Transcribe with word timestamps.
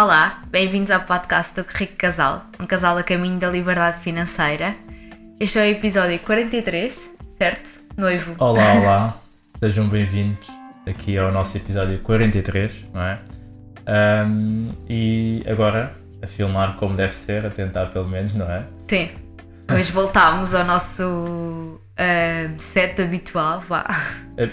Olá, 0.00 0.44
bem-vindos 0.48 0.92
ao 0.92 1.00
podcast 1.00 1.52
do 1.56 1.66
Rico 1.68 1.94
Casal, 1.98 2.44
um 2.60 2.66
casal 2.66 2.96
a 2.96 3.02
caminho 3.02 3.36
da 3.36 3.50
liberdade 3.50 3.98
financeira. 3.98 4.76
Este 5.40 5.58
é 5.58 5.62
o 5.62 5.64
episódio 5.64 6.16
43, 6.20 7.14
certo? 7.36 7.68
Noivo. 7.96 8.36
Olá, 8.38 8.74
olá, 8.78 9.16
sejam 9.58 9.88
bem-vindos 9.88 10.46
aqui 10.86 11.18
ao 11.18 11.32
nosso 11.32 11.56
episódio 11.56 11.98
43, 11.98 12.90
não 12.94 13.02
é? 13.02 13.18
Um, 14.24 14.70
e 14.88 15.42
agora 15.48 15.92
a 16.22 16.28
filmar 16.28 16.76
como 16.76 16.94
deve 16.94 17.12
ser, 17.12 17.44
a 17.44 17.50
tentar 17.50 17.86
pelo 17.86 18.06
menos, 18.06 18.36
não 18.36 18.48
é? 18.48 18.64
Sim, 18.86 19.10
hoje 19.68 19.90
voltámos 19.90 20.54
ao 20.54 20.64
nosso 20.64 21.80
uh, 21.98 22.54
set 22.58 23.00
habitual, 23.00 23.60
vá. 23.60 23.84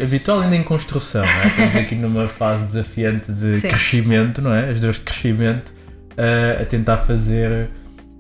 Habitual 0.02 0.42
ainda 0.42 0.56
em 0.56 0.64
construção, 0.64 1.26
não 1.26 1.42
é? 1.42 1.48
Estamos 1.48 1.76
aqui 1.78 1.96
numa 1.96 2.28
fase 2.28 2.66
desafiante 2.66 3.32
de 3.32 3.56
Sim. 3.56 3.68
crescimento, 3.70 4.42
não 4.42 4.54
é? 4.54 4.70
As 4.70 4.80
dores 4.80 4.98
de 4.98 5.04
crescimento, 5.04 5.70
uh, 5.70 6.62
a 6.62 6.66
tentar 6.66 6.98
fazer 6.98 7.70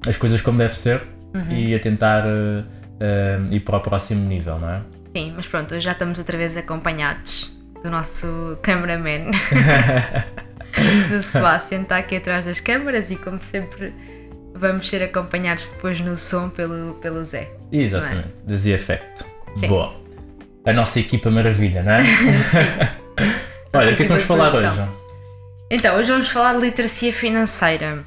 as 0.07 0.17
coisas 0.17 0.41
como 0.41 0.57
deve 0.57 0.73
ser 0.73 1.01
uhum. 1.33 1.51
e 1.51 1.73
a 1.73 1.79
tentar 1.79 2.25
uh, 2.25 3.53
ir 3.53 3.59
para 3.61 3.77
o 3.77 3.81
próximo 3.81 4.27
nível, 4.27 4.59
não 4.59 4.69
é? 4.69 4.81
Sim, 5.13 5.33
mas 5.35 5.47
pronto, 5.47 5.73
hoje 5.73 5.85
já 5.85 5.93
estamos 5.93 6.17
outra 6.17 6.37
vez 6.37 6.55
acompanhados 6.57 7.53
do 7.81 7.89
nosso 7.89 8.57
cameraman. 8.61 9.31
do 11.09 11.21
Sebastian 11.21 11.83
está 11.83 11.97
aqui 11.97 12.17
atrás 12.17 12.45
das 12.45 12.59
câmaras 12.59 13.09
e 13.11 13.15
como 13.15 13.39
sempre 13.41 13.93
vamos 14.55 14.89
ser 14.89 15.03
acompanhados 15.03 15.69
depois 15.69 15.99
no 15.99 16.15
som 16.15 16.49
pelo, 16.49 16.95
pelo 16.95 17.23
Zé. 17.25 17.51
Exatamente, 17.71 18.29
é? 18.29 18.47
The 18.47 18.57
Z 18.57 18.71
Effect. 18.71 19.25
Sim. 19.55 19.67
Boa. 19.67 19.93
A 20.65 20.73
nossa 20.73 20.99
equipa 20.99 21.29
maravilha, 21.29 21.83
não 21.83 21.91
é? 21.91 22.03
Sim. 22.03 23.31
Olha, 23.73 23.91
o 23.91 23.95
que 23.95 24.03
é 24.03 24.05
que 24.05 24.07
vamos 24.07 24.23
falar 24.23 24.55
hoje? 24.55 24.67
Então, 25.69 25.97
hoje 25.97 26.11
vamos 26.11 26.29
falar 26.29 26.53
de 26.53 26.61
literacia 26.61 27.11
financeira. 27.11 28.03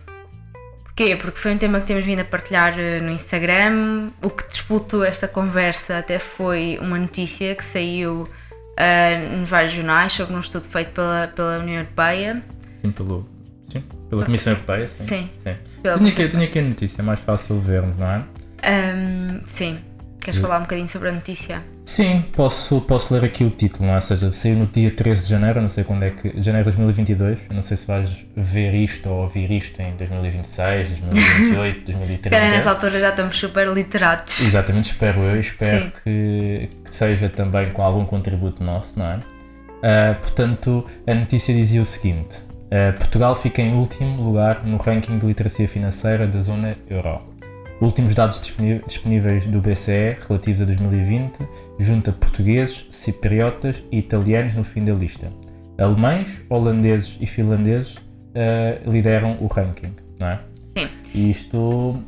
Porquê? 0.85 1.15
Porque 1.17 1.39
foi 1.39 1.55
um 1.55 1.59
tema 1.59 1.81
que 1.81 1.87
temos 1.87 2.05
vindo 2.05 2.21
a 2.21 2.25
partilhar 2.25 2.79
eh, 2.79 3.01
no 3.01 3.11
Instagram. 3.11 4.11
O 4.23 4.31
que 4.31 4.49
disputou 4.49 5.05
esta 5.05 5.29
conversa 5.29 5.99
até 5.99 6.19
foi 6.19 6.79
uma 6.81 6.99
notícia 6.99 7.55
que 7.55 7.65
saiu 7.65 8.23
uh, 8.23 9.37
nos 9.37 9.49
vários 9.49 9.73
jornais 9.73 10.13
sobre 10.13 10.35
um 10.35 10.41
estudo 10.41 10.67
feito 10.67 10.93
pela, 10.93 11.31
pela 11.35 11.59
União 11.59 11.79
Europeia. 11.79 12.43
Sim, 12.85 12.91
pelo, 12.91 13.29
sim, 13.69 13.83
pela 14.09 14.25
Comissão 14.25 14.53
Europeia. 14.53 14.89
Sim. 14.89 15.07
sim. 15.07 15.29
sim. 15.43 15.57
Tinha, 15.97 16.11
aqui, 16.11 16.29
tinha 16.29 16.45
aqui 16.45 16.59
a 16.59 16.63
notícia, 16.63 17.01
é 17.01 17.05
mais 17.05 17.21
fácil 17.21 17.59
vermos, 17.59 17.97
não 17.97 18.07
é? 18.07 18.19
Um, 18.65 19.41
sim. 19.47 19.79
Queres 20.21 20.41
falar 20.41 20.59
um 20.59 20.63
bocadinho 20.63 20.89
sobre 20.89 21.09
a 21.09 21.13
notícia? 21.13 21.65
Sim, 21.87 22.23
posso, 22.37 22.83
posso 22.83 23.15
ler 23.15 23.25
aqui 23.25 23.45
o 23.45 23.51
título, 23.51 23.87
não 23.87 23.93
é? 23.93 23.97
Ou 23.97 24.01
seja, 24.03 24.31
saiu 24.31 24.57
no 24.57 24.67
dia 24.67 24.91
13 24.91 25.25
de 25.25 25.31
janeiro, 25.31 25.63
não 25.63 25.71
sei 25.71 25.85
quando 25.85 26.03
é 26.03 26.11
que. 26.11 26.39
janeiro 26.39 26.71
de 26.71 26.77
2022. 26.77 27.49
não 27.49 27.63
sei 27.63 27.79
se 27.79 27.87
vais 27.87 28.27
ver 28.37 28.75
isto 28.75 29.09
ou 29.09 29.23
ouvir 29.23 29.51
isto 29.51 29.81
em 29.81 29.97
2026, 29.97 30.89
2028, 31.01 31.93
2030. 31.93 32.29
Cara, 32.29 32.51
nessa 32.51 32.71
altura 32.71 33.01
já 33.01 33.09
estamos 33.09 33.39
super 33.39 33.69
literados. 33.69 34.39
Exatamente, 34.41 34.91
espero 34.91 35.21
eu. 35.21 35.41
Espero 35.41 35.91
que, 36.05 36.69
que, 36.85 36.95
seja 36.95 37.31
também 37.31 37.71
com 37.71 37.83
algum 37.83 38.05
contributo 38.05 38.63
nosso, 38.63 38.99
não 38.99 39.07
é? 39.07 39.17
Uh, 39.17 40.15
portanto, 40.21 40.85
a 41.07 41.15
notícia 41.15 41.55
dizia 41.55 41.81
o 41.81 41.87
seguinte: 41.87 42.43
Portugal 42.99 43.35
fica 43.35 43.63
em 43.63 43.75
último 43.75 44.23
lugar 44.23 44.65
no 44.65 44.77
ranking 44.77 45.19
de 45.19 45.27
literacia 45.27 45.67
financeira 45.67 46.27
da 46.27 46.41
zona 46.41 46.77
euro. 46.89 47.23
Últimos 47.81 48.13
dados 48.13 48.41
disponíveis 48.41 49.47
do 49.47 49.61
BCE 49.61 50.17
relativos 50.29 50.63
a 50.63 50.65
2020 50.65 51.49
junta 51.79 52.11
portugueses, 52.11 52.87
cipriotas 52.91 53.85
e 53.93 53.99
italianos 53.99 54.55
no 54.55 54.65
fim 54.65 54.83
da 54.83 54.93
lista. 54.93 55.33
Alemães, 55.79 56.41
holandeses 56.51 57.17
e 57.21 57.27
finlandeses 57.27 57.97
uh, 57.97 58.91
lideram 58.91 59.39
o 59.41 59.47
ranking, 59.47 59.95
não 60.19 60.27
é? 60.27 60.41
Sim. 60.77 60.89
E 61.15 61.31
isto 61.31 62.03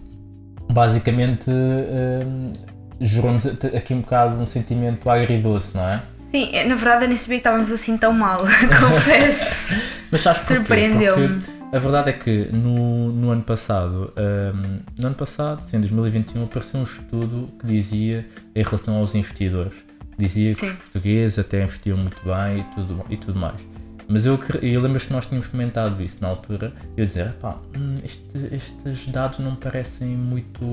basicamente 0.72 1.48
uh, 1.48 2.52
gerou-nos 3.00 3.46
aqui 3.46 3.94
um 3.94 4.00
bocado 4.00 4.36
um 4.36 4.46
sentimento 4.46 5.08
agridoce, 5.08 5.76
não 5.76 5.88
é? 5.88 6.02
Sim, 6.30 6.50
na 6.66 6.74
verdade 6.74 7.04
eu 7.04 7.08
nem 7.08 7.16
sabia 7.16 7.38
que 7.38 7.40
estávamos 7.40 7.70
assim 7.70 7.96
tão 7.98 8.12
mal, 8.12 8.44
confesso. 8.80 9.76
Mas 10.10 10.20
sabes 10.20 10.44
Surpreendeu-me 10.44 11.40
a 11.72 11.78
verdade 11.78 12.10
é 12.10 12.12
que 12.12 12.46
no, 12.52 13.12
no 13.12 13.30
ano 13.30 13.42
passado, 13.42 14.12
um, 14.16 14.80
no 14.98 15.06
ano 15.06 15.14
passado, 15.14 15.60
sim, 15.60 15.76
em 15.76 15.80
2021, 15.80 16.44
apareceu 16.44 16.80
um 16.80 16.82
estudo 16.82 17.48
que 17.60 17.66
dizia, 17.66 18.26
em 18.54 18.62
relação 18.62 18.96
aos 18.96 19.14
investidores, 19.14 19.74
dizia 20.18 20.50
sim. 20.50 20.56
que 20.56 20.66
os 20.66 20.72
portugueses 20.72 21.38
até 21.38 21.62
investiam 21.62 21.96
muito 21.96 22.20
bem 22.24 22.60
e 22.60 22.64
tudo, 22.74 23.06
e 23.08 23.16
tudo 23.16 23.38
mais. 23.38 23.60
Mas 24.08 24.26
eu, 24.26 24.36
eu 24.60 24.80
lembro 24.80 24.98
que 24.98 25.12
nós 25.12 25.26
tínhamos 25.26 25.46
comentado 25.46 26.02
isso 26.02 26.16
na 26.20 26.26
altura, 26.26 26.72
eu 26.96 27.04
dizer, 27.04 27.32
pá, 27.34 27.56
hum, 27.76 27.94
este, 28.04 28.52
estes 28.52 29.06
dados 29.06 29.38
não 29.38 29.54
parecem 29.54 30.08
muito, 30.08 30.64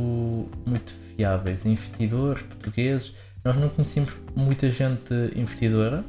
muito 0.66 0.92
fiáveis. 1.16 1.64
Investidores 1.64 2.42
portugueses, 2.42 3.14
nós 3.48 3.56
não 3.56 3.70
conhecemos 3.70 4.12
muita 4.36 4.70
gente 4.70 5.14
investidora, 5.36 6.04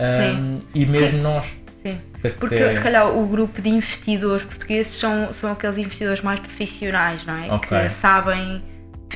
um, 0.00 0.58
e 0.74 0.86
mesmo 0.86 1.10
Sim. 1.10 1.20
nós 1.20 1.56
Sim. 1.82 2.00
Porque 2.40 2.72
se 2.72 2.80
calhar 2.80 3.06
o 3.16 3.26
grupo 3.26 3.62
de 3.62 3.68
investidores 3.68 4.44
portugueses 4.44 4.92
são, 4.92 5.32
são 5.32 5.52
aqueles 5.52 5.78
investidores 5.78 6.20
mais 6.22 6.40
profissionais, 6.40 7.24
não 7.24 7.36
é? 7.36 7.54
Okay. 7.54 7.82
Que 7.82 7.88
sabem, 7.88 8.62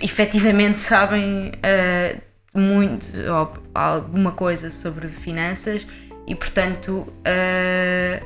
efetivamente 0.00 0.78
sabem 0.78 1.48
uh, 1.48 2.58
muito 2.58 3.06
ou 3.28 3.52
alguma 3.74 4.30
coisa 4.32 4.70
sobre 4.70 5.08
finanças 5.08 5.84
e 6.26 6.34
portanto 6.36 7.08
uh, 7.08 8.24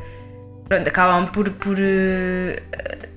pronto, 0.68 0.86
acabam 0.86 1.26
por, 1.28 1.48
por 1.52 1.78
uh, 1.78 3.16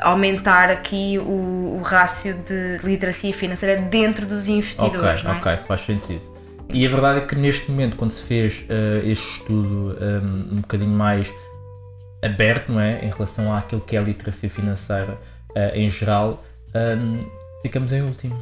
aumentar 0.00 0.70
aqui 0.70 1.18
o, 1.18 1.78
o 1.78 1.82
rácio 1.82 2.34
de 2.46 2.78
literacia 2.82 3.32
financeira 3.32 3.80
dentro 3.80 4.26
dos 4.26 4.48
investidores. 4.48 5.24
Ok, 5.24 5.30
é? 5.30 5.36
ok, 5.36 5.56
faz 5.58 5.80
sentido. 5.82 6.38
E 6.72 6.86
a 6.86 6.88
verdade 6.88 7.18
é 7.18 7.20
que 7.22 7.34
neste 7.34 7.70
momento, 7.70 7.96
quando 7.96 8.10
se 8.10 8.24
fez 8.24 8.64
uh, 8.68 9.06
este 9.06 9.40
estudo 9.40 9.96
um, 9.98 10.04
ehm, 10.04 10.48
um 10.52 10.60
bocadinho 10.60 10.90
mais 10.90 11.32
aberto, 12.22 12.72
não 12.72 12.80
é? 12.80 13.04
Em 13.04 13.10
relação 13.10 13.54
àquilo 13.54 13.80
que 13.80 13.96
é 13.96 13.98
a 13.98 14.02
literacia 14.02 14.50
financeira 14.50 15.18
uh, 15.50 15.74
em 15.74 15.88
geral, 15.88 16.44
um, 16.74 16.78
ehm, 16.78 17.20
ficamos 17.62 17.92
em 17.92 18.02
último. 18.02 18.36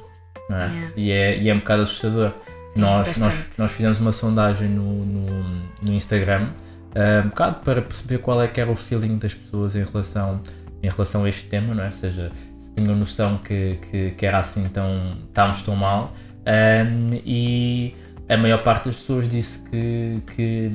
Não 0.51 0.57
é? 0.57 0.67
Yeah. 0.67 0.93
E, 0.97 1.11
é, 1.11 1.39
e 1.39 1.49
é 1.49 1.55
um 1.55 1.59
bocado 1.59 1.83
assustador. 1.83 2.33
Sim, 2.75 2.81
nós, 2.81 3.17
nós, 3.17 3.35
nós 3.57 3.73
fizemos 3.73 4.01
uma 4.01 4.13
sondagem 4.13 4.69
no, 4.69 5.07
no, 5.07 5.43
no 5.83 5.93
Instagram, 5.93 6.49
uh, 6.97 7.25
um 7.25 7.29
bocado 7.29 7.61
para 7.61 7.81
perceber 7.81 8.19
qual 8.19 8.43
é 8.43 8.49
que 8.49 8.61
era 8.61 8.71
o 8.71 8.77
feeling 8.77 9.19
das 9.19 9.35
pessoas 9.35 9.77
em 9.77 9.85
relação, 9.85 10.43
em 10.87 10.91
relação 10.91 11.25
a 11.25 11.29
este 11.29 11.49
tema, 11.49 11.75
não 11.75 11.83
é? 11.83 11.87
Ou 11.87 11.93
seja, 11.93 12.31
se 12.57 12.73
tinham 12.75 12.95
noção 12.95 13.39
que, 13.39 13.79
que, 13.91 14.11
que 14.13 14.27
era 14.27 14.39
assim 14.39 14.69
tão, 14.69 15.17
estávamos 15.29 15.63
tão 15.63 15.75
mal. 15.75 16.13
Um, 16.47 17.21
e 17.25 17.95
a 18.29 18.37
maior 18.37 18.63
parte 18.63 18.87
das 18.87 18.97
pessoas 18.97 19.29
disse 19.29 19.59
que, 19.69 20.23
que, 20.35 20.71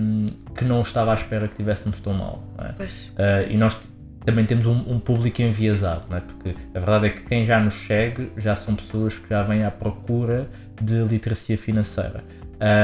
que 0.56 0.66
não 0.66 0.82
estava 0.82 1.12
à 1.12 1.14
espera 1.16 1.48
que 1.48 1.56
tivéssemos 1.56 2.02
tão 2.02 2.14
mal. 2.14 2.44
É? 2.58 2.84
Uh, 2.84 3.52
e 3.52 3.58
nós 3.58 3.78
também 4.26 4.46
temos 4.46 4.68
um, 4.68 4.78
um, 4.88 5.00
público 5.00 5.42
enviesado, 5.42 6.06
não 6.10 6.18
é? 6.18 6.20
porque 6.20 6.56
a 6.76 6.80
verdade 6.80 7.08
é 7.08 7.10
que 7.10 7.22
quem 7.22 7.46
já 7.46 7.60
nos 7.60 7.74
segue 7.74 8.32
já 8.38 8.56
são 8.56 8.76
pessoas 8.76 9.18
que 9.18 9.30
já 9.30 9.42
vêm 9.44 9.64
à 9.64 9.72
procura 9.72 10.50
de 10.80 11.04
literacia 11.04 11.58
financeira. 11.58 12.24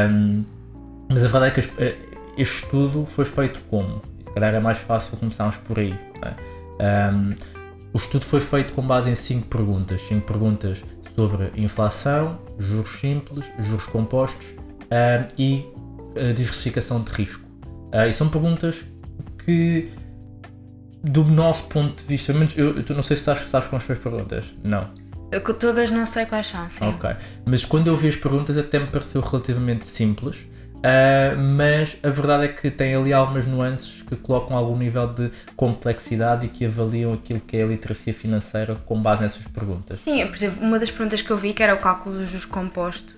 Um, 0.09 0.43
mas 1.09 1.23
a 1.23 1.27
verdade 1.27 1.45
é 1.45 1.51
que 1.51 1.59
este, 1.59 1.73
eh, 1.77 1.95
este 2.37 2.63
estudo 2.63 3.05
foi 3.05 3.23
feito 3.25 3.61
como? 3.69 4.01
E 4.19 4.23
se 4.23 4.33
calhar 4.33 4.53
é 4.53 4.59
mais 4.59 4.77
fácil 4.77 5.17
começarmos 5.17 5.57
por 5.57 5.77
aí. 5.77 5.93
É? 6.21 6.56
Um, 6.79 7.35
o 7.93 7.97
estudo 7.97 8.25
foi 8.25 8.41
feito 8.41 8.73
com 8.73 8.85
base 8.85 9.09
em 9.09 9.15
cinco 9.15 9.47
perguntas. 9.47 10.01
Cinco 10.01 10.25
perguntas 10.25 10.83
sobre 11.15 11.51
inflação, 11.55 12.39
juros 12.59 12.89
simples, 12.89 13.51
juros 13.59 13.85
compostos 13.87 14.47
uh, 14.47 15.27
e 15.37 15.65
uh, 16.15 16.33
diversificação 16.33 17.01
de 17.01 17.11
risco. 17.11 17.43
Uh, 17.93 18.07
e 18.07 18.13
são 18.13 18.29
perguntas 18.29 18.85
que, 19.43 19.89
do 21.03 21.23
nosso 21.25 21.63
ponto 21.63 22.03
de 22.03 22.07
vista, 22.07 22.33
menos 22.33 22.55
eu, 22.57 22.77
eu 22.77 22.95
não 22.95 23.03
sei 23.03 23.15
se 23.15 23.21
estás, 23.21 23.39
estás 23.43 23.67
com 23.67 23.77
as 23.77 23.85
tuas 23.85 23.97
perguntas. 23.97 24.53
Não. 24.63 24.89
Eu, 25.31 25.41
todas 25.41 25.89
não 25.91 26.05
sei 26.05 26.25
quais 26.25 26.47
são, 26.47 26.69
sim. 26.69 26.85
Ok. 26.85 27.09
Mas 27.45 27.65
quando 27.65 27.87
eu 27.87 27.95
vi 27.95 28.07
as 28.09 28.15
perguntas 28.15 28.57
até 28.57 28.79
me 28.79 28.87
pareceu 28.87 29.21
relativamente 29.21 29.87
simples. 29.87 30.45
Uh, 30.77 31.37
mas 31.37 31.97
a 32.03 32.09
verdade 32.09 32.45
é 32.45 32.47
que 32.47 32.69
tem 32.69 32.93
ali 32.93 33.11
algumas 33.11 33.47
nuances 33.47 34.03
que 34.03 34.15
colocam 34.15 34.55
algum 34.55 34.77
nível 34.77 35.11
de 35.11 35.31
complexidade 35.55 36.45
e 36.45 36.49
que 36.49 36.65
avaliam 36.65 37.13
aquilo 37.13 37.39
que 37.39 37.57
é 37.57 37.63
a 37.63 37.67
literacia 37.67 38.13
financeira 38.13 38.75
com 38.85 39.01
base 39.01 39.23
nessas 39.23 39.45
perguntas. 39.47 39.99
Sim, 39.99 40.25
por 40.27 40.35
exemplo, 40.35 40.63
uma 40.63 40.77
das 40.77 40.91
perguntas 40.91 41.21
que 41.21 41.31
eu 41.31 41.37
vi 41.37 41.53
que 41.53 41.63
era 41.63 41.73
o 41.73 41.79
cálculo 41.79 42.19
dos 42.19 42.45
compostos. 42.45 43.15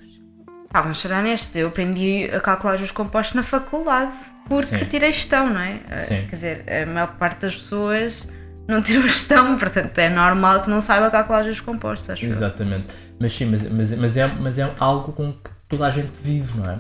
Ah, 0.73 0.81
vamos 0.81 0.99
ser 0.99 1.11
honestos, 1.11 1.55
eu 1.55 1.67
aprendi 1.67 2.29
a 2.31 2.39
calcular 2.39 2.79
os 2.79 2.91
compostos 2.91 3.35
na 3.35 3.43
faculdade 3.43 4.13
porque 4.47 4.77
Sim. 4.77 4.85
tirei 4.85 5.11
gestão, 5.11 5.49
não 5.49 5.59
é? 5.59 5.79
Ah, 5.89 6.01
Sim. 6.01 6.25
Quer 6.27 6.35
dizer, 6.35 6.65
a 6.67 6.85
maior 6.85 7.15
parte 7.17 7.41
das 7.41 7.55
pessoas 7.55 8.27
não 8.67 8.81
tirou 8.83 9.03
gestão, 9.03 9.57
portanto 9.57 9.97
é 9.97 10.09
normal 10.09 10.63
que 10.63 10.69
não 10.69 10.81
saiba 10.81 11.09
calcular 11.11 11.45
os 11.45 11.59
compostos, 11.59 12.09
acho 12.09 12.25
Exatamente. 12.25 12.87
Eu. 12.89 13.15
Mas 13.19 13.33
sim, 13.33 13.45
mas, 13.45 13.63
mas, 13.69 13.93
mas, 13.93 14.17
é, 14.17 14.27
mas 14.27 14.57
é 14.57 14.71
algo 14.79 15.11
com 15.11 15.33
que 15.33 15.51
toda 15.67 15.85
a 15.85 15.91
gente 15.91 16.19
vive, 16.21 16.57
não 16.57 16.69
é? 16.69 16.79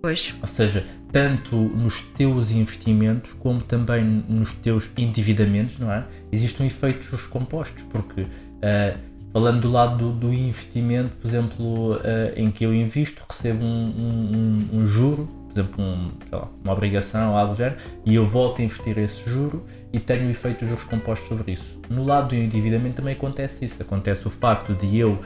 Pois. 0.00 0.34
Ou 0.40 0.46
seja, 0.46 0.84
tanto 1.10 1.56
nos 1.56 2.00
teus 2.00 2.50
investimentos 2.50 3.32
como 3.34 3.62
também 3.62 4.04
nos 4.28 4.52
teus 4.52 4.90
endividamentos, 4.96 5.78
não 5.78 5.92
é? 5.92 6.06
Existe 6.30 6.62
um 6.62 6.66
efeito 6.66 7.02
juros 7.02 7.26
compostos, 7.26 7.82
porque 7.84 8.22
uh, 8.22 8.98
falando 9.32 9.62
do 9.62 9.70
lado 9.70 9.96
do, 9.96 10.12
do 10.12 10.32
investimento, 10.32 11.16
por 11.16 11.26
exemplo, 11.26 11.94
uh, 11.94 12.00
em 12.36 12.50
que 12.50 12.64
eu 12.64 12.72
invisto, 12.72 13.24
recebo 13.28 13.64
um, 13.64 14.68
um, 14.72 14.78
um 14.78 14.86
juro, 14.86 15.28
por 15.46 15.52
exemplo, 15.52 15.84
um, 15.84 16.10
lá, 16.30 16.48
uma 16.62 16.72
obrigação 16.72 17.32
ou 17.32 17.36
algo 17.36 17.54
do 17.54 17.58
género, 17.58 17.76
e 18.06 18.14
eu 18.14 18.24
volto 18.24 18.60
a 18.60 18.64
investir 18.64 18.96
esse 18.98 19.28
juro 19.28 19.64
e 19.92 19.98
tenho 19.98 20.28
o 20.28 20.30
efeito 20.30 20.60
de 20.60 20.70
juros 20.70 20.84
compostos 20.84 21.26
sobre 21.28 21.52
isso. 21.52 21.80
No 21.90 22.04
lado 22.04 22.28
do 22.28 22.34
endividamento 22.36 22.96
também 22.96 23.14
acontece 23.14 23.64
isso. 23.64 23.82
Acontece 23.82 24.24
o 24.26 24.30
facto 24.30 24.74
de 24.74 24.96
eu, 24.96 25.14
uh, 25.14 25.18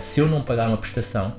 se 0.00 0.20
eu 0.20 0.28
não 0.28 0.40
pagar 0.40 0.68
uma 0.68 0.78
prestação, 0.78 1.34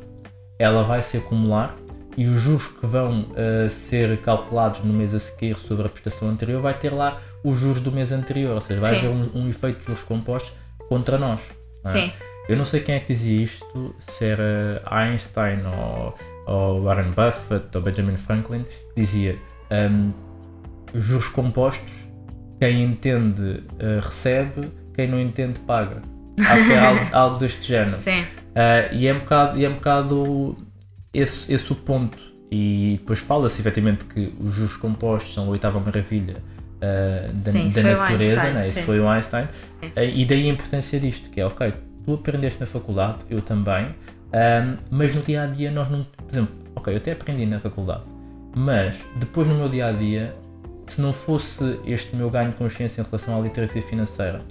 ela 0.59 0.83
vai 0.83 1.01
se 1.01 1.17
acumular 1.17 1.75
e 2.17 2.25
os 2.25 2.41
juros 2.41 2.67
que 2.67 2.85
vão 2.85 3.21
uh, 3.21 3.69
ser 3.69 4.19
calculados 4.21 4.83
no 4.83 4.91
mês 4.91 5.13
a 5.13 5.19
seguir 5.19 5.55
sobre 5.55 5.85
a 5.85 5.89
prestação 5.89 6.27
anterior 6.29 6.59
vai 6.59 6.73
ter 6.73 6.91
lá 6.91 7.21
os 7.43 7.59
juros 7.59 7.79
do 7.79 7.91
mês 7.91 8.11
anterior, 8.11 8.55
ou 8.55 8.61
seja, 8.61 8.81
vai 8.81 8.93
Sim. 8.93 8.97
haver 8.97 9.09
um, 9.09 9.43
um, 9.43 9.47
efeito 9.47 9.79
de 9.79 9.85
juros 9.85 10.03
compostos 10.03 10.51
contra 10.89 11.17
nós. 11.19 11.41
Não 11.85 11.91
é? 11.91 11.93
Sim. 11.93 12.11
Eu 12.49 12.57
não 12.57 12.65
sei 12.65 12.79
quem 12.79 12.95
é 12.95 12.99
que 12.99 13.07
dizia 13.07 13.43
isto, 13.43 13.93
se 13.99 14.25
era 14.25 14.81
Einstein 14.89 15.59
ou, 15.65 16.15
ou 16.47 16.83
Warren 16.83 17.11
Buffett 17.11 17.75
ou 17.75 17.83
Benjamin 17.83 18.17
Franklin, 18.17 18.65
dizia 18.95 19.37
um, 19.69 20.11
juros 20.95 21.29
compostos, 21.29 22.07
quem 22.59 22.83
entende 22.83 23.63
uh, 23.73 23.99
recebe, 24.01 24.71
quem 24.95 25.07
não 25.07 25.19
entende 25.19 25.59
paga. 25.59 26.01
Acho 26.39 26.65
que 26.65 26.73
é 26.73 26.79
algo, 26.79 27.05
algo 27.13 27.37
deste 27.37 27.67
género. 27.67 27.97
Sim. 27.97 28.21
Uh, 28.21 28.93
e, 28.93 29.07
é 29.07 29.13
um 29.13 29.19
bocado, 29.19 29.59
e 29.59 29.65
é 29.65 29.69
um 29.69 29.73
bocado 29.73 30.57
esse, 31.17 31.51
esse 31.51 31.71
o 31.71 31.75
ponto. 31.75 32.17
E 32.49 32.95
depois 32.99 33.19
fala-se 33.19 33.59
efetivamente 33.59 34.05
que 34.05 34.33
os 34.39 34.53
juros 34.53 34.77
compostos 34.77 35.33
são 35.33 35.47
a 35.47 35.49
oitava 35.49 35.79
maravilha 35.79 36.37
uh, 36.77 37.33
da, 37.33 37.51
sim, 37.51 37.69
da 37.69 37.83
natureza, 37.83 38.41
Einstein, 38.41 38.53
né? 38.53 38.67
isso 38.69 38.81
foi 38.83 38.99
o 38.99 39.09
Einstein. 39.09 39.45
Uh, 39.45 39.89
e 40.15 40.25
daí 40.25 40.49
a 40.49 40.53
importância 40.53 40.99
disto, 40.99 41.29
que 41.29 41.41
é 41.41 41.45
ok, 41.45 41.73
tu 42.05 42.13
aprendeste 42.13 42.59
na 42.59 42.65
faculdade, 42.65 43.17
eu 43.29 43.41
também, 43.41 43.87
um, 43.87 44.77
mas 44.89 45.13
no 45.13 45.21
dia 45.21 45.43
a 45.43 45.47
dia 45.47 45.71
nós 45.71 45.89
não. 45.89 46.03
Por 46.03 46.31
exemplo, 46.31 46.55
ok, 46.75 46.93
eu 46.93 46.97
até 46.97 47.11
aprendi 47.11 47.45
na 47.45 47.59
faculdade, 47.59 48.03
mas 48.55 48.97
depois 49.17 49.45
no 49.47 49.55
meu 49.55 49.67
dia 49.67 49.87
a 49.87 49.91
dia, 49.91 50.33
se 50.87 51.01
não 51.01 51.11
fosse 51.11 51.79
este 51.85 52.15
meu 52.15 52.29
ganho 52.29 52.51
de 52.51 52.55
consciência 52.55 53.01
em 53.01 53.03
relação 53.03 53.37
à 53.37 53.41
literacia 53.41 53.81
financeira, 53.81 54.41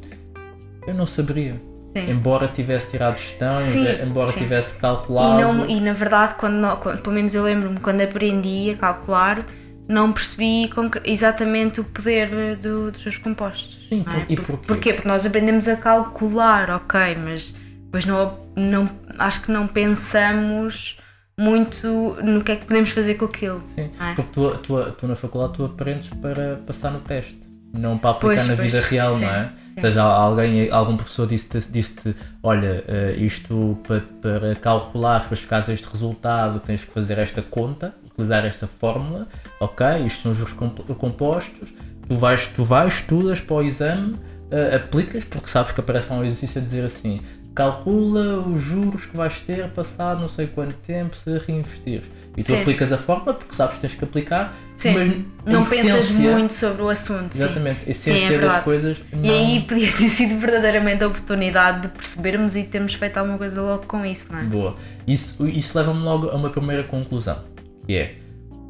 eu 0.87 0.95
não 0.95 1.07
saberia. 1.07 1.61
Sim. 1.97 2.11
Embora 2.11 2.47
tivesse 2.47 2.91
tirado 2.91 3.17
gestão, 3.17 3.57
sim, 3.57 3.87
embora 4.03 4.31
sim. 4.31 4.41
tivesse 4.41 4.75
calculado. 4.75 5.41
E, 5.41 5.43
não, 5.43 5.67
e, 5.67 5.81
na 5.81 5.95
verdade, 5.95 6.35
quando, 6.35 6.77
quando, 6.77 7.01
pelo 7.01 7.15
menos 7.15 7.35
eu 7.35 7.43
lembro-me 7.43 7.81
quando 7.81 8.03
aprendi 8.03 8.71
a 8.71 8.77
calcular, 8.77 9.47
não 9.89 10.13
percebi 10.13 10.71
exatamente 11.05 11.81
o 11.81 11.85
poder 11.85 12.57
do, 12.57 12.93
dos 12.93 13.03
seus 13.03 13.17
compostos. 13.17 13.79
Sim, 13.89 14.05
é? 14.15 14.27
e 14.29 14.37
porquê? 14.37 14.67
porquê? 14.67 14.93
Porque 14.93 15.09
nós 15.09 15.25
aprendemos 15.25 15.67
a 15.69 15.77
calcular, 15.77 16.69
ok, 16.69 17.17
mas 17.17 17.55
depois 17.85 18.05
não, 18.05 18.41
não, 18.55 18.91
acho 19.19 19.41
que 19.41 19.51
não 19.51 19.67
pensamos 19.67 20.99
muito 21.39 21.87
no 22.23 22.45
que 22.45 22.53
é 22.53 22.57
que 22.57 22.67
podemos 22.67 22.91
fazer 22.91 23.15
com 23.15 23.25
aquilo. 23.25 23.63
Sim, 23.75 23.91
é? 23.99 24.15
porque 24.15 24.31
tu, 24.33 24.59
tu, 24.59 24.93
tu, 24.93 25.07
na 25.07 25.17
faculdade 25.17 25.55
tu 25.55 25.65
aprendes 25.65 26.11
para 26.11 26.57
passar 26.67 26.91
no 26.91 27.01
teste 27.01 27.46
não 27.76 27.99
para 27.99 28.11
aplicar 28.11 28.37
pois, 28.37 28.49
na 28.49 28.56
pois, 28.56 28.73
vida 28.73 28.84
real, 28.87 29.11
sim, 29.11 29.25
não 29.25 29.31
é? 29.31 29.44
Sim. 29.44 29.73
Ou 29.76 29.82
seja, 29.82 30.02
alguém, 30.02 30.70
algum 30.70 30.96
professor 30.96 31.26
disse-te, 31.26 31.70
disse 31.70 32.14
olha, 32.43 32.84
uh, 32.88 33.20
isto 33.20 33.78
para, 33.87 34.00
para 34.20 34.55
calcular, 34.56 35.26
para 35.26 35.37
chegar 35.37 35.64
a 35.69 35.73
este 35.73 35.87
resultado, 35.87 36.61
tens 36.61 36.84
que 36.84 36.93
fazer 36.93 37.19
esta 37.19 37.43
conta, 37.43 37.94
utilizar 38.05 38.44
esta 38.44 38.67
fórmula, 38.67 39.26
ok? 39.61 39.87
Isto 40.06 40.23
são 40.23 40.34
juros 40.34 40.55
compostos, 40.99 41.73
tu 42.08 42.17
vais, 42.17 42.46
tu 42.46 42.64
vais, 42.64 42.94
estudas 42.94 43.40
para 43.40 43.56
o 43.56 43.62
exame, 43.62 44.14
uh, 44.14 44.76
aplicas, 44.76 45.25
porque 45.25 45.49
sabes 45.49 45.73
que 45.73 45.81
aparece 45.81 46.12
um 46.12 46.25
exercício 46.25 46.61
a 46.61 46.64
dizer 46.64 46.84
assim, 46.84 47.20
calcula 47.56 48.47
os 48.47 48.61
juros 48.61 49.06
que 49.06 49.17
vais 49.17 49.41
ter 49.41 49.67
passado 49.70 50.20
não 50.20 50.29
sei 50.29 50.47
quanto 50.47 50.75
tempo 50.75 51.17
se 51.17 51.38
reinvestir. 51.38 52.03
E 52.37 52.44
tu 52.44 52.53
sim. 52.53 52.61
aplicas 52.61 52.93
a 52.93 52.99
fórmula 52.99 53.32
porque 53.32 53.55
sabes 53.55 53.76
que 53.76 53.81
tens 53.81 53.94
que 53.94 54.05
aplicar, 54.05 54.55
sim. 54.76 54.93
mas 54.93 55.11
não 55.47 55.64
pensas 55.64 56.11
muito 56.11 56.53
sobre 56.53 56.82
o 56.82 56.91
assunto. 56.91 57.35
Exatamente, 57.35 57.87
a 57.87 57.91
essência 57.91 58.29
sim, 58.29 58.35
é 58.35 58.38
das 58.38 58.62
coisas. 58.62 58.99
Não... 59.11 59.25
E 59.25 59.31
aí 59.31 59.61
podia 59.62 59.91
ter 59.91 60.08
sido 60.11 60.38
verdadeiramente 60.38 61.03
a 61.03 61.08
oportunidade 61.08 61.81
de 61.81 61.88
percebermos 61.88 62.55
e 62.55 62.62
termos 62.62 62.93
feito 62.93 63.17
alguma 63.17 63.38
coisa 63.38 63.59
logo 63.59 63.87
com 63.87 64.05
isso, 64.05 64.26
não 64.31 64.41
é? 64.41 64.43
Boa. 64.44 64.76
Isso, 65.06 65.49
isso 65.49 65.79
leva-me 65.79 66.02
logo 66.02 66.29
a 66.29 66.37
uma 66.37 66.50
primeira 66.50 66.85
conclusão, 66.85 67.43
que 67.87 67.97
é 67.97 68.17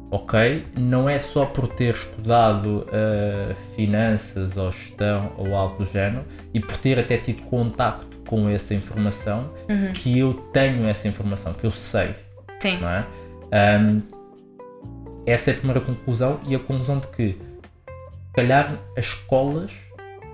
ok, 0.09 0.65
não 0.75 1.09
é 1.09 1.19
só 1.19 1.45
por 1.45 1.67
ter 1.67 1.93
estudado 1.93 2.85
uh, 2.87 3.55
finanças 3.75 4.55
ou 4.55 4.71
gestão 4.71 5.33
ou 5.37 5.53
algo 5.53 5.83
do 5.83 5.85
género 5.85 6.23
e 6.53 6.59
por 6.59 6.77
ter 6.77 6.97
até 6.99 7.17
tido 7.17 7.41
contacto 7.43 8.17
com 8.27 8.47
essa 8.49 8.73
informação 8.73 9.49
uhum. 9.69 9.91
que 9.93 10.17
eu 10.17 10.33
tenho 10.53 10.87
essa 10.87 11.07
informação, 11.07 11.53
que 11.53 11.65
eu 11.65 11.71
sei. 11.71 12.15
Sim. 12.59 12.77
Não 12.79 12.89
é? 12.89 13.05
Um, 13.79 14.01
essa 15.25 15.51
é 15.51 15.53
a 15.53 15.57
primeira 15.57 15.81
conclusão 15.81 16.39
e 16.47 16.55
a 16.55 16.59
conclusão 16.59 16.99
de 16.99 17.07
que, 17.09 17.37
se 17.37 18.33
calhar, 18.33 18.79
as 18.97 19.05
escolas, 19.05 19.71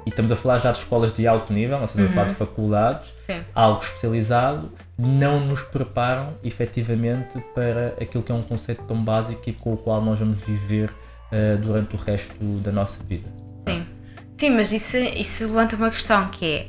e 0.05 0.09
estamos 0.09 0.31
a 0.31 0.35
falar 0.35 0.59
já 0.59 0.71
de 0.71 0.79
escolas 0.79 1.11
de 1.11 1.27
alto 1.27 1.51
nível, 1.51 1.77
não 1.77 1.85
estamos 1.85 2.05
uhum. 2.05 2.11
a 2.11 2.13
falar 2.13 2.27
de 2.27 2.33
uhum. 2.33 2.47
faculdades, 2.47 3.13
Sim. 3.25 3.41
algo 3.55 3.81
especializado, 3.81 4.71
não 4.97 5.39
nos 5.39 5.61
preparam 5.63 6.35
efetivamente 6.43 7.39
para 7.55 7.95
aquilo 7.99 8.23
que 8.23 8.31
é 8.31 8.35
um 8.35 8.43
conceito 8.43 8.83
tão 8.83 9.03
básico 9.03 9.49
e 9.49 9.53
com 9.53 9.73
o 9.73 9.77
qual 9.77 10.01
nós 10.01 10.19
vamos 10.19 10.43
viver 10.43 10.89
uh, 10.89 11.57
durante 11.59 11.95
o 11.95 11.99
resto 11.99 12.43
da 12.59 12.71
nossa 12.71 13.03
vida. 13.03 13.27
Sim, 13.67 13.85
Sim 14.37 14.49
mas 14.51 14.71
isso, 14.71 14.97
isso 14.97 15.45
levanta 15.45 15.75
uma 15.75 15.89
questão 15.89 16.29
que 16.29 16.45
é, 16.45 16.67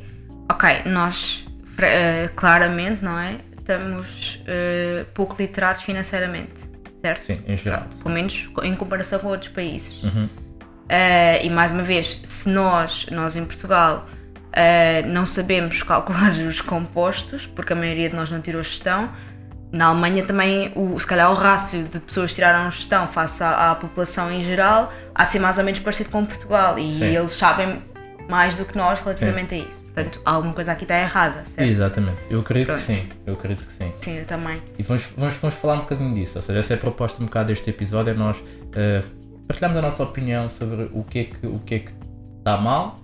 ok, 0.50 0.84
nós 0.86 1.46
uh, 1.78 2.34
claramente, 2.34 3.04
não 3.04 3.18
é? 3.18 3.40
estamos 3.64 4.42
uh, 4.42 5.04
pouco 5.14 5.34
literados 5.38 5.82
financeiramente, 5.82 6.60
certo? 7.02 7.24
Sim, 7.24 7.40
em 7.46 7.56
geral. 7.56 7.86
Pelo 8.02 8.14
menos 8.14 8.50
em 8.62 8.74
comparação 8.74 9.18
com 9.18 9.28
outros 9.28 9.50
países. 9.50 10.02
Uhum. 10.02 10.26
Uh, 10.26 11.42
e 11.42 11.50
mais 11.50 11.72
uma 11.72 11.82
vez, 11.82 12.20
se 12.24 12.48
nós, 12.48 13.06
nós 13.10 13.34
em 13.36 13.44
Portugal, 13.44 14.06
uh, 14.54 15.06
não 15.06 15.26
sabemos 15.26 15.82
calcular 15.84 16.30
os 16.30 16.60
compostos, 16.60 17.46
porque 17.46 17.72
a 17.72 17.76
maioria 17.76 18.08
de 18.08 18.16
nós 18.16 18.30
não 18.30 18.40
tirou 18.40 18.62
gestão, 18.62 19.10
na 19.74 19.86
Alemanha 19.86 20.24
também, 20.24 20.72
o, 20.76 20.96
se 20.98 21.06
calhar 21.06 21.30
o 21.32 21.34
rácio 21.34 21.82
de 21.84 21.98
pessoas 21.98 22.30
que 22.30 22.36
tiraram 22.36 22.70
gestão 22.70 23.08
face 23.08 23.42
à, 23.42 23.72
à 23.72 23.74
população 23.74 24.30
em 24.30 24.44
geral, 24.44 24.92
há 25.12 25.24
de 25.24 25.32
ser 25.32 25.40
mais 25.40 25.58
ou 25.58 25.64
menos 25.64 25.80
parecido 25.80 26.10
com 26.10 26.24
Portugal. 26.24 26.78
E 26.78 26.88
Sim. 26.92 27.04
eles 27.06 27.32
sabem 27.32 27.82
mais 28.28 28.56
do 28.56 28.64
que 28.64 28.76
nós 28.76 29.00
relativamente 29.00 29.54
sim. 29.54 29.62
a 29.62 29.68
isso. 29.68 29.82
Portanto, 29.82 30.20
alguma 30.24 30.54
coisa 30.54 30.72
aqui 30.72 30.84
está 30.84 30.98
errada, 30.98 31.44
certo? 31.44 31.68
Exatamente. 31.68 32.18
Eu 32.30 32.40
acredito 32.40 32.68
Pronto. 32.68 32.86
que 32.86 32.94
sim. 32.94 33.08
Eu 33.26 33.34
acredito 33.34 33.66
que 33.66 33.72
sim. 33.72 33.92
Sim, 33.96 34.18
eu 34.18 34.24
também. 34.24 34.62
E 34.78 34.82
vamos, 34.82 35.12
vamos, 35.16 35.36
vamos 35.36 35.56
falar 35.56 35.74
um 35.74 35.80
bocadinho 35.80 36.14
disso. 36.14 36.38
Ou 36.38 36.42
seja, 36.42 36.60
essa 36.60 36.74
é 36.74 36.76
a 36.76 36.80
proposta 36.80 37.22
um 37.22 37.26
bocado 37.26 37.48
deste 37.48 37.68
episódio, 37.68 38.12
é 38.12 38.14
nós 38.14 38.38
uh, 38.38 39.44
partilharmos 39.46 39.78
a 39.78 39.82
nossa 39.82 40.02
opinião 40.02 40.48
sobre 40.48 40.88
o 40.92 41.02
que 41.02 41.18
é 41.18 41.24
que, 41.24 41.46
o 41.46 41.58
que, 41.58 41.74
é 41.74 41.78
que 41.80 41.92
está 42.38 42.56
mal, 42.56 43.00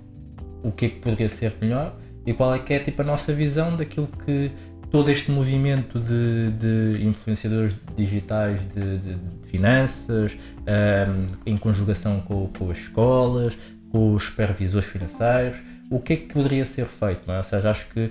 o 0.62 0.71
que 0.73 0.87
é 0.87 0.88
que 0.88 0.99
poderia 1.00 1.29
ser 1.29 1.55
melhor 1.61 1.97
e 2.26 2.33
qual 2.33 2.55
é 2.55 2.59
que 2.59 2.73
é 2.73 2.79
tipo, 2.79 3.00
a 3.02 3.05
nossa 3.05 3.33
visão 3.33 3.76
daquilo 3.76 4.09
que 4.25 4.50
todo 4.90 5.11
este 5.11 5.31
movimento 5.31 5.99
de, 5.99 6.50
de 6.52 7.05
influenciadores 7.05 7.76
digitais 7.97 8.61
de, 8.69 8.99
de, 8.99 9.14
de 9.14 9.49
finanças, 9.49 10.37
um, 10.37 11.26
em 11.47 11.57
conjugação 11.57 12.21
com, 12.21 12.49
com 12.49 12.71
as 12.71 12.79
escolas, 12.79 13.57
com 13.90 14.14
os 14.14 14.25
supervisores 14.25 14.88
financeiros, 14.88 15.62
o 15.90 16.00
que 16.00 16.12
é 16.12 16.17
que 16.17 16.26
poderia 16.33 16.64
ser 16.64 16.87
feito, 16.87 17.23
não 17.26 17.35
é? 17.35 17.38
Ou 17.38 17.45
seja, 17.45 17.71
acho 17.71 17.87
que 17.88 18.11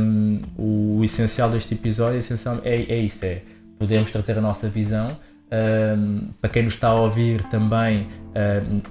um, 0.00 0.40
o 0.56 1.04
essencial 1.04 1.50
deste 1.50 1.74
episódio 1.74 2.20
é, 2.64 2.74
é 2.74 2.98
isso, 2.98 3.24
é 3.24 3.42
podermos 3.78 4.10
trazer 4.10 4.38
a 4.38 4.40
nossa 4.40 4.68
visão, 4.68 5.16
um, 5.52 6.30
para 6.40 6.50
quem 6.50 6.62
nos 6.62 6.74
está 6.74 6.88
a 6.88 6.94
ouvir 6.94 7.42
também, 7.44 8.06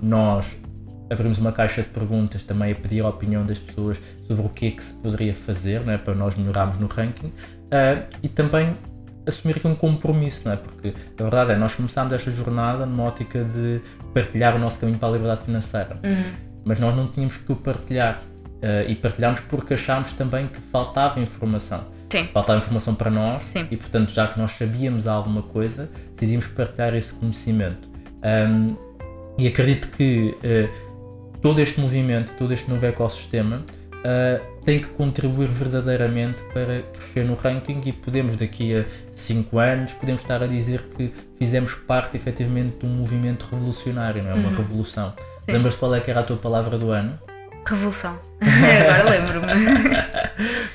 nós 0.01 0.57
abrimos 1.11 1.37
uma 1.37 1.51
caixa 1.51 1.81
de 1.81 1.89
perguntas 1.89 2.43
também 2.43 2.71
a 2.71 2.75
pedir 2.75 3.01
a 3.01 3.09
opinião 3.09 3.45
das 3.45 3.59
pessoas 3.59 4.01
sobre 4.25 4.45
o 4.45 4.49
que 4.49 4.67
é 4.67 4.71
que 4.71 4.83
se 4.83 4.93
poderia 4.93 5.35
fazer 5.35 5.85
não 5.85 5.93
é? 5.93 5.97
para 5.97 6.15
nós 6.15 6.35
melhorarmos 6.35 6.77
no 6.77 6.87
ranking 6.87 7.27
uh, 7.27 8.03
e 8.23 8.29
também 8.29 8.75
assumir 9.27 9.57
aqui 9.57 9.67
um 9.67 9.75
compromisso, 9.75 10.47
não 10.47 10.53
é? 10.53 10.57
Porque 10.57 10.93
a 11.19 11.23
verdade 11.23 11.51
é, 11.51 11.55
nós 11.55 11.75
começámos 11.75 12.13
esta 12.13 12.31
jornada 12.31 12.85
numa 12.85 13.03
ótica 13.03 13.43
de 13.43 13.81
partilhar 14.13 14.55
o 14.55 14.59
nosso 14.59 14.79
caminho 14.79 14.97
para 14.97 15.09
a 15.09 15.11
liberdade 15.11 15.41
financeira, 15.41 15.99
uhum. 16.03 16.31
mas 16.65 16.79
nós 16.79 16.95
não 16.95 17.07
tínhamos 17.07 17.37
que 17.37 17.51
o 17.51 17.55
partilhar 17.55 18.21
uh, 18.61 18.89
e 18.89 18.95
partilhámos 18.95 19.39
porque 19.41 19.75
achámos 19.75 20.13
também 20.13 20.47
que 20.47 20.59
faltava 20.59 21.19
informação. 21.19 21.85
Sim. 22.09 22.27
Faltava 22.33 22.59
informação 22.59 22.95
para 22.95 23.09
nós 23.09 23.43
Sim. 23.43 23.67
e, 23.69 23.77
portanto, 23.77 24.09
já 24.09 24.27
que 24.27 24.39
nós 24.39 24.51
sabíamos 24.53 25.07
alguma 25.07 25.43
coisa, 25.43 25.89
decidimos 26.13 26.47
partilhar 26.47 26.93
esse 26.95 27.13
conhecimento. 27.13 27.89
Um, 28.23 28.75
e 29.37 29.47
acredito 29.47 29.89
que 29.89 30.35
uh, 30.43 30.90
todo 31.41 31.59
este 31.61 31.79
movimento, 31.79 32.33
todo 32.33 32.53
este 32.53 32.69
novo 32.69 32.85
ecossistema 32.85 33.63
uh, 34.01 34.61
tem 34.63 34.79
que 34.79 34.87
contribuir 34.89 35.49
verdadeiramente 35.49 36.41
para 36.53 36.81
crescer 36.81 37.25
no 37.25 37.35
ranking 37.35 37.81
e 37.85 37.93
podemos 37.93 38.35
daqui 38.35 38.75
a 38.75 38.85
5 39.11 39.57
anos 39.57 39.93
podemos 39.93 40.21
estar 40.21 40.43
a 40.43 40.47
dizer 40.47 40.83
que 40.95 41.11
fizemos 41.37 41.73
parte 41.73 42.15
efetivamente 42.15 42.77
de 42.79 42.85
um 42.85 42.89
movimento 42.89 43.47
revolucionário, 43.51 44.23
não 44.23 44.31
é? 44.31 44.33
Uma 44.35 44.49
uhum. 44.49 44.55
revolução. 44.55 45.13
Lembras 45.47 45.75
qual 45.75 45.93
é 45.95 45.99
que 45.99 46.11
era 46.11 46.19
a 46.19 46.23
tua 46.23 46.37
palavra 46.37 46.77
do 46.77 46.91
ano? 46.91 47.17
Revolução. 47.65 48.19
Agora 48.41 49.09
lembro-me. 49.09 49.47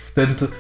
Portanto, 0.03 0.53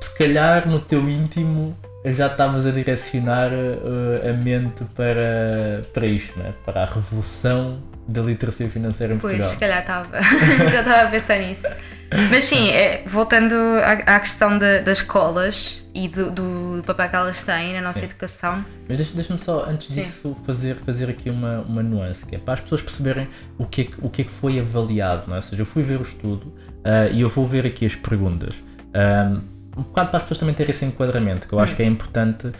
se 0.00 0.18
calhar 0.18 0.68
no 0.68 0.80
teu 0.80 1.08
íntimo 1.08 1.76
já 2.12 2.26
estavas 2.26 2.66
a 2.66 2.70
direcionar 2.70 3.50
uh, 3.50 4.28
a 4.28 4.32
mente 4.32 4.84
para, 4.94 5.82
para 5.92 6.06
isto, 6.06 6.38
né? 6.38 6.52
para 6.64 6.82
a 6.82 6.86
revolução 6.86 7.82
da 8.06 8.20
literacia 8.20 8.68
financeira 8.68 9.14
em 9.14 9.18
pois, 9.18 9.38
Portugal. 9.38 9.48
Pois, 9.48 9.54
se 9.54 9.58
calhar 9.58 9.80
estava. 9.80 10.22
já 10.70 10.80
estava 10.80 11.08
a 11.08 11.10
pensar 11.10 11.38
nisso. 11.38 11.66
Mas 12.30 12.44
sim, 12.44 12.68
é, 12.68 13.02
voltando 13.06 13.54
à, 13.54 14.16
à 14.16 14.20
questão 14.20 14.58
de, 14.58 14.80
das 14.80 14.98
escolas 14.98 15.84
e 15.94 16.06
do, 16.06 16.30
do, 16.30 16.82
papel 16.84 17.08
que 17.08 17.16
elas 17.16 17.42
têm 17.42 17.72
na 17.72 17.80
nossa 17.80 18.00
sim. 18.00 18.04
educação. 18.04 18.64
Mas 18.88 18.98
deixa-me 18.98 19.16
deixa 19.16 19.38
só, 19.38 19.64
antes 19.68 19.88
sim. 19.88 19.94
disso, 19.94 20.36
fazer, 20.44 20.76
fazer 20.76 21.08
aqui 21.08 21.30
uma, 21.30 21.60
uma 21.60 21.82
nuance, 21.82 22.24
que 22.26 22.36
é 22.36 22.38
para 22.38 22.54
as 22.54 22.60
pessoas 22.60 22.82
perceberem 22.82 23.28
o 23.58 23.64
que 23.64 23.80
é 23.80 23.84
que, 23.84 23.94
o 24.02 24.10
que, 24.10 24.22
é 24.22 24.24
que 24.24 24.30
foi 24.30 24.60
avaliado. 24.60 25.26
Não 25.26 25.34
é? 25.34 25.38
Ou 25.38 25.42
seja, 25.42 25.62
eu 25.62 25.66
fui 25.66 25.82
ver 25.82 25.98
o 25.98 26.02
estudo 26.02 26.48
uh, 26.48 27.12
e 27.12 27.20
eu 27.22 27.28
vou 27.28 27.46
ver 27.48 27.66
aqui 27.66 27.86
as 27.86 27.96
perguntas. 27.96 28.62
Um, 28.94 29.53
um 29.76 29.82
bocado 29.82 30.08
para 30.08 30.18
as 30.18 30.22
pessoas 30.22 30.38
também 30.38 30.54
terem 30.54 30.70
esse 30.70 30.84
enquadramento, 30.84 31.48
que 31.48 31.54
eu 31.54 31.58
hum. 31.58 31.62
acho 31.62 31.74
que 31.74 31.82
é 31.82 31.86
importante 31.86 32.52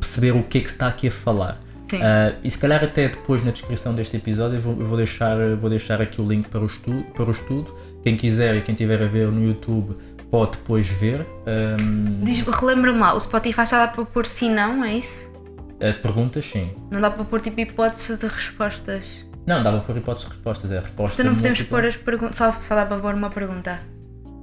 perceber 0.00 0.32
o 0.32 0.42
que 0.42 0.58
é 0.58 0.60
que 0.60 0.68
se 0.68 0.74
está 0.74 0.88
aqui 0.88 1.08
a 1.08 1.10
falar. 1.10 1.60
Uh, 1.92 2.34
e 2.42 2.50
se 2.50 2.58
calhar 2.58 2.82
até 2.82 3.08
depois 3.08 3.44
na 3.44 3.52
descrição 3.52 3.94
deste 3.94 4.16
episódio 4.16 4.56
eu 4.56 4.60
vou, 4.60 4.80
eu 4.80 4.86
vou, 4.86 4.96
deixar, 4.96 5.36
vou 5.56 5.70
deixar 5.70 6.02
aqui 6.02 6.20
o 6.20 6.26
link 6.26 6.48
para 6.48 6.60
o, 6.60 6.66
estudo, 6.66 7.04
para 7.14 7.24
o 7.24 7.30
estudo. 7.30 7.72
Quem 8.02 8.16
quiser 8.16 8.56
e 8.56 8.62
quem 8.62 8.74
tiver 8.74 9.00
a 9.02 9.06
ver 9.06 9.30
no 9.30 9.44
YouTube 9.46 9.96
pode 10.30 10.52
depois 10.52 10.88
ver. 10.88 11.26
Um... 11.46 12.24
Relembra-me 12.50 12.98
lá, 12.98 13.14
o 13.14 13.20
Spotify 13.20 13.66
só 13.66 13.78
dá 13.78 13.86
para 13.86 14.04
pôr 14.04 14.26
sim 14.26 14.50
não, 14.50 14.82
é 14.82 14.94
isso? 14.94 15.30
Uh, 15.74 16.00
perguntas 16.02 16.44
sim. 16.44 16.74
Não 16.90 17.00
dá 17.00 17.10
para 17.10 17.24
pôr 17.24 17.40
tipo 17.40 17.60
hipóteses 17.60 18.18
de 18.18 18.26
respostas? 18.26 19.24
Não, 19.46 19.62
dá 19.62 19.70
para 19.70 19.80
pôr 19.82 19.96
hipóteses 19.96 20.28
de 20.28 20.34
respostas, 20.34 20.72
é 20.72 20.78
a 20.78 20.80
resposta. 20.80 21.20
Então 21.20 21.30
não 21.30 21.36
podemos 21.36 21.62
pôr 21.62 21.84
as 21.84 21.96
perguntas, 21.96 22.36
só, 22.36 22.52
só 22.60 22.74
dá 22.74 22.86
para 22.86 22.98
pôr 22.98 23.14
uma 23.14 23.30
pergunta. 23.30 23.93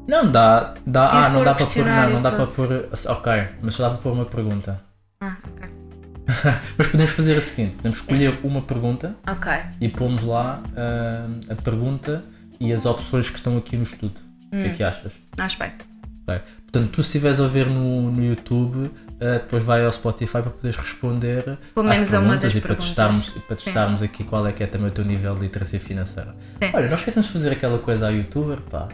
Não, 0.08 0.32
dá. 0.32 0.74
dá 0.86 1.10
ah, 1.10 1.30
não 1.30 1.44
dá 1.44 1.54
para 1.54 1.66
pôr. 1.66 1.86
Não, 1.86 2.10
não 2.10 2.22
dá 2.22 2.32
para 2.32 2.48
pôr. 2.48 2.90
Ok, 3.08 3.48
mas 3.62 3.76
só 3.76 3.84
dá 3.84 3.90
para 3.92 4.00
pôr 4.00 4.14
uma 4.14 4.26
pergunta. 4.26 4.82
Ah, 5.22 5.38
ok. 5.52 5.70
Mas 6.78 6.88
podemos 6.88 7.12
fazer 7.12 7.38
o 7.38 7.42
seguinte: 7.42 7.76
podemos 7.76 7.98
escolher 7.98 8.40
uma 8.44 8.62
pergunta 8.62 9.16
okay. 9.30 9.62
e 9.80 9.90
pomos 9.90 10.24
lá 10.24 10.62
uh, 10.70 11.52
a 11.52 11.56
pergunta 11.56 12.24
e 12.60 12.72
as 12.72 12.86
opções 12.86 13.30
que 13.30 13.38
estão 13.38 13.58
aqui 13.58 13.76
no 13.76 13.84
estudo. 13.84 14.20
Hum. 14.52 14.60
O 14.60 14.64
que 14.64 14.70
é 14.70 14.74
que 14.74 14.84
hum. 14.84 14.88
achas? 14.88 15.14
Acho 15.40 15.60
bem. 15.60 15.72
Okay. 16.24 16.42
Portanto, 16.72 16.92
tu 16.92 17.04
se 17.04 17.10
estiveres 17.10 17.42
a 17.42 17.48
ver 17.48 17.68
no, 17.68 18.12
no 18.12 18.24
YouTube, 18.24 18.78
uh, 18.78 18.92
depois 19.20 19.64
vai 19.64 19.84
ao 19.84 19.92
Spotify 19.92 20.42
para 20.42 20.52
poderes 20.52 20.78
responder 20.78 21.58
Pelo 21.74 21.88
menos 21.88 22.14
a 22.14 22.20
uma 22.20 22.38
das 22.38 22.56
e 22.56 22.62
para 22.62 22.76
testarmos, 22.76 23.30
para 23.30 23.56
testarmos 23.56 24.02
aqui 24.02 24.24
qual 24.24 24.46
é 24.48 24.54
que 24.54 24.64
é 24.64 24.68
também 24.68 24.88
o 24.88 24.92
teu 24.92 25.04
nível 25.04 25.36
de 25.36 25.42
literacia 25.42 25.80
financeira. 25.80 26.36
Sim. 26.62 26.72
Olha, 26.74 26.90
nós 26.90 27.00
esquecemos 27.00 27.28
de 27.28 27.34
fazer 27.34 27.52
aquela 27.52 27.80
coisa 27.80 28.08
à 28.08 28.10
youtuber, 28.10 28.62
pá. 28.62 28.88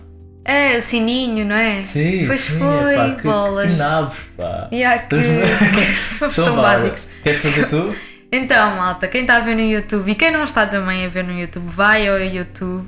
É, 0.48 0.78
o 0.78 0.82
sininho, 0.82 1.46
não 1.46 1.58
é? 1.58 1.82
Sim, 1.82 2.26
pois 2.26 2.40
sim, 2.40 2.58
foi, 2.58 2.96
pá, 2.96 3.16
que, 3.16 3.24
bolas. 3.24 3.70
Que 3.70 3.78
nabos, 3.78 4.18
pá. 4.38 4.70
Yeah, 4.72 5.04
que... 5.04 5.16
Somos 6.18 6.40
então, 6.40 6.46
tão 6.46 6.56
básicos. 6.56 7.06
Queres 7.22 7.42
fazer 7.42 7.68
tu? 7.68 7.94
então, 8.32 8.78
malta, 8.78 9.10
quem 9.10 9.22
está 9.22 9.36
a 9.36 9.40
ver 9.42 9.56
no 9.56 9.62
YouTube 9.62 10.10
e 10.10 10.16
quem 10.16 10.32
não 10.32 10.46
está 10.46 10.66
também 10.66 11.06
a 11.06 11.10
ver 11.10 11.26
no 11.26 11.38
YouTube, 11.38 11.68
vai 11.68 12.08
ao 12.08 12.18
YouTube 12.18 12.88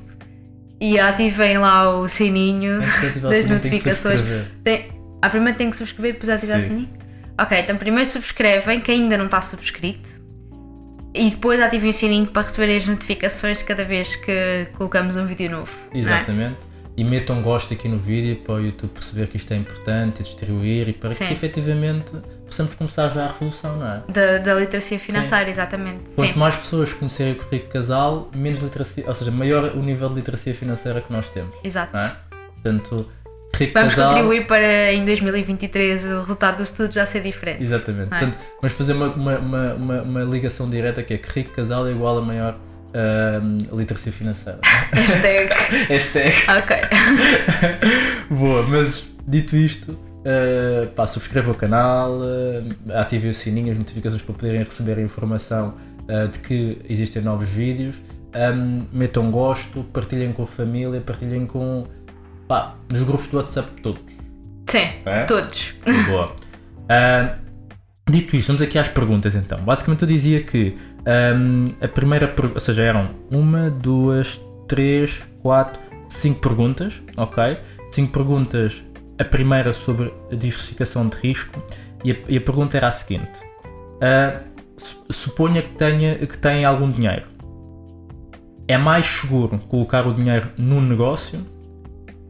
e 0.79 0.97
ativem 0.97 1.57
lá 1.57 1.89
o 1.99 2.07
sininho 2.07 2.79
das 3.21 3.49
notificações. 3.49 4.21
Tem, 4.63 4.89
ah, 5.21 5.29
primeiro 5.29 5.57
tem 5.57 5.69
que 5.69 5.75
subscrever 5.75 6.11
e 6.11 6.13
depois 6.13 6.29
ativar 6.29 6.59
o 6.59 6.61
sininho? 6.61 6.89
Ok, 7.37 7.59
então 7.59 7.75
primeiro 7.75 8.09
subscrevem, 8.09 8.79
quem 8.79 9.01
ainda 9.01 9.17
não 9.17 9.25
está 9.25 9.41
subscrito. 9.41 10.17
E 11.13 11.29
depois 11.29 11.59
ativem 11.59 11.89
o 11.89 11.93
sininho 11.93 12.27
para 12.27 12.43
receberem 12.43 12.77
as 12.77 12.87
notificações 12.87 13.61
cada 13.63 13.83
vez 13.83 14.15
que 14.15 14.67
colocamos 14.77 15.17
um 15.17 15.25
vídeo 15.25 15.51
novo. 15.51 15.71
É? 15.93 15.97
Exatamente. 15.97 16.68
É? 16.99 17.01
e 17.01 17.03
metam 17.03 17.41
gosto 17.41 17.73
aqui 17.73 17.87
no 17.87 17.97
vídeo 17.97 18.35
para 18.37 18.55
o 18.55 18.59
YouTube 18.59 18.91
perceber 18.91 19.27
que 19.27 19.37
isto 19.37 19.51
é 19.53 19.57
importante 19.57 20.19
e 20.19 20.23
distribuir 20.23 20.89
e 20.89 20.93
para 20.93 21.13
Sim. 21.13 21.27
que 21.27 21.33
efetivamente 21.33 22.13
possamos 22.45 22.75
começar 22.75 23.09
já 23.09 23.25
a 23.25 23.27
revolução, 23.31 23.77
não 23.77 23.87
é? 23.87 24.03
Da, 24.09 24.37
da 24.39 24.55
literacia 24.55 24.99
financeira, 24.99 25.45
Sim. 25.45 25.51
exatamente. 25.51 26.11
Quanto 26.15 26.33
Sim. 26.33 26.39
mais 26.39 26.55
pessoas 26.55 26.93
conhecerem 26.93 27.33
o 27.33 27.35
currículo 27.37 27.71
casal, 27.71 28.29
menos 28.35 28.59
literacia, 28.61 29.03
ou 29.07 29.13
seja, 29.13 29.31
maior 29.31 29.75
o 29.75 29.81
nível 29.81 30.09
de 30.09 30.15
literacia 30.15 30.53
financeira 30.53 31.01
que 31.01 31.11
nós 31.11 31.29
temos. 31.29 31.55
Exato. 31.63 31.93
Não 31.93 32.01
é? 32.01 32.15
Portanto, 32.53 33.09
Rico 33.55 33.73
Vamos 33.73 33.95
casal... 33.95 34.11
contribuir 34.11 34.47
para 34.47 34.93
em 34.93 35.03
2023 35.03 36.05
o 36.05 36.07
resultado 36.19 36.57
do 36.57 36.63
estudo 36.63 36.93
já 36.93 37.05
ser 37.05 37.21
diferente. 37.21 37.63
Exatamente. 37.63 38.05
É? 38.05 38.09
Portanto, 38.09 38.37
vamos 38.61 38.73
fazer 38.77 38.93
uma, 38.93 39.07
uma, 39.07 39.37
uma, 39.39 40.01
uma, 40.03 40.23
ligação 40.23 40.69
direta 40.69 41.01
que 41.01 41.13
é 41.13 41.17
que 41.17 41.29
rico 41.31 41.51
casal 41.51 41.87
é 41.87 41.91
igual 41.91 42.17
a 42.17 42.21
maior 42.21 42.57
uh, 42.89 43.75
literacia 43.75 44.11
financeira. 44.11 44.59
Hashtag. 44.93 45.53
Hashtag. 45.87 46.35
Ok. 46.49 46.77
Boa, 48.35 48.63
mas 48.63 49.09
dito 49.27 49.55
isto, 49.55 49.91
uh, 49.91 50.87
pá, 50.95 51.05
subscreva 51.07 51.51
o 51.51 51.55
canal, 51.55 52.19
uh, 52.19 52.93
ativem 52.95 53.29
o 53.29 53.33
sininho, 53.33 53.71
as 53.71 53.77
notificações 53.77 54.21
para 54.21 54.33
poderem 54.35 54.63
receber 54.63 54.97
a 54.97 55.01
informação 55.01 55.75
uh, 56.03 56.27
de 56.27 56.39
que 56.39 56.79
existem 56.89 57.21
novos 57.21 57.49
vídeos. 57.49 58.01
Um, 58.35 58.85
metam 58.93 59.31
gosto, 59.31 59.83
partilhem 59.85 60.31
com 60.31 60.43
a 60.43 60.47
família, 60.47 61.01
partilhem 61.01 61.47
com 61.47 61.87
pá, 62.47 62.75
nos 62.91 63.03
grupos 63.03 63.27
do 63.27 63.37
WhatsApp 63.37 63.69
todos. 63.81 64.17
Sim, 64.69 64.87
é? 65.05 65.23
todos. 65.23 65.73
Boa. 66.07 66.35
Uh, 66.83 67.39
Dito 68.09 68.35
isto, 68.35 68.47
vamos 68.47 68.61
aqui 68.63 68.79
às 68.79 68.89
perguntas 68.89 69.35
então. 69.35 69.59
Basicamente 69.59 70.01
eu 70.01 70.07
dizia 70.07 70.41
que 70.41 70.75
um, 71.35 71.67
a 71.79 71.87
primeira 71.87 72.27
pergunta, 72.27 72.55
ou 72.55 72.59
seja, 72.59 72.81
eram 72.81 73.11
uma, 73.29 73.69
duas, 73.69 74.41
três, 74.67 75.21
quatro, 75.43 75.79
cinco 76.05 76.39
perguntas, 76.39 77.03
ok? 77.15 77.59
Cinco 77.91 78.11
perguntas, 78.11 78.83
a 79.19 79.23
primeira 79.23 79.71
sobre 79.73 80.11
a 80.31 80.35
diversificação 80.35 81.07
de 81.07 81.17
risco 81.17 81.61
e 82.03 82.11
a, 82.11 82.15
e 82.27 82.37
a 82.37 82.41
pergunta 82.41 82.77
era 82.77 82.87
a 82.87 82.91
seguinte. 82.91 83.41
Uh, 84.01 84.39
suponha 85.11 85.61
que 85.61 85.69
tenha 85.69 86.15
que 86.15 86.37
tem 86.37 86.65
algum 86.65 86.89
dinheiro. 86.89 87.27
É 88.67 88.77
mais 88.77 89.05
seguro 89.05 89.59
colocar 89.67 90.07
o 90.07 90.13
dinheiro 90.13 90.49
num 90.57 90.81
negócio 90.81 91.45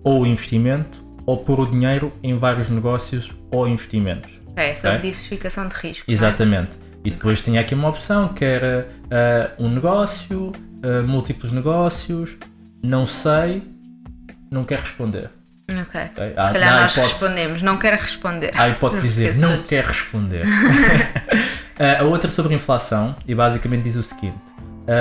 ou 0.04 0.26
investimento 0.26 1.06
ou 1.26 1.38
pôr 1.38 1.62
o 1.62 1.66
dinheiro 1.66 2.12
em 2.22 2.38
vários 2.38 2.68
negócios 2.68 3.34
ou 3.50 3.66
investimentos? 3.66 4.42
É, 4.60 4.74
sobre 4.74 4.98
okay? 4.98 5.12
diversificação 5.12 5.68
de 5.68 5.75
risco. 5.75 6.10
É? 6.10 6.13
Exatamente. 6.13 6.78
É? 6.78 6.89
E 7.06 7.12
depois 7.12 7.39
okay. 7.39 7.51
tinha 7.51 7.62
aqui 7.62 7.74
uma 7.74 7.88
opção 7.88 8.28
que 8.30 8.44
era 8.44 8.88
uh, 9.58 9.63
um 9.63 9.70
negócio, 9.70 10.51
uh, 10.51 11.08
múltiplos 11.08 11.51
negócios, 11.51 12.38
não 12.84 13.08
sei, 13.08 13.63
não 14.51 14.66
quer 14.66 14.80
responder. 14.80 15.30
Ok. 15.72 15.82
okay? 15.82 16.34
Ah, 16.36 16.48
Se 16.48 16.54
calhar 16.54 16.82
nós 16.82 16.92
hipótese, 16.92 17.13
respondemos, 17.13 17.62
não 17.62 17.78
quer 17.78 17.94
responder. 17.94 18.51
Há 18.58 18.70
hipótese 18.70 19.01
de 19.01 19.08
dizer, 19.08 19.38
não 19.38 19.54
todos. 19.54 19.70
quer 19.70 19.86
responder. 19.86 20.46
uh, 20.46 22.01
a 22.01 22.04
outra 22.04 22.30
sobre 22.30 22.54
inflação, 22.54 23.16
e 23.25 23.34
basicamente 23.34 23.84
diz 23.84 23.96
o 23.96 24.04
seguinte: 24.04 24.38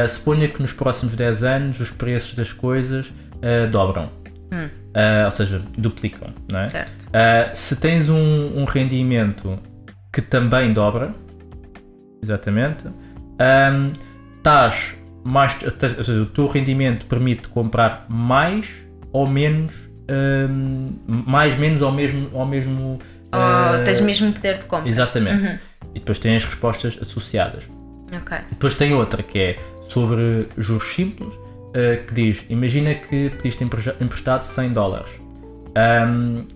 suponha 0.09 0.49
que 0.49 0.61
nos 0.61 0.73
próximos 0.73 1.17
10 1.17 1.43
anos 1.43 1.81
os 1.81 1.91
preços 1.91 2.35
das 2.35 2.53
coisas 2.53 3.13
dobram. 3.73 4.11
Hum. 4.53 4.67
Uh, 4.67 5.25
ou 5.27 5.31
seja, 5.31 5.63
duplicam. 5.77 6.33
Não 6.51 6.61
é? 6.61 6.69
Certo. 6.69 7.07
Uh, 7.07 7.55
se 7.55 7.77
tens 7.77 8.09
um, 8.09 8.59
um, 8.59 8.65
rendimento 8.65 9.59
que 10.13 10.23
também 10.23 10.73
dobra, 10.73 11.15
exatamente, 12.23 12.87
um, 12.87 13.93
estás 14.37 14.97
mais, 15.25 15.57
ou 15.63 16.05
seja, 16.05 16.23
o 16.23 16.27
teu 16.27 16.47
rendimento 16.47 17.07
permite 17.07 17.49
comprar 17.49 18.07
mais 18.09 18.87
ou 19.13 19.27
menos, 19.27 19.91
um, 20.51 20.95
mais 21.07 21.57
menos 21.57 21.83
ou 21.83 21.93
mesmo, 21.93 22.31
ou 22.33 22.47
mesmo 22.47 22.99
uh, 23.27 23.85
tens 23.85 24.01
mesmo 24.01 24.33
poder 24.33 24.59
de 24.59 24.65
compra. 24.65 24.89
Exatamente. 24.89 25.47
Uhum. 25.47 25.59
E 25.95 25.99
depois 25.99 26.19
tem 26.19 26.37
as 26.37 26.45
respostas 26.45 26.99
associadas. 27.01 27.69
Okay. 28.23 28.39
Depois 28.51 28.75
tem 28.75 28.95
outra 28.95 29.23
que 29.23 29.39
é 29.39 29.57
sobre 29.83 30.49
juros 30.57 30.95
simples 30.95 31.39
uh, 31.69 32.07
que 32.07 32.15
diz: 32.15 32.47
Imagina 32.49 32.95
que 32.95 33.31
pediste 33.31 33.65
emprestado 33.65 34.43
100 34.43 34.73
dólares. 34.73 35.11
Um, 35.77 36.47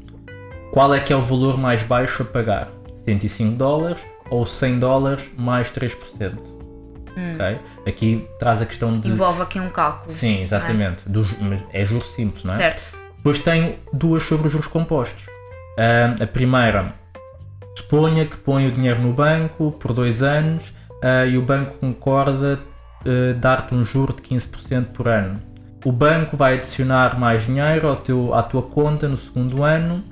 qual 0.73 0.95
é 0.95 1.01
que 1.01 1.13
é 1.13 1.17
o 1.17 1.23
valor 1.23 1.59
mais 1.59 1.83
baixo 1.83 2.23
a 2.23 2.27
pagar? 2.27 2.69
105 3.05 3.57
dólares 3.57 4.07
ou 4.31 4.47
100 4.47 4.79
dólares 4.79 5.31
mais 5.37 5.71
3%? 5.71 6.33
Hum. 7.17 7.35
Okay? 7.35 7.61
Aqui 7.87 8.29
traz 8.39 8.63
a 8.63 8.67
questão 8.67 8.99
de. 8.99 9.11
Envolve 9.11 9.43
aqui 9.43 9.61
um 9.61 9.69
cálculo. 9.69 10.11
Sim, 10.11 10.41
exatamente. 10.43 11.05
É? 11.07 11.11
Dos, 11.11 11.39
mas 11.39 11.65
é 11.73 11.85
juros 11.85 12.13
simples, 12.13 12.45
não 12.45 12.55
é? 12.55 12.57
Certo. 12.57 12.97
Depois 13.17 13.39
tenho 13.39 13.77
duas 13.93 14.23
sobre 14.23 14.47
os 14.47 14.53
juros 14.53 14.67
compostos. 14.67 15.27
Uh, 15.27 16.23
a 16.23 16.27
primeira, 16.27 16.95
suponha 17.77 18.27
que 18.27 18.37
põe 18.37 18.67
o 18.67 18.71
dinheiro 18.71 19.01
no 19.01 19.13
banco 19.13 19.73
por 19.73 19.93
dois 19.93 20.23
anos 20.23 20.73
uh, 21.03 21.27
e 21.29 21.39
o 21.39 21.43
banco 21.43 21.75
concorda 21.79 22.59
uh, 23.07 23.35
dar-te 23.35 23.75
um 23.75 23.85
juro 23.85 24.15
de 24.15 24.23
15% 24.23 24.87
por 24.87 25.09
ano. 25.09 25.41
o 25.85 25.91
banco 25.91 26.37
vai 26.37 26.55
adicionar 26.55 27.19
mais 27.19 27.47
dinheiro 27.47 27.89
ao 27.89 27.97
teu, 27.97 28.33
à 28.35 28.43
tua 28.43 28.63
conta 28.63 29.09
no 29.09 29.17
segundo 29.17 29.63
ano. 29.63 30.03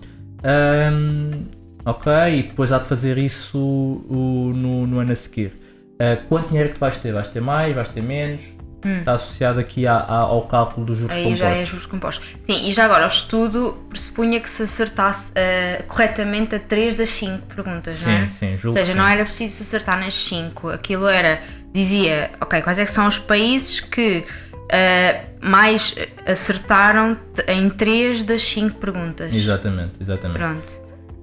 Um, 0.42 1.44
ok? 1.84 2.12
E 2.38 2.42
depois 2.42 2.72
há 2.72 2.78
de 2.78 2.86
fazer 2.86 3.18
isso 3.18 3.58
o, 3.58 4.52
no, 4.54 4.86
no 4.86 4.98
ano 4.98 5.12
a 5.12 5.16
seguir. 5.16 5.52
Uh, 5.94 6.26
quanto 6.28 6.48
dinheiro 6.48 6.68
é 6.68 6.72
que 6.72 6.78
tu 6.78 6.80
vais 6.80 6.96
ter? 6.96 7.12
Vais 7.12 7.28
ter 7.28 7.40
mais? 7.40 7.74
Vais 7.74 7.88
ter 7.88 8.02
menos? 8.02 8.42
Hum. 8.84 9.00
Está 9.00 9.12
associado 9.12 9.60
aqui 9.60 9.86
à, 9.86 9.96
à, 9.96 10.16
ao 10.20 10.42
cálculo 10.46 10.86
dos 10.86 10.98
juros 10.98 11.14
Aí 11.14 11.24
compostos. 11.24 11.48
já 11.48 11.50
é 11.50 11.64
juros 11.64 11.86
compostos. 11.86 12.26
Sim, 12.40 12.68
e 12.68 12.72
já 12.72 12.84
agora 12.84 13.04
o 13.04 13.08
estudo 13.08 13.78
pressupunha 13.88 14.40
que 14.40 14.48
se 14.48 14.62
acertasse 14.62 15.32
uh, 15.32 15.84
corretamente 15.86 16.54
a 16.54 16.58
3 16.58 16.96
das 16.96 17.10
5 17.10 17.46
perguntas, 17.46 17.96
sim, 17.96 18.10
não 18.10 18.16
é? 18.16 18.28
Sim, 18.28 18.58
sim. 18.58 18.68
Ou 18.68 18.72
seja, 18.72 18.94
não 18.94 19.06
era 19.06 19.24
preciso 19.24 19.62
acertar 19.62 19.98
nas 19.98 20.14
5. 20.14 20.70
Aquilo 20.70 21.06
era, 21.08 21.42
dizia, 21.72 22.30
ok, 22.40 22.62
quais 22.62 22.78
é 22.78 22.84
que 22.84 22.90
são 22.90 23.06
os 23.06 23.18
países 23.18 23.80
que 23.80 24.24
uh, 24.54 25.46
mais 25.46 25.94
acertaram 26.26 27.18
em 27.46 27.68
3 27.68 28.22
das 28.22 28.42
5 28.42 28.78
perguntas. 28.78 29.32
Exatamente, 29.34 29.92
exatamente. 30.00 30.38
Pronto. 30.38 30.80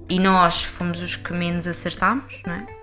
E 0.09 0.19
nós 0.19 0.63
fomos 0.63 1.01
os 1.01 1.15
que 1.15 1.33
menos 1.33 1.67
acertámos, 1.67 2.41
não 2.45 2.53
é? 2.53 2.77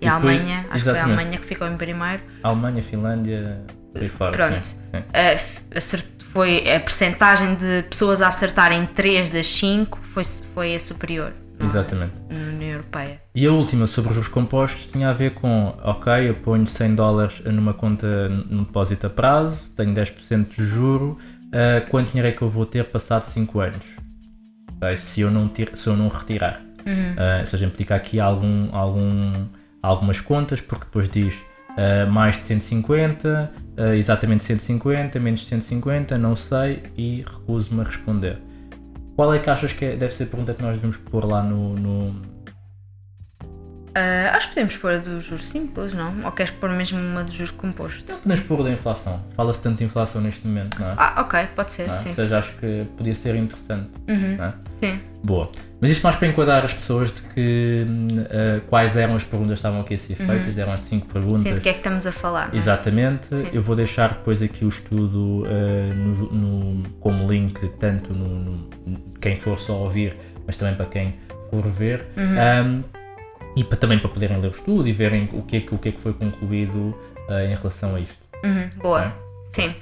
E, 0.00 0.04
e 0.04 0.08
a 0.08 0.14
Alemanha, 0.14 0.66
acho 0.70 0.76
exatamente. 0.76 0.84
que 0.84 0.90
foi 0.90 0.98
a 0.98 1.04
Alemanha 1.04 1.38
que 1.38 1.46
ficou 1.46 1.68
em 1.68 1.76
primeiro. 1.76 2.22
A 2.42 2.48
Alemanha, 2.48 2.82
Finlândia, 2.82 3.62
por 3.92 4.02
aí 4.02 4.08
fora. 4.08 4.32
Pronto. 4.32 4.66
Sim, 4.66 4.76
sim. 4.90 6.02
Uh, 6.02 6.16
foi 6.36 6.70
a 6.70 6.80
percentagem 6.80 7.54
de 7.54 7.84
pessoas 7.88 8.20
a 8.20 8.28
acertarem 8.28 8.86
3 8.86 9.30
das 9.30 9.46
5 9.46 9.98
foi, 10.02 10.22
foi 10.24 10.74
a 10.74 10.80
superior. 10.80 11.32
É? 11.58 11.64
Exatamente. 11.64 12.12
Na 12.28 12.50
União 12.50 12.70
Europeia. 12.72 13.20
E 13.34 13.46
a 13.46 13.52
última 13.52 13.86
sobre 13.86 14.12
os 14.18 14.28
compostos 14.28 14.86
tinha 14.86 15.08
a 15.08 15.12
ver 15.12 15.30
com, 15.30 15.74
ok, 15.82 16.28
eu 16.28 16.34
ponho 16.34 16.66
100 16.66 16.94
dólares 16.94 17.40
numa 17.40 17.72
conta 17.72 18.28
no 18.28 18.64
depósito 18.64 19.06
a 19.06 19.10
prazo, 19.10 19.70
tenho 19.72 19.94
10% 19.94 20.48
de 20.56 20.64
juro, 20.64 21.16
uh, 21.46 21.88
quanto 21.88 22.08
dinheiro 22.08 22.28
é 22.28 22.32
que 22.32 22.42
eu 22.42 22.48
vou 22.48 22.66
ter 22.66 22.84
passado 22.84 23.24
5 23.24 23.60
anos? 23.60 23.86
Okay? 24.76 24.96
Se, 24.98 25.22
eu 25.22 25.30
não 25.30 25.48
tira, 25.48 25.74
se 25.74 25.88
eu 25.88 25.96
não 25.96 26.08
retirar. 26.08 26.65
Uhum. 26.86 26.92
Uh, 26.92 27.40
ou 27.40 27.46
seja, 27.46 27.66
implica 27.66 27.94
aqui 27.96 28.20
algum, 28.20 28.68
algum 28.72 29.46
algumas 29.82 30.20
contas, 30.20 30.60
porque 30.60 30.84
depois 30.86 31.08
diz 31.08 31.34
uh, 31.34 32.10
mais 32.10 32.36
de 32.36 32.46
150, 32.46 33.52
uh, 33.52 33.80
eh, 33.80 33.96
exatamente 33.96 34.42
150, 34.42 35.18
menos 35.20 35.40
de 35.40 35.46
150, 35.46 36.18
não 36.18 36.34
sei 36.34 36.82
e 36.96 37.24
recuso-me 37.26 37.80
a 37.80 37.84
responder. 37.84 38.38
Qual 39.14 39.32
é 39.32 39.38
que 39.38 39.48
achas 39.48 39.72
que 39.72 39.84
é, 39.84 39.96
deve 39.96 40.12
ser 40.12 40.24
a 40.24 40.26
pergunta 40.26 40.54
que 40.54 40.62
nós 40.62 40.74
devemos 40.74 40.96
pôr 40.96 41.24
lá 41.24 41.42
no, 41.42 41.74
no 41.74 42.35
Uh, 43.96 44.36
acho 44.36 44.48
que 44.48 44.54
podemos 44.54 44.76
pôr 44.76 44.92
a 44.92 44.98
dos 44.98 45.24
juros 45.24 45.46
simples, 45.46 45.94
não? 45.94 46.14
Ou 46.22 46.30
queres 46.30 46.52
pôr 46.52 46.68
mesmo 46.68 46.98
uma 46.98 47.24
dos 47.24 47.32
juros 47.32 47.50
compostos? 47.50 48.04
Não, 48.06 48.18
podemos 48.18 48.44
pôr 48.44 48.62
da 48.62 48.70
inflação. 48.70 49.24
Fala-se 49.30 49.62
tanto 49.62 49.78
de 49.78 49.84
inflação 49.84 50.20
neste 50.20 50.46
momento, 50.46 50.78
não 50.78 50.90
é? 50.90 50.94
Ah, 50.98 51.22
ok, 51.22 51.48
pode 51.56 51.72
ser, 51.72 51.88
é? 51.88 51.92
sim. 51.94 52.10
Ou 52.10 52.14
seja, 52.14 52.38
acho 52.38 52.52
que 52.56 52.86
podia 52.94 53.14
ser 53.14 53.34
interessante. 53.34 53.88
Uhum, 54.06 54.36
é? 54.38 54.52
Sim. 54.78 55.00
Boa. 55.24 55.50
Mas 55.80 55.90
isto 55.90 56.02
mais 56.02 56.14
para 56.14 56.28
enquadrar 56.28 56.62
as 56.62 56.74
pessoas 56.74 57.10
de 57.10 57.22
que 57.22 57.86
uh, 57.88 58.60
quais 58.66 58.98
eram 58.98 59.16
as 59.16 59.24
perguntas 59.24 59.52
que 59.52 59.58
estavam 59.60 59.80
aqui 59.80 59.94
a 59.94 59.98
ser 59.98 60.14
feitas, 60.14 60.56
uhum. 60.56 60.62
eram 60.62 60.72
as 60.74 60.80
cinco 60.82 61.06
perguntas. 61.06 61.44
Sim, 61.44 61.54
de 61.54 61.60
que 61.62 61.68
é 61.70 61.72
que 61.72 61.78
estamos 61.78 62.06
a 62.06 62.12
falar. 62.12 62.54
É? 62.54 62.56
Exatamente. 62.58 63.34
Sim. 63.34 63.48
Eu 63.50 63.62
vou 63.62 63.74
deixar 63.74 64.10
depois 64.10 64.42
aqui 64.42 64.66
o 64.66 64.68
estudo 64.68 65.44
uh, 65.44 65.94
no, 65.94 66.32
no, 66.32 66.90
como 67.00 67.26
link, 67.26 67.66
tanto 67.78 68.12
no, 68.12 68.28
no, 68.86 69.00
quem 69.22 69.36
for 69.36 69.58
só 69.58 69.72
ouvir, 69.72 70.14
mas 70.46 70.58
também 70.58 70.74
para 70.74 70.84
quem 70.84 71.14
for 71.50 71.66
ver. 71.66 72.04
Uhum. 72.14 72.82
Um, 72.82 72.95
e 73.56 73.64
para, 73.64 73.78
também 73.78 73.98
para 73.98 74.10
poderem 74.10 74.38
ler 74.38 74.48
o 74.48 74.50
estudo 74.50 74.86
e 74.86 74.92
verem 74.92 75.28
o 75.32 75.42
que 75.42 75.56
é 75.56 75.60
que, 75.60 75.74
o 75.74 75.78
que, 75.78 75.88
é 75.88 75.92
que 75.92 76.00
foi 76.00 76.12
concluído 76.12 76.94
uh, 77.28 77.40
em 77.50 77.54
relação 77.54 77.96
a 77.96 78.00
isto. 78.00 78.18
Uhum, 78.44 78.70
boa, 78.76 79.04
é? 79.04 79.12
sim. 79.52 79.74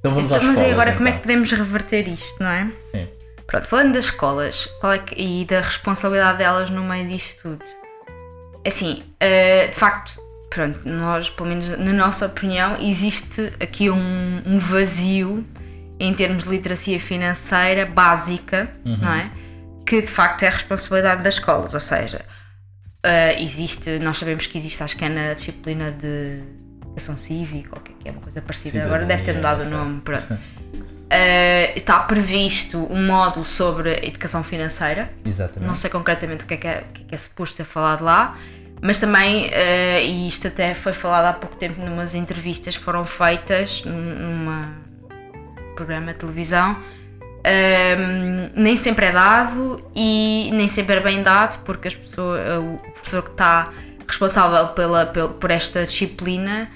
Então 0.00 0.12
vamos 0.12 0.30
então, 0.30 0.38
às 0.38 0.44
mas 0.44 0.58
escolas. 0.58 0.72
Agora 0.72 0.90
então. 0.90 0.98
como 0.98 1.08
é 1.08 1.12
que 1.12 1.18
podemos 1.20 1.52
reverter 1.52 2.08
isto, 2.08 2.34
não 2.40 2.50
é? 2.50 2.70
Sim. 2.90 3.08
Pronto, 3.46 3.66
falando 3.66 3.92
das 3.92 4.06
escolas 4.06 4.66
qual 4.80 4.94
é 4.94 4.98
que, 4.98 5.14
e 5.14 5.44
da 5.44 5.60
responsabilidade 5.60 6.38
delas 6.38 6.68
no 6.68 6.82
meio 6.82 7.08
disto 7.08 7.42
tudo. 7.42 7.64
Assim, 8.66 9.02
uh, 9.22 9.70
de 9.70 9.76
facto, 9.76 10.20
pronto, 10.50 10.80
nós, 10.84 11.30
pelo 11.30 11.48
menos 11.48 11.68
na 11.70 11.92
nossa 11.92 12.26
opinião, 12.26 12.76
existe 12.80 13.52
aqui 13.60 13.88
um, 13.88 14.42
um 14.44 14.58
vazio 14.58 15.46
em 16.00 16.12
termos 16.12 16.44
de 16.44 16.50
literacia 16.50 16.98
financeira 16.98 17.86
básica, 17.86 18.68
uhum. 18.84 18.96
não 18.96 19.12
é? 19.12 19.30
Que 19.86 20.00
de 20.00 20.08
facto 20.08 20.42
é 20.42 20.48
a 20.48 20.50
responsabilidade 20.50 21.22
das 21.22 21.34
escolas, 21.34 21.74
ou 21.74 21.80
seja, 21.80 22.22
Uh, 23.04 23.40
existe, 23.40 23.98
nós 23.98 24.16
sabemos 24.16 24.46
que 24.46 24.56
existe, 24.56 24.80
acho 24.82 24.96
que 24.96 25.04
é 25.04 25.08
na 25.08 25.34
disciplina 25.34 25.90
de 25.90 26.40
educação 26.82 27.18
cívica, 27.18 27.70
ou 27.72 27.80
que 27.80 28.08
é 28.08 28.12
uma 28.12 28.20
coisa 28.20 28.40
parecida, 28.40 28.70
Cidadania, 28.70 28.94
agora 28.94 29.06
deve 29.06 29.22
ter 29.24 29.34
mudado 29.34 29.62
o 29.62 29.70
nome. 29.70 30.00
Pronto. 30.02 30.32
Uh, 30.32 30.38
está 31.74 31.98
previsto 32.00 32.78
um 32.90 33.06
módulo 33.06 33.44
sobre 33.44 34.06
educação 34.06 34.44
financeira. 34.44 35.10
Exatamente. 35.24 35.66
Não 35.66 35.74
sei 35.74 35.90
concretamente 35.90 36.44
o 36.44 36.46
que 36.46 36.54
é 36.54 36.56
que 36.56 36.68
é, 36.68 36.84
que 36.92 37.02
é, 37.02 37.04
que 37.06 37.14
é 37.14 37.18
suposto 37.18 37.56
ser 37.56 37.64
falado 37.64 38.04
lá, 38.04 38.38
mas 38.80 39.00
também, 39.00 39.46
uh, 39.46 40.00
e 40.04 40.28
isto 40.28 40.46
até 40.46 40.72
foi 40.72 40.92
falado 40.92 41.24
há 41.26 41.32
pouco 41.32 41.56
tempo 41.56 41.80
numas 41.80 42.14
entrevistas 42.14 42.76
foram 42.76 43.04
feitas 43.04 43.82
num 43.84 44.46
programa 45.74 46.12
de 46.12 46.18
televisão, 46.18 46.80
um, 47.44 48.50
nem 48.62 48.76
sempre 48.76 49.06
é 49.06 49.12
dado 49.12 49.82
e 49.94 50.50
nem 50.52 50.68
sempre 50.68 50.96
é 50.96 51.00
bem 51.00 51.22
dado, 51.22 51.62
porque 51.64 51.88
as 51.88 51.94
pessoas, 51.94 52.40
o 52.58 52.78
professor 52.92 53.22
que 53.22 53.30
está 53.30 53.70
responsável 54.06 54.68
pela, 54.68 55.06
pela, 55.06 55.28
por 55.30 55.50
esta 55.50 55.84
disciplina 55.84 56.70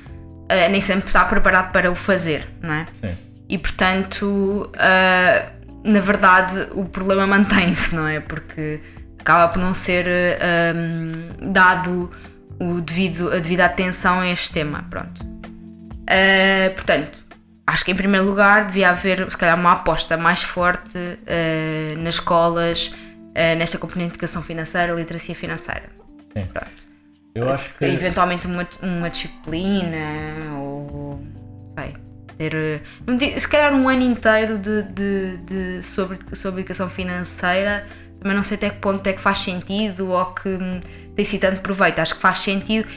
uh, 0.44 0.70
nem 0.70 0.80
sempre 0.80 1.06
está 1.06 1.24
preparado 1.24 1.70
para 1.72 1.90
o 1.90 1.94
fazer, 1.94 2.48
não 2.60 2.72
é? 2.72 2.86
Sim. 3.00 3.16
E 3.48 3.58
portanto, 3.58 4.70
uh, 4.74 5.56
na 5.84 6.00
verdade, 6.00 6.68
o 6.72 6.84
problema 6.84 7.26
mantém-se, 7.28 7.94
não 7.94 8.08
é? 8.08 8.20
Porque 8.20 8.80
acaba 9.18 9.52
por 9.52 9.60
não 9.60 9.74
ser 9.74 10.06
um, 10.74 11.52
dado 11.52 12.10
o 12.58 12.80
devido, 12.80 13.32
a 13.32 13.38
devida 13.38 13.66
atenção 13.66 14.20
a 14.20 14.28
este 14.28 14.52
tema, 14.52 14.84
pronto. 14.88 15.22
Uh, 15.22 16.74
portanto, 16.74 17.25
acho 17.76 17.84
que 17.84 17.92
em 17.92 17.94
primeiro 17.94 18.24
lugar 18.24 18.68
devia 18.68 18.88
haver 18.88 19.30
se 19.30 19.36
calhar 19.36 19.54
uma 19.54 19.72
aposta 19.72 20.16
mais 20.16 20.42
forte 20.42 20.96
uh, 20.96 21.98
nas 21.98 22.14
escolas 22.14 22.88
uh, 22.88 23.58
nesta 23.58 23.76
componente 23.76 24.12
de 24.12 24.14
educação 24.14 24.42
financeira, 24.42 24.94
literacia 24.94 25.34
financeira. 25.34 25.84
Sim. 26.34 26.46
Pronto. 26.46 26.86
Eu 27.34 27.46
acho 27.50 27.74
que 27.74 27.84
eventualmente 27.84 28.46
uma, 28.46 28.66
uma 28.82 29.10
disciplina 29.10 30.56
ou 30.58 31.22
sei 31.76 31.94
ter 32.38 32.54
se 33.38 33.46
calhar 33.46 33.74
um 33.74 33.90
ano 33.90 34.02
inteiro 34.02 34.58
de, 34.58 34.82
de, 34.84 35.36
de, 35.36 35.82
sobre, 35.82 36.18
sobre 36.34 36.60
educação 36.60 36.88
financeira 36.88 37.86
também 38.20 38.34
não 38.34 38.42
sei 38.42 38.56
até 38.56 38.70
que 38.70 38.78
ponto 38.78 39.06
é 39.06 39.12
que 39.12 39.20
faz 39.20 39.38
sentido 39.38 40.08
ou 40.08 40.24
que 40.32 40.48
hum, 40.48 40.80
tem 41.14 41.24
sido 41.26 41.42
tanto 41.42 41.60
proveito 41.60 41.98
acho 41.98 42.14
que 42.14 42.22
faz 42.22 42.38
sentido 42.38 42.88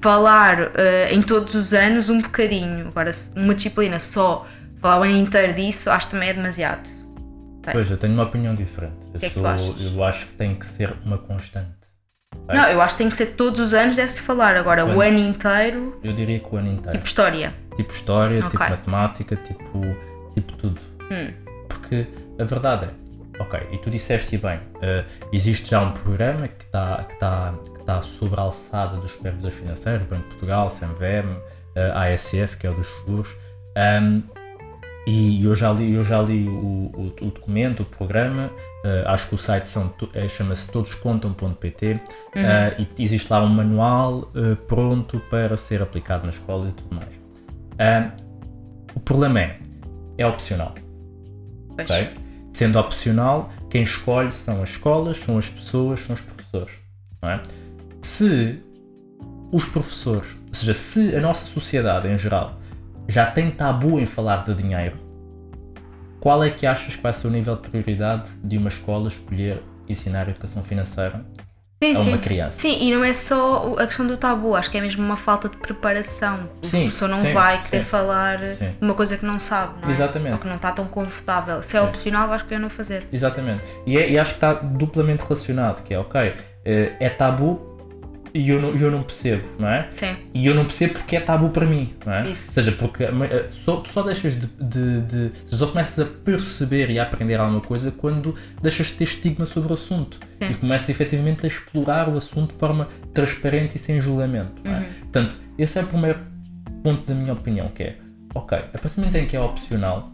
falar 0.00 0.60
uh, 0.60 0.72
em 1.10 1.22
todos 1.22 1.54
os 1.54 1.72
anos 1.72 2.10
um 2.10 2.20
bocadinho. 2.20 2.88
Agora, 2.88 3.10
uma 3.34 3.54
disciplina 3.54 3.98
só 3.98 4.46
falar 4.80 5.00
o 5.00 5.02
ano 5.04 5.16
inteiro 5.16 5.54
disso, 5.54 5.90
acho 5.90 6.06
que 6.06 6.12
também 6.12 6.28
é 6.28 6.34
demasiado. 6.34 6.86
Sei. 6.86 7.72
Pois, 7.72 7.90
eu 7.90 7.96
tenho 7.96 8.14
uma 8.14 8.24
opinião 8.24 8.54
diferente. 8.54 8.94
Eu, 9.12 9.20
que 9.20 9.26
é 9.26 9.30
que 9.30 9.38
eu 9.38 10.04
acho 10.04 10.26
que 10.26 10.34
tem 10.34 10.54
que 10.54 10.66
ser 10.66 10.94
uma 11.04 11.18
constante. 11.18 11.76
Não, 12.48 12.68
eu 12.68 12.80
acho 12.80 12.94
que 12.94 12.98
tem 12.98 13.10
que 13.10 13.16
ser 13.16 13.26
todos 13.26 13.58
os 13.58 13.74
anos, 13.74 13.96
deve-se 13.96 14.22
falar. 14.22 14.56
Agora, 14.56 14.84
Quando? 14.84 14.96
o 14.96 15.00
ano 15.00 15.18
inteiro. 15.18 15.98
Eu 16.02 16.12
diria 16.12 16.38
que 16.38 16.54
o 16.54 16.56
ano 16.56 16.68
inteiro. 16.68 16.92
Tipo 16.92 17.06
história. 17.06 17.54
Tipo 17.76 17.92
história, 17.92 18.38
okay. 18.38 18.50
tipo 18.50 18.70
matemática, 18.70 19.36
tipo, 19.36 19.96
tipo 20.34 20.52
tudo. 20.52 20.80
Hum. 21.10 21.32
Porque 21.68 22.06
a 22.38 22.44
verdade 22.44 22.86
é, 22.86 22.90
Ok, 23.38 23.60
e 23.70 23.78
tu 23.78 23.90
disseste 23.90 24.38
bem, 24.38 24.56
uh, 24.56 25.04
existe 25.32 25.70
já 25.70 25.82
um 25.82 25.92
programa 25.92 26.48
que 26.48 26.64
está 26.64 27.04
que 27.04 27.18
tá, 27.18 27.54
que 27.74 27.84
tá 27.84 28.00
sobre 28.00 28.40
a 28.40 28.44
alçada 28.44 28.96
dos 28.96 29.12
supervisores 29.12 29.56
financeiros, 29.56 30.06
Banco 30.06 30.22
de 30.22 30.28
Portugal, 30.28 30.68
CMVM, 30.68 31.28
uh, 31.28 31.42
eh, 31.74 32.14
ASF, 32.14 32.56
que 32.56 32.66
é 32.66 32.70
o 32.70 32.74
dos 32.74 32.86
seguros, 32.86 33.36
um, 34.02 34.22
e 35.06 35.44
eu 35.44 35.54
já 35.54 35.70
li, 35.72 35.94
eu 35.94 36.02
já 36.02 36.20
li 36.22 36.48
o, 36.48 36.90
o, 36.96 37.14
o 37.20 37.30
documento, 37.30 37.82
o 37.82 37.84
programa, 37.84 38.46
uh, 38.84 39.08
acho 39.08 39.28
que 39.28 39.34
o 39.34 39.38
site 39.38 39.68
é, 40.14 40.26
chama-se 40.28 40.66
todoscontam.pt 40.68 41.92
uhum. 41.92 42.42
uh, 42.42 42.86
e 42.98 43.02
existe 43.04 43.30
lá 43.30 43.44
um 43.44 43.48
manual 43.48 44.28
pronto 44.66 45.20
para 45.30 45.56
ser 45.56 45.82
aplicado 45.82 46.24
na 46.24 46.30
escola 46.30 46.68
e 46.68 46.72
tudo 46.72 46.96
mais. 46.96 47.14
o 48.94 49.00
problema 49.00 49.40
é, 49.40 49.58
é 50.18 50.26
opcional. 50.26 50.74
Pois. 51.76 51.90
Okay? 51.90 52.25
Sendo 52.56 52.78
opcional, 52.78 53.50
quem 53.68 53.82
escolhe 53.82 54.32
são 54.32 54.62
as 54.62 54.70
escolas, 54.70 55.18
são 55.18 55.36
as 55.36 55.50
pessoas, 55.50 56.00
são 56.00 56.14
os 56.14 56.22
professores. 56.22 56.72
É? 57.20 57.38
Se 58.00 58.62
os 59.52 59.66
professores, 59.66 60.38
ou 60.48 60.54
seja, 60.54 60.72
se 60.72 61.14
a 61.14 61.20
nossa 61.20 61.44
sociedade 61.44 62.08
em 62.08 62.16
geral 62.16 62.58
já 63.06 63.30
tem 63.30 63.50
tabu 63.50 64.00
em 64.00 64.06
falar 64.06 64.46
de 64.46 64.54
dinheiro, 64.54 64.96
qual 66.18 66.42
é 66.42 66.48
que 66.48 66.66
achas 66.66 66.96
que 66.96 67.02
vai 67.02 67.12
ser 67.12 67.26
o 67.26 67.30
nível 67.30 67.56
de 67.56 67.68
prioridade 67.68 68.30
de 68.42 68.56
uma 68.56 68.68
escola 68.68 69.08
escolher 69.08 69.62
ensinar 69.86 70.26
educação 70.26 70.62
financeira 70.62 71.26
sim, 71.82 71.94
a 71.94 72.00
uma 72.00 72.10
sim. 72.12 72.18
criança. 72.18 72.58
Sim, 72.58 72.78
e 72.80 72.94
não 72.94 73.04
é 73.04 73.12
só 73.12 73.74
a 73.78 73.86
questão 73.86 74.06
do 74.06 74.16
tabu, 74.16 74.54
acho 74.54 74.70
que 74.70 74.78
é 74.78 74.80
mesmo 74.80 75.04
uma 75.04 75.16
falta 75.16 75.48
de 75.48 75.56
preparação. 75.56 76.48
Sim, 76.62 76.86
a 76.86 76.90
pessoa 76.90 77.08
não 77.08 77.22
sim, 77.22 77.32
vai 77.32 77.62
querer 77.62 77.82
sim. 77.82 77.88
falar 77.88 78.38
sim. 78.38 78.74
uma 78.80 78.94
coisa 78.94 79.16
que 79.16 79.26
não 79.26 79.38
sabe, 79.38 79.80
não 79.80 79.88
é? 79.88 79.90
Exatamente. 79.90 80.32
Ou 80.32 80.38
que 80.38 80.48
não 80.48 80.56
está 80.56 80.72
tão 80.72 80.86
confortável. 80.86 81.62
Se 81.62 81.76
é 81.76 81.82
opcional, 81.82 82.32
acho 82.32 82.44
que 82.46 82.54
é 82.54 82.58
não 82.58 82.70
fazer. 82.70 83.06
Exatamente. 83.12 83.64
E, 83.86 83.98
é, 83.98 84.10
e 84.10 84.18
acho 84.18 84.32
que 84.32 84.36
está 84.38 84.54
duplamente 84.54 85.22
relacionado, 85.22 85.82
que 85.82 85.92
é 85.92 85.98
ok, 85.98 86.34
eh, 86.64 86.92
é 86.98 87.08
tabu 87.10 87.75
e 88.36 88.50
eu 88.50 88.60
não, 88.60 88.74
eu 88.74 88.90
não 88.90 89.02
percebo, 89.02 89.44
não 89.58 89.68
é? 89.68 89.88
Sim. 89.90 90.14
E 90.34 90.46
eu 90.46 90.54
não 90.54 90.64
percebo 90.64 90.94
porque 90.94 91.16
é 91.16 91.20
tabu 91.20 91.48
para 91.48 91.64
mim, 91.64 91.94
não 92.04 92.12
é? 92.12 92.30
Isso. 92.30 92.48
Ou 92.48 92.54
seja, 92.54 92.72
porque 92.72 93.04
eh, 93.04 93.46
só, 93.50 93.76
tu 93.76 93.88
só 93.88 94.02
deixas 94.02 94.36
de, 94.36 94.46
de, 94.46 95.00
de. 95.00 95.30
Só 95.46 95.66
começas 95.66 95.98
a 95.98 96.04
perceber 96.04 96.90
e 96.90 96.98
a 96.98 97.04
aprender 97.04 97.40
alguma 97.40 97.62
coisa 97.62 97.90
quando 97.90 98.34
deixas 98.60 98.88
de 98.88 98.92
ter 98.92 99.04
estigma 99.04 99.46
sobre 99.46 99.70
o 99.70 99.74
assunto 99.74 100.20
Sim. 100.38 100.50
e 100.50 100.54
começas 100.54 100.88
efetivamente 100.90 101.46
a 101.46 101.48
explorar 101.48 102.08
o 102.08 102.16
assunto 102.16 102.52
de 102.52 102.58
forma 102.58 102.88
transparente 103.14 103.76
e 103.76 103.78
sem 103.78 104.00
julgamento, 104.00 104.60
não 104.62 104.74
é? 104.74 104.78
Uhum. 104.80 104.84
Portanto, 105.00 105.36
esse 105.58 105.78
é 105.78 105.82
o 105.82 105.86
primeiro 105.86 106.20
ponto 106.82 107.06
da 107.06 107.14
minha 107.14 107.32
opinião, 107.32 107.68
que 107.68 107.82
é, 107.82 107.96
ok, 108.34 108.58
a 108.58 108.78
partir 108.78 108.96
do 108.96 109.00
momento 109.00 109.16
em 109.16 109.26
que 109.26 109.34
é 109.34 109.40
opcional, 109.40 110.12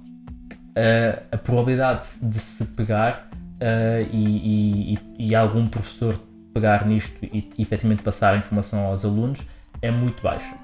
uh, 0.79 1.23
a 1.33 1.37
probabilidade 1.37 2.07
de 2.23 2.39
se 2.39 2.65
pegar 2.67 3.29
uh, 3.35 4.09
e, 4.13 4.95
e, 4.95 4.99
e 5.19 5.35
algum 5.35 5.67
professor 5.67 6.19
pegar 6.53 6.87
nisto 6.87 7.17
e, 7.23 7.51
efetivamente 7.59 8.03
passar 8.03 8.35
a 8.35 8.37
informação 8.37 8.81
aos 8.87 9.05
alunos 9.05 9.47
é 9.81 9.91
muito 9.91 10.23
baixa. 10.23 10.55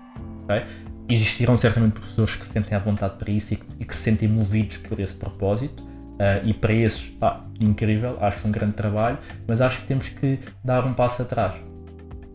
Okay? 0.45 0.65
Existirão 1.09 1.57
certamente 1.57 1.95
professores 1.95 2.37
que 2.37 2.45
se 2.45 2.53
sentem 2.53 2.77
à 2.77 2.79
vontade 2.79 3.17
para 3.17 3.31
isso 3.31 3.55
e 3.55 3.57
que, 3.57 3.67
e 3.81 3.85
que 3.85 3.95
se 3.95 4.03
sentem 4.03 4.29
movidos 4.29 4.79
por 4.79 5.01
esse 5.01 5.15
propósito. 5.15 5.83
Uh, 5.83 6.45
e 6.45 6.53
para 6.53 6.73
esses, 6.73 7.07
pá, 7.07 7.45
incrível, 7.63 8.19
acho 8.21 8.47
um 8.47 8.51
grande 8.51 8.73
trabalho, 8.73 9.19
mas 9.47 9.61
acho 9.61 9.81
que 9.81 9.87
temos 9.87 10.09
que 10.09 10.41
dar 10.65 10.85
um 10.85 10.93
passo 10.93 11.23
atrás. 11.23 11.55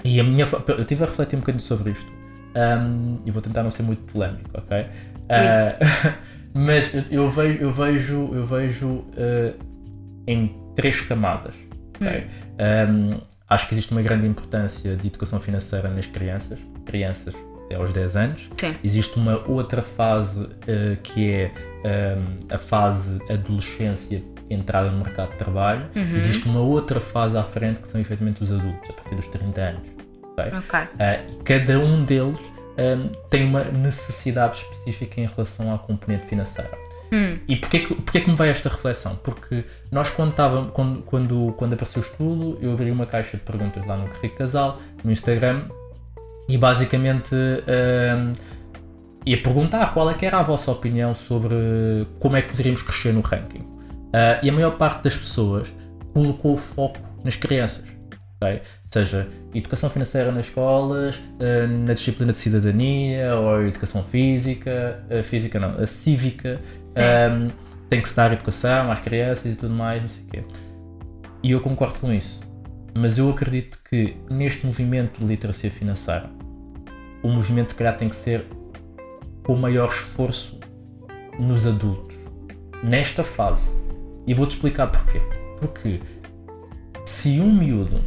E 0.05 0.19
a 0.21 0.23
minha, 0.23 0.47
eu 0.67 0.79
estive 0.81 1.03
a 1.03 1.07
refletir 1.07 1.35
um 1.35 1.39
bocadinho 1.39 1.61
sobre 1.61 1.91
isto 1.91 2.11
um, 2.55 3.17
e 3.25 3.31
vou 3.31 3.41
tentar 3.41 3.63
não 3.63 3.71
ser 3.71 3.83
muito 3.83 4.11
polémico, 4.11 4.49
ok? 4.53 4.81
Uh, 4.81 6.13
mas 6.53 6.93
eu, 6.93 7.03
eu, 7.09 7.31
vejo, 7.31 7.59
eu 7.59 7.71
vejo, 7.71 8.29
eu 8.33 8.45
vejo 8.45 8.87
uh, 8.87 9.57
em 10.27 10.55
três 10.75 11.01
camadas. 11.01 11.55
Okay? 11.95 12.27
Hum. 12.89 13.11
Um, 13.15 13.32
Acho 13.53 13.67
que 13.67 13.75
existe 13.75 13.91
uma 13.91 14.01
grande 14.01 14.25
importância 14.25 14.95
de 14.95 15.07
educação 15.07 15.39
financeira 15.39 15.87
nas 15.87 16.07
crianças, 16.07 16.57
crianças 16.87 17.35
até 17.65 17.75
aos 17.75 17.93
10 17.93 18.15
anos. 18.15 18.49
Sim. 18.57 18.75
Existe 18.83 19.15
uma 19.17 19.47
outra 19.47 19.83
fase 19.83 20.39
uh, 20.39 20.97
que 21.03 21.31
é 21.31 21.51
um, 21.53 21.87
ehm, 21.87 22.39
a 22.49 22.57
fase 22.57 23.19
adolescência, 23.29 24.23
entrada 24.49 24.89
no 24.89 24.97
mercado 25.03 25.33
de 25.33 25.37
trabalho. 25.37 25.85
Uhum. 25.95 26.15
Existe 26.15 26.47
uma 26.47 26.61
outra 26.61 26.99
fase 26.99 27.37
à 27.37 27.43
frente 27.43 27.79
que 27.79 27.87
são 27.87 28.01
efetivamente 28.01 28.41
os 28.41 28.51
adultos, 28.51 28.89
a 28.89 28.93
partir 28.93 29.15
dos 29.15 29.27
30 29.27 29.61
anos. 29.61 29.87
Okay? 30.31 30.47
Okay. 30.47 30.81
Uh, 30.81 31.31
e 31.31 31.43
cada 31.43 31.77
um 31.77 32.01
deles 32.01 32.39
um, 32.77 33.09
tem 33.29 33.45
uma 33.45 33.65
necessidade 33.65 34.57
específica 34.57 35.21
em 35.21 35.27
relação 35.27 35.73
à 35.73 35.77
componente 35.77 36.25
financeira. 36.25 36.71
Hum. 37.13 37.37
E 37.47 37.55
porquê 37.55 37.79
que, 37.81 37.93
porquê 37.93 38.21
que 38.21 38.29
me 38.31 38.35
veio 38.35 38.49
esta 38.49 38.69
reflexão? 38.69 39.15
Porque 39.17 39.63
nós, 39.91 40.09
quando, 40.09 40.31
estava, 40.31 40.65
quando, 40.71 41.03
quando, 41.03 41.53
quando 41.55 41.73
apareceu 41.73 42.01
o 42.01 42.05
estudo, 42.05 42.57
eu 42.59 42.73
abri 42.73 42.89
uma 42.89 43.05
caixa 43.05 43.37
de 43.37 43.43
perguntas 43.43 43.85
lá 43.85 43.95
no 43.95 44.07
Rico 44.19 44.35
Casal, 44.35 44.79
no 45.03 45.11
Instagram, 45.11 45.65
e 46.49 46.57
basicamente 46.57 47.35
uh, 47.35 48.33
ia 49.25 49.41
perguntar 49.41 49.93
qual 49.93 50.09
é 50.09 50.15
que 50.15 50.25
era 50.25 50.39
a 50.39 50.43
vossa 50.43 50.71
opinião 50.71 51.13
sobre 51.13 51.55
como 52.19 52.35
é 52.35 52.41
que 52.41 52.49
poderíamos 52.49 52.81
crescer 52.81 53.13
no 53.13 53.21
ranking. 53.21 53.59
Uh, 53.59 54.41
e 54.41 54.49
a 54.49 54.53
maior 54.53 54.71
parte 54.77 55.03
das 55.03 55.15
pessoas 55.15 55.73
colocou 56.13 56.55
o 56.55 56.57
foco 56.57 56.97
nas 57.23 57.35
crianças. 57.35 57.83
Okay? 58.37 58.61
Seja 58.83 59.27
educação 59.53 59.89
financeira 59.89 60.31
nas 60.31 60.47
escolas, 60.47 61.17
uh, 61.17 61.67
na 61.67 61.93
disciplina 61.93 62.31
de 62.31 62.37
cidadania, 62.37 63.35
ou 63.35 63.61
educação 63.67 64.03
física, 64.03 65.03
uh, 65.09 65.23
física 65.23 65.59
não, 65.59 65.77
a 65.77 65.85
cívica, 65.85 66.59
um, 66.97 67.51
tem 67.89 68.01
que 68.01 68.09
se 68.09 68.15
dar 68.15 68.31
educação 68.33 68.91
às 68.91 68.99
crianças 68.99 69.51
e 69.51 69.55
tudo 69.55 69.73
mais, 69.73 70.01
não 70.01 70.09
sei 70.09 70.23
o 70.23 70.27
quê. 70.27 70.43
E 71.41 71.51
eu 71.51 71.61
concordo 71.61 71.99
com 71.99 72.11
isso. 72.11 72.41
Mas 72.95 73.17
eu 73.17 73.29
acredito 73.29 73.79
que 73.89 74.15
neste 74.29 74.65
movimento 74.65 75.19
de 75.19 75.25
literacia 75.25 75.69
financeira, 75.69 76.29
o 77.23 77.29
movimento 77.29 77.69
se 77.69 77.75
calhar 77.75 77.97
tem 77.97 78.07
que 78.07 78.15
ser 78.15 78.45
com 79.43 79.55
maior 79.55 79.89
esforço 79.89 80.59
nos 81.39 81.65
adultos, 81.65 82.17
nesta 82.83 83.23
fase. 83.23 83.75
E 84.25 84.33
vou-te 84.33 84.51
explicar 84.51 84.87
porquê. 84.87 85.19
Porque 85.59 85.99
se 87.05 87.39
um 87.39 87.51
miúdo 87.51 87.99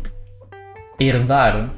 herdar 0.98 1.74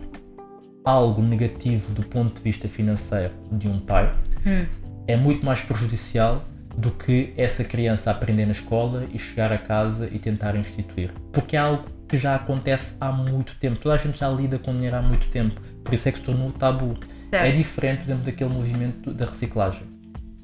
algo 0.85 1.21
negativo 1.23 1.93
do 1.93 2.03
ponto 2.03 2.35
de 2.35 2.41
vista 2.41 2.69
financeiro 2.69 3.35
de 3.51 3.69
um 3.69 3.81
pai, 3.81 4.15
hum. 4.47 4.67
é 5.07 5.17
muito 5.17 5.45
mais 5.45 5.61
prejudicial 5.61 6.45
do 6.79 6.93
que 6.93 7.35
essa 7.37 7.65
criança 7.65 8.09
aprender 8.09 8.47
na 8.47 8.53
escola 8.53 9.05
e 9.13 9.19
chegar 9.19 9.53
a 9.53 9.59
casa 9.59 10.09
e 10.13 10.19
tentar 10.19 10.55
instituir. 10.55 11.11
Porque 11.33 11.57
é 11.57 11.59
algo 11.59 11.85
que 12.07 12.17
já 12.17 12.37
acontece 12.37 12.95
há 13.01 13.11
muito 13.11 13.57
tempo. 13.57 13.81
Toda 13.81 13.97
a 13.97 13.99
gente 13.99 14.17
já 14.17 14.31
lida 14.31 14.61
com 14.61 14.75
dinheiro 14.75 14.97
há 14.97 15.03
muito 15.03 15.27
tempo. 15.27 15.61
Por 15.83 15.93
isso 15.93 16.09
é 16.09 16.13
que 16.13 16.19
se 16.19 16.25
tornou 16.25 16.53
tabu. 16.53 16.97
Certo. 17.31 17.45
É 17.45 17.51
diferente, 17.51 17.99
por 17.99 18.05
exemplo, 18.05 18.25
daquele 18.25 18.51
movimento 18.51 19.13
da 19.13 19.27
reciclagem. 19.27 19.83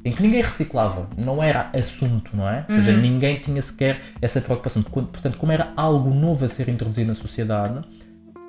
Em 0.05 0.11
que 0.11 0.21
ninguém 0.23 0.43
reciclava, 0.43 1.09
não 1.17 1.41
era 1.41 1.71
assunto, 1.73 2.37
não 2.37 2.49
é? 2.49 2.67
Ou 2.69 2.77
seja, 2.77 2.91
uhum. 2.91 3.01
ninguém 3.01 3.39
tinha 3.39 3.63
sequer 3.63 4.01
essa 4.21 4.41
preocupação. 4.41 4.83
Portanto, 4.83 5.39
como 5.39 5.53
era 5.53 5.73
algo 5.77 6.11
novo 6.11 6.45
a 6.45 6.49
ser 6.49 6.69
introduzido 6.69 7.09
na 7.09 7.15
sociedade, 7.15 7.81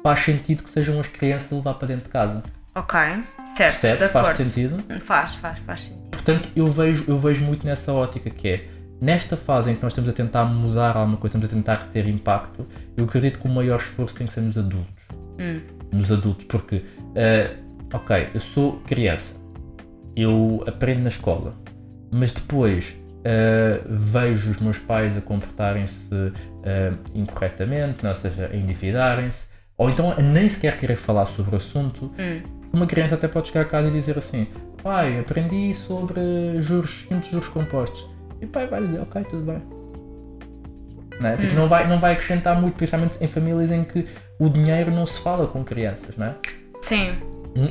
faz 0.03 0.19
sentido 0.19 0.63
que 0.63 0.69
sejam 0.71 0.99
as 0.99 1.07
crianças 1.07 1.53
a 1.53 1.55
levar 1.55 1.75
para 1.75 1.87
dentro 1.89 2.05
de 2.05 2.09
casa. 2.09 2.43
Ok, 2.73 2.99
certo. 3.55 3.81
Percebe? 3.81 4.07
Faz 4.09 4.37
sentido? 4.37 4.83
Faz, 5.01 5.35
faz, 5.35 5.59
faz 5.59 5.81
sentido. 5.81 6.04
Portanto, 6.25 6.49
eu 6.55 6.67
vejo, 6.67 7.05
eu 7.07 7.19
vejo 7.19 7.45
muito 7.45 7.67
nessa 7.67 7.93
ótica 7.93 8.31
que 8.31 8.47
é 8.47 8.65
nesta 8.99 9.37
fase 9.37 9.69
em 9.69 9.75
que 9.75 9.83
nós 9.83 9.91
estamos 9.91 10.09
a 10.09 10.13
tentar 10.13 10.43
mudar 10.45 10.97
alguma 10.97 11.17
coisa, 11.17 11.37
estamos 11.37 11.53
a 11.53 11.55
tentar 11.55 11.89
ter 11.91 12.07
impacto, 12.07 12.65
eu 12.97 13.05
acredito 13.05 13.39
que 13.39 13.47
o 13.47 13.51
maior 13.51 13.79
esforço 13.79 14.15
tem 14.15 14.25
que 14.25 14.33
ser 14.33 14.41
nos 14.41 14.57
adultos. 14.57 15.05
Hum. 15.39 15.61
Nos 15.91 16.11
adultos, 16.11 16.45
porque, 16.45 16.77
uh, 16.77 17.93
ok, 17.93 18.29
eu 18.33 18.39
sou 18.39 18.79
criança, 18.87 19.35
eu 20.15 20.63
aprendo 20.65 21.01
na 21.01 21.09
escola, 21.09 21.51
mas 22.11 22.31
depois 22.31 22.95
uh, 23.19 23.85
vejo 23.87 24.49
os 24.49 24.57
meus 24.57 24.79
pais 24.79 25.15
a 25.15 25.21
comportarem-se 25.21 26.11
uh, 26.11 26.33
incorretamente, 27.13 28.01
não, 28.01 28.09
ou 28.09 28.15
seja, 28.15 28.49
a 28.51 28.55
endividarem-se, 28.55 29.47
ou 29.77 29.91
então 29.91 30.11
a 30.11 30.21
nem 30.21 30.49
sequer 30.49 30.79
querer 30.79 30.95
falar 30.95 31.25
sobre 31.25 31.53
o 31.53 31.57
assunto. 31.57 32.11
Hum. 32.17 32.41
Uma 32.73 32.87
criança 32.87 33.15
até 33.15 33.27
pode 33.27 33.49
chegar 33.49 33.61
a 33.61 33.65
casa 33.65 33.87
e 33.89 33.91
dizer 33.91 34.17
assim: 34.17 34.47
pai, 34.85 35.19
aprendi 35.19 35.73
sobre 35.73 36.61
juros 36.61 37.07
simples, 37.09 37.31
juros 37.31 37.49
compostos. 37.49 38.07
E 38.39 38.45
o 38.45 38.47
pai 38.47 38.67
vai 38.67 38.85
dizer, 38.85 39.01
ok, 39.01 39.23
tudo 39.23 39.43
bem. 39.43 39.61
Não, 41.19 41.29
é? 41.29 41.37
tipo, 41.37 41.53
hum. 41.53 41.55
não, 41.55 41.67
vai, 41.67 41.87
não 41.87 41.97
vai 41.97 42.13
acrescentar 42.13 42.61
muito, 42.61 42.75
principalmente 42.75 43.17
em 43.19 43.27
famílias 43.27 43.71
em 43.71 43.83
que 43.83 44.05
o 44.39 44.47
dinheiro 44.47 44.91
não 44.91 45.07
se 45.07 45.19
fala 45.21 45.47
com 45.47 45.63
crianças, 45.63 46.15
não 46.15 46.27
é? 46.27 46.35
Sim. 46.75 47.15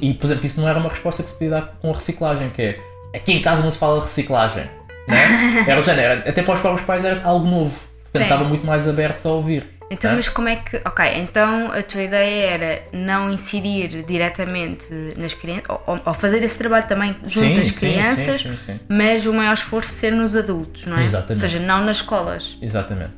E, 0.01 0.15
por 0.15 0.27
exemplo, 0.27 0.45
isso 0.45 0.61
não 0.61 0.69
era 0.69 0.79
uma 0.79 0.89
resposta 0.89 1.23
que 1.23 1.29
se 1.29 1.35
podia 1.37 1.51
dar 1.51 1.79
com 1.81 1.91
a 1.91 1.95
reciclagem, 1.95 2.51
que 2.51 2.63
é 2.63 2.79
aqui 3.15 3.33
em 3.33 3.43
casa 3.43 3.63
não 3.63 3.71
se 3.71 3.79
fala 3.79 3.99
de 3.99 4.07
reciclagem. 4.07 4.69
Não 5.07 5.15
é? 5.15 5.71
Era 5.71 5.81
género, 5.83 6.29
até 6.29 6.43
para 6.43 6.55
os 6.55 6.61
próprios 6.61 6.85
pais 6.85 7.05
era 7.05 7.23
algo 7.23 7.47
novo. 7.47 7.79
Portanto, 8.05 8.23
estavam 8.23 8.49
muito 8.49 8.67
mais 8.67 8.89
abertos 8.89 9.25
a 9.27 9.29
ouvir. 9.29 9.74
Então, 9.91 10.15
mas 10.15 10.29
como 10.29 10.49
é 10.49 10.57
que. 10.57 10.77
Ok, 10.85 11.05
então 11.17 11.71
a 11.73 11.83
tua 11.83 12.03
ideia 12.03 12.47
era 12.47 12.83
não 12.93 13.31
incidir 13.33 14.05
diretamente 14.05 14.93
nas 15.17 15.35
crianças, 15.35 15.65
ou, 15.87 16.01
ou 16.05 16.15
fazer 16.15 16.43
esse 16.43 16.59
trabalho 16.59 16.87
também 16.87 17.15
junto 17.23 17.29
sim, 17.29 17.61
às 17.61 17.71
crianças, 17.71 18.43
sim, 18.43 18.57
sim, 18.57 18.81
mas 18.89 19.27
o 19.27 19.33
maior 19.33 19.55
esforço 19.55 19.91
ser 19.91 20.13
nos 20.13 20.35
adultos, 20.35 20.87
não 20.87 20.99
é? 20.99 21.03
Exatamente. 21.03 21.45
Ou 21.45 21.49
seja, 21.49 21.61
não 21.61 21.85
nas 21.85 21.97
escolas. 21.97 22.59
Exatamente. 22.61 23.15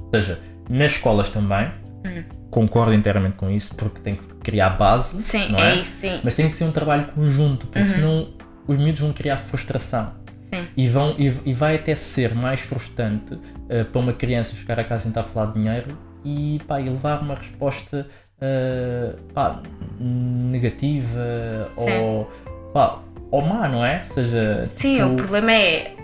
Ou 0.00 0.10
seja, 0.12 0.40
nas 0.68 0.92
escolas 0.92 1.30
também, 1.30 1.70
hum. 2.04 2.24
concordo 2.50 2.94
inteiramente 2.94 3.36
com 3.36 3.50
isso, 3.50 3.74
porque 3.74 4.00
tem 4.00 4.16
que 4.16 4.26
criar 4.36 4.70
base. 4.70 5.22
Sim, 5.22 5.50
não 5.50 5.58
é, 5.58 5.74
é 5.74 5.80
isso, 5.80 6.00
sim. 6.00 6.20
Mas 6.24 6.34
tem 6.34 6.48
que 6.48 6.56
ser 6.56 6.64
um 6.64 6.72
trabalho 6.72 7.06
conjunto, 7.08 7.66
porque 7.66 7.82
uhum. 7.82 7.88
senão 7.88 8.28
os 8.66 8.76
miúdos 8.76 9.00
vão 9.00 9.12
criar 9.12 9.36
frustração. 9.36 10.14
Sim. 10.52 10.66
E, 10.76 10.88
vão, 10.88 11.14
e, 11.18 11.34
e, 11.44 11.52
vai 11.52 11.74
até 11.74 11.94
ser 11.94 12.34
mais 12.34 12.60
frustrante 12.60 13.34
uh, 13.34 13.84
para 13.90 14.00
uma 14.00 14.12
criança 14.12 14.54
chegar 14.54 14.78
a 14.78 14.84
casa 14.84 15.04
e 15.04 15.06
tentar 15.08 15.24
falar 15.24 15.46
de 15.46 15.54
dinheiro 15.54 16.05
e, 16.26 16.60
pá, 16.66 16.80
e 16.80 16.88
levar 16.88 17.22
uma 17.22 17.36
resposta 17.36 18.06
uh, 18.38 19.32
pá, 19.32 19.62
negativa 20.00 21.70
ou, 21.76 22.28
pá, 22.72 22.98
ou 23.30 23.42
má, 23.42 23.68
não 23.68 23.84
é? 23.84 24.02
seja, 24.02 24.64
Sim, 24.66 24.94
tipo... 24.96 25.06
o 25.06 25.16
problema 25.16 25.52
é 25.52 25.94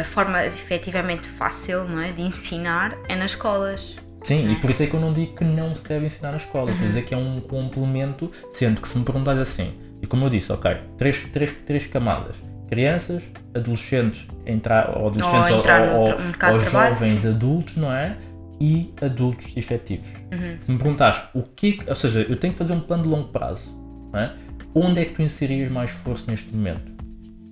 a 0.00 0.04
forma 0.04 0.44
efetivamente 0.44 1.22
fácil 1.22 1.84
não 1.84 2.00
é, 2.00 2.12
de 2.12 2.22
ensinar 2.22 2.96
é 3.08 3.16
nas 3.16 3.32
escolas. 3.32 3.96
Sim, 4.22 4.48
é? 4.48 4.52
e 4.52 4.60
por 4.60 4.70
isso 4.70 4.82
é 4.82 4.86
que 4.86 4.94
eu 4.94 5.00
não 5.00 5.12
digo 5.12 5.34
que 5.34 5.44
não 5.44 5.74
se 5.74 5.86
deve 5.88 6.06
ensinar 6.06 6.30
nas 6.30 6.42
escolas, 6.42 6.78
uhum. 6.78 6.86
dizer 6.86 7.02
que 7.02 7.12
é 7.12 7.16
um 7.16 7.40
complemento, 7.40 8.30
sendo 8.50 8.80
que 8.80 8.88
se 8.88 8.96
me 8.98 9.04
perguntas 9.04 9.36
assim, 9.38 9.74
e 10.00 10.06
como 10.06 10.26
eu 10.26 10.30
disse, 10.30 10.52
ok, 10.52 10.76
três, 10.96 11.24
três, 11.24 11.52
três 11.66 11.86
camadas, 11.86 12.36
crianças, 12.68 13.22
adolescentes, 13.54 14.26
entrar, 14.46 14.96
ou 14.96 15.08
adolescentes 15.08 15.50
ou, 15.50 15.58
ou, 15.58 16.08
ou, 16.08 16.52
ou 16.52 16.60
jovens 16.60 17.26
adultos, 17.26 17.76
não 17.76 17.92
é? 17.92 18.16
E 18.60 18.92
adultos 19.00 19.56
efetivos. 19.56 20.08
Uhum. 20.32 20.58
Se 20.60 20.72
me 20.72 20.78
perguntares 20.78 21.22
o 21.34 21.42
que, 21.42 21.80
ou 21.86 21.94
seja, 21.94 22.20
eu 22.20 22.36
tenho 22.36 22.52
que 22.52 22.58
fazer 22.58 22.72
um 22.72 22.80
plano 22.80 23.02
de 23.02 23.08
longo 23.08 23.28
prazo, 23.28 23.76
é? 24.14 24.32
onde 24.74 25.00
é 25.00 25.04
que 25.04 25.14
tu 25.14 25.22
inserias 25.22 25.70
mais 25.70 25.90
esforço 25.90 26.30
neste 26.30 26.54
momento? 26.54 26.92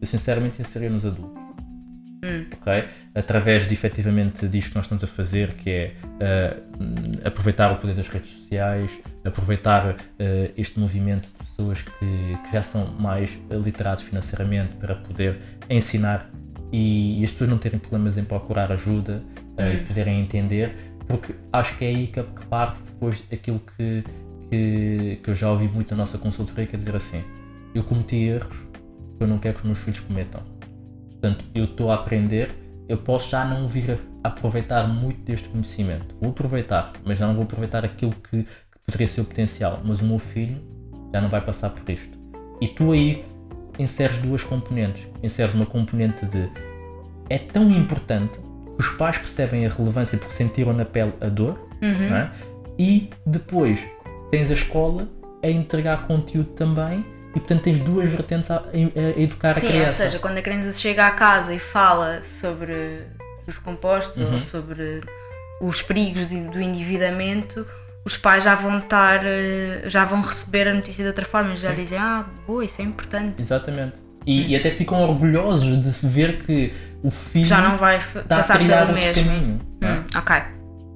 Eu 0.01 0.07
sinceramente 0.07 0.61
inseria 0.61 0.91
nos 0.91 1.07
adultos. 1.07 1.43
Hum. 2.25 2.47
Okay? 2.61 2.85
Através 3.15 3.67
de 3.67 3.75
efetivamente 3.75 4.47
disto 4.47 4.71
que 4.71 4.77
nós 4.77 4.85
estamos 4.85 5.03
a 5.03 5.07
fazer, 5.09 5.55
que 5.55 5.71
é 5.71 5.95
uh, 6.05 7.27
aproveitar 7.27 7.73
o 7.73 7.77
poder 7.77 7.95
das 7.95 8.07
redes 8.07 8.31
sociais, 8.31 9.01
aproveitar 9.25 9.91
uh, 9.91 9.97
este 10.57 10.79
movimento 10.79 11.29
de 11.29 11.39
pessoas 11.39 11.83
que, 11.83 11.91
que, 12.45 12.53
já 12.53 12.63
são 12.63 12.87
mais 12.99 13.37
literados 13.51 14.05
financeiramente 14.05 14.77
para 14.77 14.95
poder 14.95 15.39
ensinar 15.69 16.31
e, 16.73 17.21
e 17.21 17.25
as 17.25 17.33
pessoas 17.33 17.51
não 17.51 17.59
terem 17.59 17.79
problemas 17.79 18.17
em 18.17 18.25
procurar 18.25 18.71
ajuda 18.71 19.23
uh, 19.59 19.63
hum. 19.63 19.73
e 19.75 19.77
poderem 19.79 20.21
entender, 20.21 20.77
porque 21.07 21.35
acho 21.53 21.77
que 21.79 21.85
é 21.85 21.89
aí 21.89 22.07
que, 22.07 22.23
parte 22.49 22.83
depois 22.83 23.25
aquilo 23.33 23.61
que, 23.61 24.05
que, 24.51 25.21
que 25.23 25.31
eu 25.31 25.35
já 25.35 25.51
ouvi 25.51 25.69
muito 25.69 25.91
na 25.93 25.99
nossa 25.99 26.19
consultoria, 26.19 26.67
que 26.67 26.77
é 26.77 26.79
dizer 26.79 26.97
assim, 26.97 27.23
eu 27.75 27.83
cometi 27.85 28.17
erros 28.17 28.57
que 29.19 29.25
eu 29.25 29.27
não 29.27 29.39
quero 29.39 29.55
que 29.55 29.61
os 29.61 29.67
meus 29.67 29.79
filhos 29.79 30.01
cometam 30.01 30.43
Portanto, 31.23 31.45
eu 31.55 31.67
estou 31.67 31.93
a 31.93 31.95
aprender, 31.95 32.51
eu 32.89 32.99
posso 32.99 33.31
já 33.31 33.45
não 33.45 33.69
vir 33.69 33.97
a 34.25 34.29
aproveitar 34.29 34.89
muito 34.89 35.21
deste 35.21 35.49
conhecimento. 35.49 36.17
Vou 36.21 36.31
aproveitar, 36.31 36.93
mas 37.07 37.17
já 37.17 37.29
não 37.29 37.35
vou 37.35 37.45
aproveitar 37.45 37.85
aquilo 37.85 38.13
que, 38.13 38.43
que 38.43 38.79
poderia 38.85 39.07
ser 39.07 39.21
o 39.21 39.25
potencial. 39.25 39.81
Mas 39.85 40.01
o 40.01 40.05
meu 40.05 40.19
filho 40.19 40.61
já 41.15 41.21
não 41.21 41.29
vai 41.29 41.41
passar 41.41 41.71
por 41.71 41.89
isto. 41.89 42.19
E 42.61 42.67
tu 42.67 42.91
aí 42.91 43.25
inseres 43.79 44.19
duas 44.19 44.43
componentes. 44.43 45.07
Inseres 45.23 45.55
uma 45.55 45.65
componente 45.65 46.27
de 46.27 46.51
é 47.31 47.39
tão 47.39 47.71
importante 47.71 48.41
os 48.83 48.91
pais 48.91 49.17
percebem 49.17 49.65
a 49.65 49.69
relevância 49.69 50.19
porque 50.19 50.35
sentiram 50.35 50.73
na 50.73 50.85
pele 50.85 51.13
a 51.21 51.29
dor, 51.29 51.57
uhum. 51.81 52.17
é? 52.17 52.31
e 52.77 53.11
depois 53.25 53.87
tens 54.31 54.51
a 54.51 54.55
escola 54.55 55.09
a 55.43 55.49
entregar 55.49 56.07
conteúdo 56.09 56.51
também 56.51 57.05
e 57.31 57.39
portanto 57.39 57.63
tens 57.63 57.79
duas 57.79 58.11
vertentes 58.11 58.51
a, 58.51 58.59
a 58.59 59.21
educar 59.21 59.51
Sim, 59.51 59.67
a 59.67 59.71
criança. 59.71 59.97
Sim, 59.97 60.03
ou 60.05 60.11
seja, 60.11 60.19
quando 60.19 60.39
a 60.39 60.43
criança 60.43 60.73
chega 60.79 61.07
à 61.07 61.13
casa 61.13 61.55
e 61.55 61.61
fala 61.61 62.23
sobre 62.25 63.07
os 63.47 63.57
compostos 63.59 64.17
uhum. 64.17 64.35
ou 64.35 64.41
sobre 64.41 65.01
os 65.61 65.81
perigos 65.81 66.27
do 66.29 66.61
endividamento, 66.61 67.65
os 68.05 68.17
pais 68.17 68.43
já 68.43 68.57
vão 68.57 68.81
estar, 68.81 69.21
eh, 69.25 69.83
já 69.87 70.05
vão 70.05 70.21
receber 70.23 70.67
a 70.67 70.75
notícia 70.75 71.05
de 71.05 71.09
outra 71.09 71.25
forma, 71.25 71.55
já 71.55 71.71
Sim. 71.71 71.77
dizem, 71.77 71.99
ah, 71.99 72.27
boa, 72.47 72.65
isso 72.65 72.83
é 72.83 72.85
importante. 72.85 73.41
Exatamente. 73.41 73.95
E, 74.27 74.41
hum. 74.41 74.45
e, 74.49 74.57
até 74.57 74.71
ficam 74.71 75.03
orgulhosos 75.03 75.81
de 75.81 76.09
ver 76.09 76.43
que 76.45 76.73
o 77.03 77.11
filho 77.11 77.47
já 77.47 77.61
não 77.61 77.77
vai 77.77 78.01
passar 78.29 78.59
pelo 78.59 78.95
mesmo. 78.95 79.25
Caminho, 79.25 79.61
é? 79.81 79.93
hum, 79.93 80.05
ok. 80.17 80.37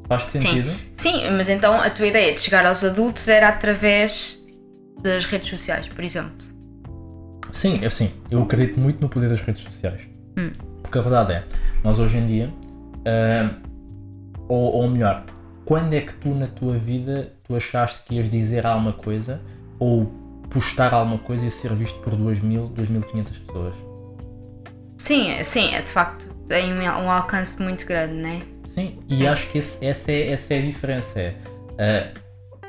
Faz 0.08 0.22
sentido? 0.24 0.70
Sim. 0.92 1.22
Sim, 1.22 1.30
mas 1.36 1.48
então 1.48 1.74
a 1.74 1.90
tua 1.90 2.06
ideia 2.06 2.32
de 2.32 2.40
chegar 2.40 2.64
aos 2.64 2.84
adultos 2.84 3.26
era 3.28 3.48
através 3.48 4.40
das 5.02 5.26
redes 5.26 5.48
sociais, 5.48 5.88
por 5.88 6.04
exemplo. 6.04 6.46
Sim, 7.52 7.84
assim, 7.84 8.12
eu 8.30 8.42
acredito 8.42 8.78
muito 8.78 9.00
no 9.00 9.08
poder 9.08 9.28
das 9.28 9.40
redes 9.40 9.62
sociais. 9.62 10.02
Hum. 10.38 10.50
Porque 10.82 10.98
a 10.98 11.02
verdade 11.02 11.32
é, 11.32 11.44
nós 11.82 11.98
hoje 11.98 12.18
em 12.18 12.26
dia, 12.26 12.48
uh, 12.48 13.54
ou, 14.48 14.74
ou 14.74 14.90
melhor, 14.90 15.24
quando 15.64 15.94
é 15.94 16.00
que 16.00 16.12
tu 16.14 16.28
na 16.28 16.46
tua 16.46 16.78
vida 16.78 17.32
tu 17.42 17.56
achaste 17.56 18.04
que 18.04 18.14
ias 18.14 18.30
dizer 18.30 18.66
alguma 18.66 18.92
coisa 18.92 19.40
ou 19.78 20.12
postar 20.50 20.92
alguma 20.94 21.18
coisa 21.18 21.46
e 21.46 21.50
ser 21.50 21.72
visto 21.74 21.98
por 22.00 22.14
2.000, 22.14 22.72
2.500 22.72 23.46
pessoas? 23.46 23.74
Sim, 24.98 25.42
sim, 25.42 25.74
é 25.74 25.82
de 25.82 25.90
facto 25.90 26.34
tem 26.48 26.72
um 26.72 27.10
alcance 27.10 27.60
muito 27.60 27.86
grande, 27.86 28.14
não 28.14 28.28
é? 28.28 28.40
Sim, 28.74 28.98
e 29.08 29.16
sim. 29.16 29.26
acho 29.26 29.48
que 29.48 29.58
esse, 29.58 29.84
essa, 29.84 30.12
é, 30.12 30.32
essa 30.32 30.54
é 30.54 30.58
a 30.58 30.62
diferença. 30.62 31.34
Uh, 31.72 32.26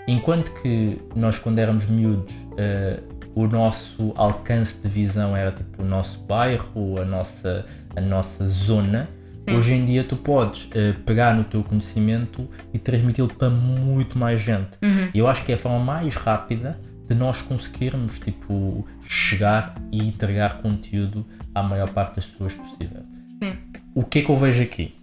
Enquanto 0.07 0.53
que 0.61 1.01
nós, 1.13 1.37
quando 1.37 1.59
éramos 1.59 1.85
miúdos, 1.85 2.33
uh, 2.33 3.03
o 3.35 3.45
nosso 3.45 4.13
alcance 4.15 4.81
de 4.81 4.87
visão 4.87 5.35
era 5.35 5.51
tipo 5.51 5.83
o 5.83 5.85
nosso 5.85 6.19
bairro, 6.19 6.97
a 6.99 7.03
nossa, 7.03 7.65
a 7.93 7.99
nossa 7.99 8.47
zona, 8.47 9.09
Sim. 9.47 9.55
hoje 9.57 9.73
em 9.73 9.83
dia 9.83 10.05
tu 10.05 10.15
podes 10.15 10.63
uh, 10.65 10.97
pegar 11.05 11.35
no 11.35 11.43
teu 11.43 11.61
conhecimento 11.61 12.49
e 12.73 12.79
transmiti-lo 12.79 13.27
para 13.27 13.49
muito 13.49 14.17
mais 14.17 14.39
gente. 14.39 14.77
Uhum. 14.81 15.09
E 15.13 15.19
eu 15.19 15.27
acho 15.27 15.43
que 15.43 15.51
é 15.51 15.55
a 15.55 15.57
forma 15.57 15.79
mais 15.79 16.15
rápida 16.15 16.79
de 17.07 17.15
nós 17.15 17.41
conseguirmos 17.41 18.19
tipo, 18.19 18.85
chegar 19.01 19.81
e 19.91 20.07
entregar 20.07 20.61
conteúdo 20.61 21.25
à 21.53 21.63
maior 21.63 21.89
parte 21.89 22.17
das 22.17 22.25
pessoas 22.25 22.53
possível. 22.53 23.03
Sim. 23.41 23.57
O 23.95 24.03
que 24.03 24.19
é 24.19 24.21
que 24.23 24.29
eu 24.29 24.35
vejo 24.35 24.63
aqui? 24.63 24.97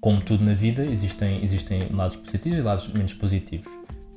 como 0.00 0.20
tudo 0.20 0.44
na 0.44 0.54
vida, 0.54 0.84
existem, 0.84 1.42
existem 1.42 1.88
lados 1.92 2.16
positivos 2.16 2.58
e 2.58 2.62
lados 2.62 2.88
menos 2.88 3.14
positivos. 3.14 3.68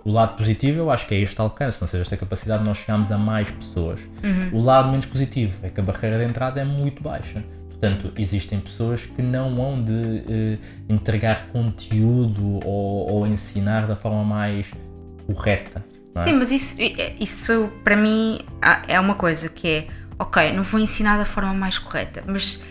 O 0.04 0.12
lado 0.12 0.36
positivo 0.36 0.80
eu 0.80 0.92
acho 0.92 1.08
que 1.08 1.14
é 1.14 1.20
este 1.20 1.40
alcance, 1.40 1.80
ou 1.82 1.88
seja, 1.88 2.02
esta 2.02 2.18
capacidade 2.18 2.64
de 2.64 2.70
nós 2.70 2.78
chegarmos 2.78 3.12
a 3.12 3.18
mais 3.18 3.50
pessoas. 3.52 4.00
Uhum. 4.24 4.60
O 4.60 4.62
lado 4.62 4.90
menos 4.90 5.06
positivo 5.06 5.56
é 5.64 5.70
que 5.70 5.80
a 5.80 5.84
barreira 5.84 6.18
de 6.18 6.26
entrada 6.26 6.60
é 6.60 6.64
muito 6.64 7.04
baixa. 7.04 7.44
Portanto, 7.70 8.12
existem 8.18 8.60
pessoas 8.60 9.06
que 9.06 9.22
não 9.22 9.56
vão 9.56 9.84
de 9.84 10.24
eh, 10.28 10.58
entregar 10.88 11.48
conteúdo 11.48 12.60
ou, 12.66 13.12
ou, 13.12 13.28
ensinar 13.28 13.88
da 13.88 13.96
forma 13.96 14.24
mais 14.24 14.72
correta. 15.26 15.84
É? 16.16 16.24
Sim, 16.24 16.34
mas 16.34 16.52
isso, 16.52 16.76
isso 17.20 17.72
para 17.84 17.96
mim 17.96 18.40
é 18.88 19.00
uma 19.00 19.16
coisa 19.16 19.50
que 19.50 19.68
é, 19.68 19.88
ok, 20.20 20.52
não 20.54 20.64
vou 20.64 20.80
ensinar 20.80 21.18
da 21.18 21.26
forma 21.26 21.54
mais 21.54 21.80
correta, 21.80 22.24
mas 22.28 22.62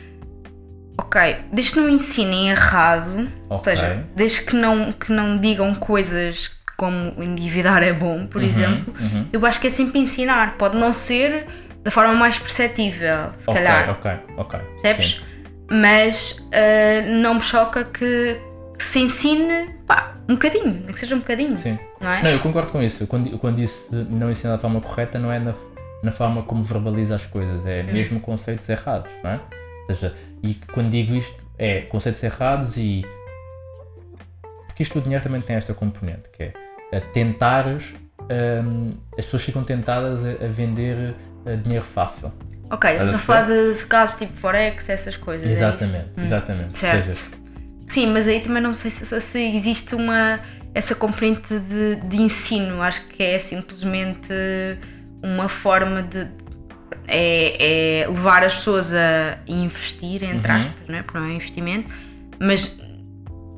ok, 0.98 1.36
desde 1.52 1.72
que 1.72 1.80
não 1.80 1.88
ensinem 1.88 2.50
errado, 2.50 3.22
okay. 3.22 3.30
ou 3.48 3.58
seja, 3.58 4.06
desde 4.14 4.42
que 4.42 4.54
não, 4.54 4.92
que 4.92 5.12
não 5.12 5.38
digam 5.38 5.74
coisas 5.74 6.50
como 6.76 7.22
endividar 7.22 7.82
é 7.82 7.92
bom, 7.92 8.26
por 8.26 8.40
uhum, 8.40 8.48
exemplo, 8.48 8.94
uhum. 8.98 9.26
eu 9.30 9.44
acho 9.44 9.60
que 9.60 9.66
é 9.66 9.70
sempre 9.70 9.98
ensinar. 9.98 10.56
Pode 10.56 10.78
não 10.78 10.94
ser 10.94 11.46
da 11.82 11.90
forma 11.90 12.14
mais 12.14 12.38
perceptível, 12.38 13.32
se 13.38 13.50
okay, 13.50 13.54
calhar. 13.54 13.90
Ok, 13.90 14.10
ok. 14.38 14.60
Percebes? 14.80 15.22
Mas 15.70 16.32
uh, 16.32 17.20
não 17.20 17.34
me 17.34 17.40
choca 17.42 17.84
que, 17.84 18.40
que, 18.80 18.84
se 18.84 18.98
ensine 18.98 19.74
pá, 19.86 20.14
um 20.26 20.34
bocadinho, 20.34 20.72
nem 20.72 20.86
que 20.86 20.98
seja 20.98 21.14
um 21.14 21.18
bocadinho. 21.18 21.56
Sim. 21.58 21.78
Não, 22.00 22.10
é? 22.10 22.22
não 22.22 22.30
eu 22.30 22.40
concordo 22.40 22.72
com 22.72 22.82
isso. 22.82 23.06
Quando, 23.06 23.38
quando 23.38 23.56
disse 23.56 23.94
não 23.94 24.30
ensinar 24.30 24.54
da 24.54 24.58
forma 24.58 24.80
correta, 24.80 25.18
não 25.18 25.30
é 25.30 25.38
na, 25.38 25.54
na 26.02 26.10
forma 26.10 26.42
como 26.44 26.64
verbaliza 26.64 27.14
as 27.14 27.26
coisas, 27.26 27.66
é 27.66 27.82
hum. 27.82 27.92
mesmo 27.92 28.20
conceitos 28.20 28.66
errados, 28.70 29.12
não 29.22 29.30
é? 29.30 29.40
Ou 29.88 29.94
seja, 29.94 30.14
e 30.42 30.54
quando 30.72 30.88
digo 30.88 31.14
isto, 31.14 31.44
é 31.58 31.82
conceitos 31.82 32.22
errados 32.22 32.76
e. 32.78 33.04
Porque 34.66 34.82
isto 34.82 34.98
do 34.98 35.02
dinheiro 35.02 35.22
também 35.22 35.42
tem 35.42 35.56
esta 35.56 35.74
componente, 35.74 36.30
que 36.30 36.44
é 36.44 36.52
a 36.96 37.00
tentares. 37.00 37.94
Um, 38.30 38.90
as 39.18 39.24
pessoas 39.24 39.42
ficam 39.42 39.62
tentadas 39.62 40.24
a, 40.24 40.30
a 40.30 40.48
vender 40.48 41.16
a 41.44 41.54
dinheiro 41.56 41.84
fácil. 41.84 42.32
Ok, 42.70 42.88
estamos 42.88 43.14
a, 43.14 43.18
falar 43.18 43.46
de 43.46 43.84
casos 43.86 44.16
tipo 44.16 44.32
Forex, 44.34 44.88
essas 44.88 45.16
coisas. 45.16 45.48
É 45.48 45.52
exatamente, 45.52 46.10
é 46.16 46.22
exatamente. 46.22 46.78
Certo. 46.78 47.14
Seja, 47.14 47.39
Sim, 47.90 48.06
mas 48.12 48.28
aí 48.28 48.38
também 48.38 48.62
não 48.62 48.72
sei 48.72 48.88
se, 48.88 49.20
se 49.20 49.40
existe 49.40 49.96
uma 49.96 50.38
essa 50.72 50.94
componente 50.94 51.58
de, 51.58 51.96
de, 51.96 52.22
ensino. 52.22 52.80
Acho 52.80 53.04
que 53.08 53.20
é 53.20 53.36
simplesmente 53.36 54.28
uma 55.20 55.48
forma 55.48 56.00
de, 56.00 56.28
é, 57.08 58.02
é 58.02 58.06
levar 58.06 58.44
as 58.44 58.54
pessoas 58.54 58.94
a 58.94 59.38
investir, 59.48 60.22
entre 60.22 60.52
uhum. 60.52 60.58
aspas, 60.58 60.88
não 60.88 60.98
é? 60.98 61.02
porque 61.02 61.18
não 61.18 61.26
é 61.26 61.32
investimento, 61.32 61.88
mas 62.40 62.78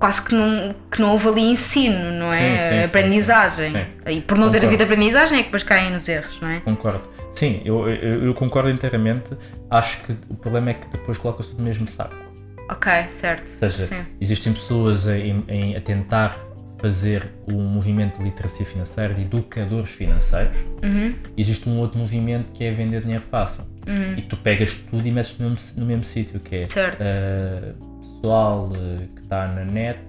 quase 0.01 0.23
que 0.23 0.35
não, 0.35 0.75
que 0.91 0.99
não 1.03 1.11
houve 1.11 1.29
ali 1.29 1.43
ensino, 1.43 2.11
não 2.13 2.29
é? 2.29 2.31
Sim, 2.31 2.69
sim, 2.71 2.85
aprendizagem. 2.85 3.71
Sim, 3.71 3.87
e 4.13 4.21
por 4.23 4.39
não 4.39 4.47
concordo. 4.47 4.51
ter 4.61 4.67
havido 4.67 4.83
aprendizagem 4.85 5.39
é 5.41 5.41
que 5.43 5.49
depois 5.49 5.63
caem 5.63 5.91
nos 5.91 6.09
erros, 6.09 6.41
não 6.41 6.49
é? 6.49 6.61
Concordo. 6.61 7.07
Sim, 7.33 7.61
eu, 7.67 7.87
eu, 7.87 8.25
eu 8.25 8.35
concordo 8.35 8.71
inteiramente. 8.71 9.37
Acho 9.71 10.03
que 10.05 10.17
o 10.31 10.35
problema 10.35 10.71
é 10.71 10.75
que 10.75 10.89
depois 10.89 11.19
coloca-se 11.19 11.51
tudo 11.51 11.59
no 11.59 11.67
mesmo 11.67 11.87
saco. 11.87 12.22
Ok, 12.73 12.91
certo. 13.09 13.63
Ou 13.63 13.71
seja, 13.71 14.07
existem 14.21 14.53
pessoas 14.53 15.07
a, 15.07 15.19
em, 15.19 15.77
a 15.77 15.81
tentar 15.81 16.39
fazer 16.83 17.31
o 17.47 17.53
um 17.53 17.69
movimento 17.69 18.19
de 18.19 18.25
literacia 18.25 18.67
financeira, 18.67 19.15
de 19.15 19.23
educadores 19.23 19.91
financeiros, 19.91 20.57
uhum. 20.83 21.15
existe 21.37 21.69
um 21.69 21.79
outro 21.79 21.99
movimento 21.99 22.51
que 22.53 22.65
é 22.65 22.73
vender 22.73 23.03
dinheiro 23.03 23.23
fácil. 23.31 23.65
Uhum. 23.87 24.17
E 24.17 24.23
tu 24.23 24.37
pegas 24.37 24.75
tudo 24.75 25.07
e 25.07 25.13
metes 25.13 25.39
no 25.39 25.51
mesmo, 25.51 25.75
no 25.77 25.87
mesmo 25.87 26.05
sítio, 26.05 26.41
que 26.41 26.57
é 26.57 26.65
uh, 26.65 28.01
pessoal 28.01 28.69
uh, 28.69 29.09
que 29.15 29.23
está 29.23 29.47
na 29.47 29.65
net 29.65 30.01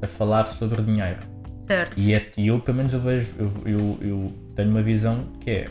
a 0.00 0.06
falar 0.06 0.46
sobre 0.46 0.82
dinheiro. 0.82 1.20
Certo. 1.66 1.92
E, 1.96 2.14
é, 2.14 2.30
eu, 2.38 2.58
pelo 2.60 2.78
menos, 2.78 2.92
eu 2.92 3.00
vejo, 3.00 3.34
eu, 3.38 3.52
eu, 3.66 3.98
eu, 4.00 4.32
tenho 4.54 4.70
uma 4.70 4.82
visão 4.82 5.26
que 5.40 5.50
é, 5.50 5.66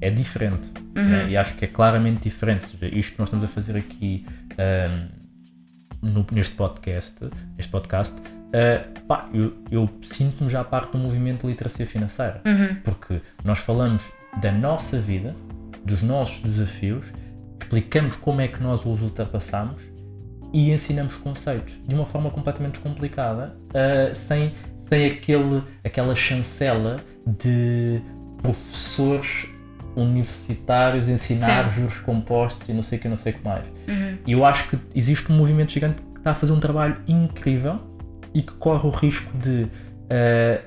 é 0.00 0.10
diferente. 0.10 0.68
Uhum. 0.96 1.08
Né? 1.08 1.30
E 1.30 1.36
acho 1.36 1.54
que 1.54 1.64
é 1.64 1.68
claramente 1.68 2.22
diferente. 2.22 2.66
Seja, 2.66 2.86
isto 2.92 3.12
que 3.12 3.18
nós 3.18 3.28
estamos 3.28 3.44
a 3.44 3.48
fazer 3.48 3.76
aqui. 3.76 4.26
Um, 4.52 5.21
no, 6.02 6.26
neste 6.32 6.54
podcast, 6.56 7.30
neste 7.56 7.70
podcast 7.70 8.20
uh, 8.52 9.00
pá, 9.06 9.28
eu, 9.32 9.54
eu 9.70 9.88
sinto-me 10.02 10.50
já 10.50 10.62
parte 10.62 10.92
do 10.92 10.98
movimento 10.98 11.42
de 11.42 11.48
literacia 11.48 11.86
financeira. 11.86 12.42
Uhum. 12.44 12.76
Porque 12.82 13.20
nós 13.44 13.58
falamos 13.58 14.10
da 14.40 14.52
nossa 14.52 14.98
vida, 14.98 15.34
dos 15.84 16.02
nossos 16.02 16.40
desafios, 16.40 17.12
explicamos 17.60 18.16
como 18.16 18.40
é 18.40 18.48
que 18.48 18.62
nós 18.62 18.84
os 18.84 19.02
ultrapassamos 19.02 19.82
e 20.52 20.70
ensinamos 20.70 21.16
conceitos 21.16 21.78
de 21.86 21.94
uma 21.94 22.04
forma 22.04 22.30
completamente 22.30 22.74
descomplicada, 22.74 23.56
uh, 23.68 24.14
sem, 24.14 24.52
sem 24.76 25.06
aquele, 25.06 25.62
aquela 25.82 26.14
chancela 26.14 27.00
de 27.26 28.02
professores 28.42 29.48
universitários 29.94 31.08
ensinar 31.08 31.70
Sim. 31.70 31.80
juros 31.80 31.98
compostos 31.98 32.68
e 32.68 32.72
não 32.72 32.82
sei 32.82 32.98
o 32.98 33.02
que, 33.02 33.08
não 33.08 33.16
sei 33.16 33.32
o 33.32 33.36
que 33.36 33.44
mais. 33.44 33.66
Uhum. 33.88 34.18
E 34.26 34.32
eu 34.32 34.44
acho 34.44 34.68
que 34.68 34.78
existe 34.94 35.30
um 35.30 35.36
movimento 35.36 35.72
gigante 35.72 36.02
que 36.02 36.18
está 36.18 36.30
a 36.30 36.34
fazer 36.34 36.52
um 36.52 36.60
trabalho 36.60 36.96
incrível 37.06 37.78
e 38.34 38.42
que 38.42 38.52
corre 38.54 38.86
o 38.86 38.90
risco 38.90 39.30
de 39.36 39.64
uh, 39.64 40.62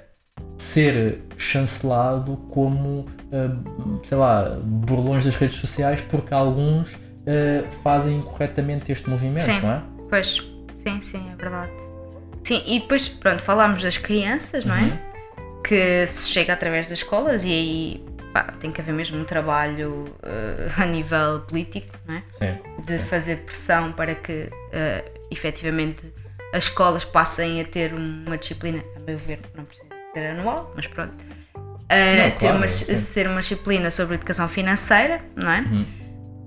ser 0.58 1.22
chancelado 1.38 2.38
como, 2.50 3.06
uh, 3.32 4.00
sei 4.04 4.18
lá, 4.18 4.58
burlões 4.64 5.26
das 5.26 5.36
redes 5.36 5.58
sociais 5.58 6.02
porque 6.02 6.34
alguns 6.34 6.94
uh, 6.94 7.70
fazem 7.84 8.18
incorretamente 8.18 8.92
este 8.92 9.10
movimento, 9.10 9.44
sim, 9.44 9.60
não 9.62 9.72
é? 9.72 9.82
Pois, 10.10 10.44
sim, 10.78 11.02
sim, 11.02 11.30
é 11.32 11.36
verdade. 11.36 11.72
Sim, 12.44 12.62
e 12.68 12.80
depois, 12.80 13.08
pronto, 13.08 13.42
falámos 13.42 13.82
das 13.82 13.98
crianças, 13.98 14.64
não 14.64 14.76
é? 14.76 14.84
Uhum. 14.84 14.98
Que 15.64 16.06
se 16.06 16.30
chega 16.30 16.54
através 16.54 16.88
das 16.88 17.00
escolas 17.00 17.44
e 17.44 17.50
aí 17.50 18.06
pá, 18.36 18.44
tem 18.60 18.70
que 18.70 18.82
haver 18.82 18.94
mesmo 18.94 19.18
um 19.18 19.24
trabalho 19.24 20.14
uh, 20.20 20.74
a 20.82 20.86
nível 20.86 21.40
político, 21.48 21.98
não 22.06 22.16
é? 22.16 22.24
Sim. 22.34 22.84
De 22.84 23.00
fazer 23.00 23.38
pressão 23.38 23.94
para 23.94 24.14
que 24.14 24.50
uh, 24.52 25.12
efetivamente 25.32 26.14
as 26.54 26.66
escolas 26.66 27.06
passem 27.06 27.62
a 27.62 27.66
ter 27.66 27.94
uma 27.94 28.38
disciplina, 28.38 28.84
a 28.98 29.00
meu 29.00 29.18
ver, 29.18 29.40
não 29.56 29.64
precisa 29.64 29.88
ser 30.14 30.26
anual, 30.28 30.74
mas 30.76 30.86
pronto. 30.88 31.16
Uh, 31.16 32.18
não, 32.18 32.32
ter 32.32 32.36
claro, 32.40 32.58
uma, 32.58 32.68
ser 32.68 33.28
uma 33.28 33.40
disciplina 33.40 33.90
sobre 33.90 34.16
educação 34.16 34.50
financeira, 34.50 35.22
não 35.34 35.52
é? 35.52 35.62
Uhum. 35.62 35.86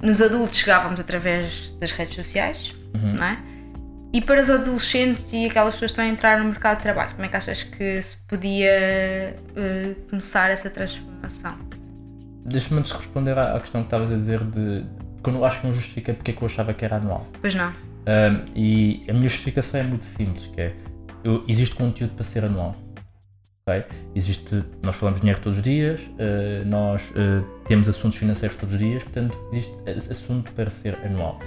Nos 0.03 0.20
adultos 0.20 0.59
chegávamos 0.59 1.01
através 1.01 1.72
das 1.81 1.90
redes 1.92 2.14
sociais, 2.14 2.74
uhum. 2.94 3.14
não 3.14 3.24
é? 3.24 3.38
E 4.12 4.20
para 4.20 4.40
os 4.40 4.51
adolescentes 4.51 5.27
e 5.33 5.46
aquelas 5.46 5.74
pessoas 5.74 5.92
que 5.92 6.01
estão 6.01 6.05
a 6.05 6.09
entrar 6.09 6.38
no 6.38 6.46
mercado 6.46 6.79
de 6.79 6.83
trabalho, 6.83 7.12
como 7.12 7.24
é 7.24 7.29
que 7.29 7.37
achas 7.37 7.62
que 7.62 8.01
se 8.03 8.16
podia 8.29 9.37
uh, 9.51 10.09
começar 10.09 10.51
essa 10.51 10.68
transformação? 10.70 11.77
Deixa-me 12.48 12.80
antes 12.80 12.92
responder 12.92 13.38
à, 13.38 13.58
questão 13.61 13.82
que 13.82 13.87
estavas 13.87 14.11
a 14.12 14.14
dizer 14.14 14.42
de. 14.44 14.84
Porque 15.22 15.30
eu 15.30 15.44
acho 15.44 15.61
que 15.61 15.66
não 15.66 15.74
justifica 15.74 16.14
porque 16.14 16.30
é 16.30 16.34
que 16.34 16.42
eu 16.42 16.46
achava 16.46 16.72
que 16.72 16.84
era 16.84 16.96
anual. 16.96 17.26
Pois 17.40 17.54
não. 17.54 17.70
Um, 17.70 18.44
e 18.54 19.04
a 19.08 19.12
minha 19.12 19.28
justificação 19.28 19.80
é 19.80 19.82
muito 19.82 20.06
simples, 20.06 20.46
que 20.46 20.61
é 20.61 20.74
eu, 21.24 21.44
existe 21.46 21.74
conteúdo 21.74 22.14
para 22.14 22.24
ser 22.24 22.44
anual. 22.44 22.74
Okay? 23.68 23.84
Existe, 24.14 24.64
nós 24.82 24.96
falamos 24.96 25.20
dinheiro 25.20 25.40
todos 25.40 25.58
os 25.58 25.64
dias, 25.64 26.00
uh, 26.00 26.66
nós 26.66 27.11
uh, 27.11 27.44
temos 27.66 27.88
assuntos 27.88 28.18
financeiros 28.18 28.56
todos 28.56 28.74
os 28.74 28.80
dias, 28.80 29.04
portanto 29.04 29.38
existe 29.52 30.11
assunto 30.11 30.50
para 30.52 30.70
ser 30.70 30.96
anual. 31.04 31.38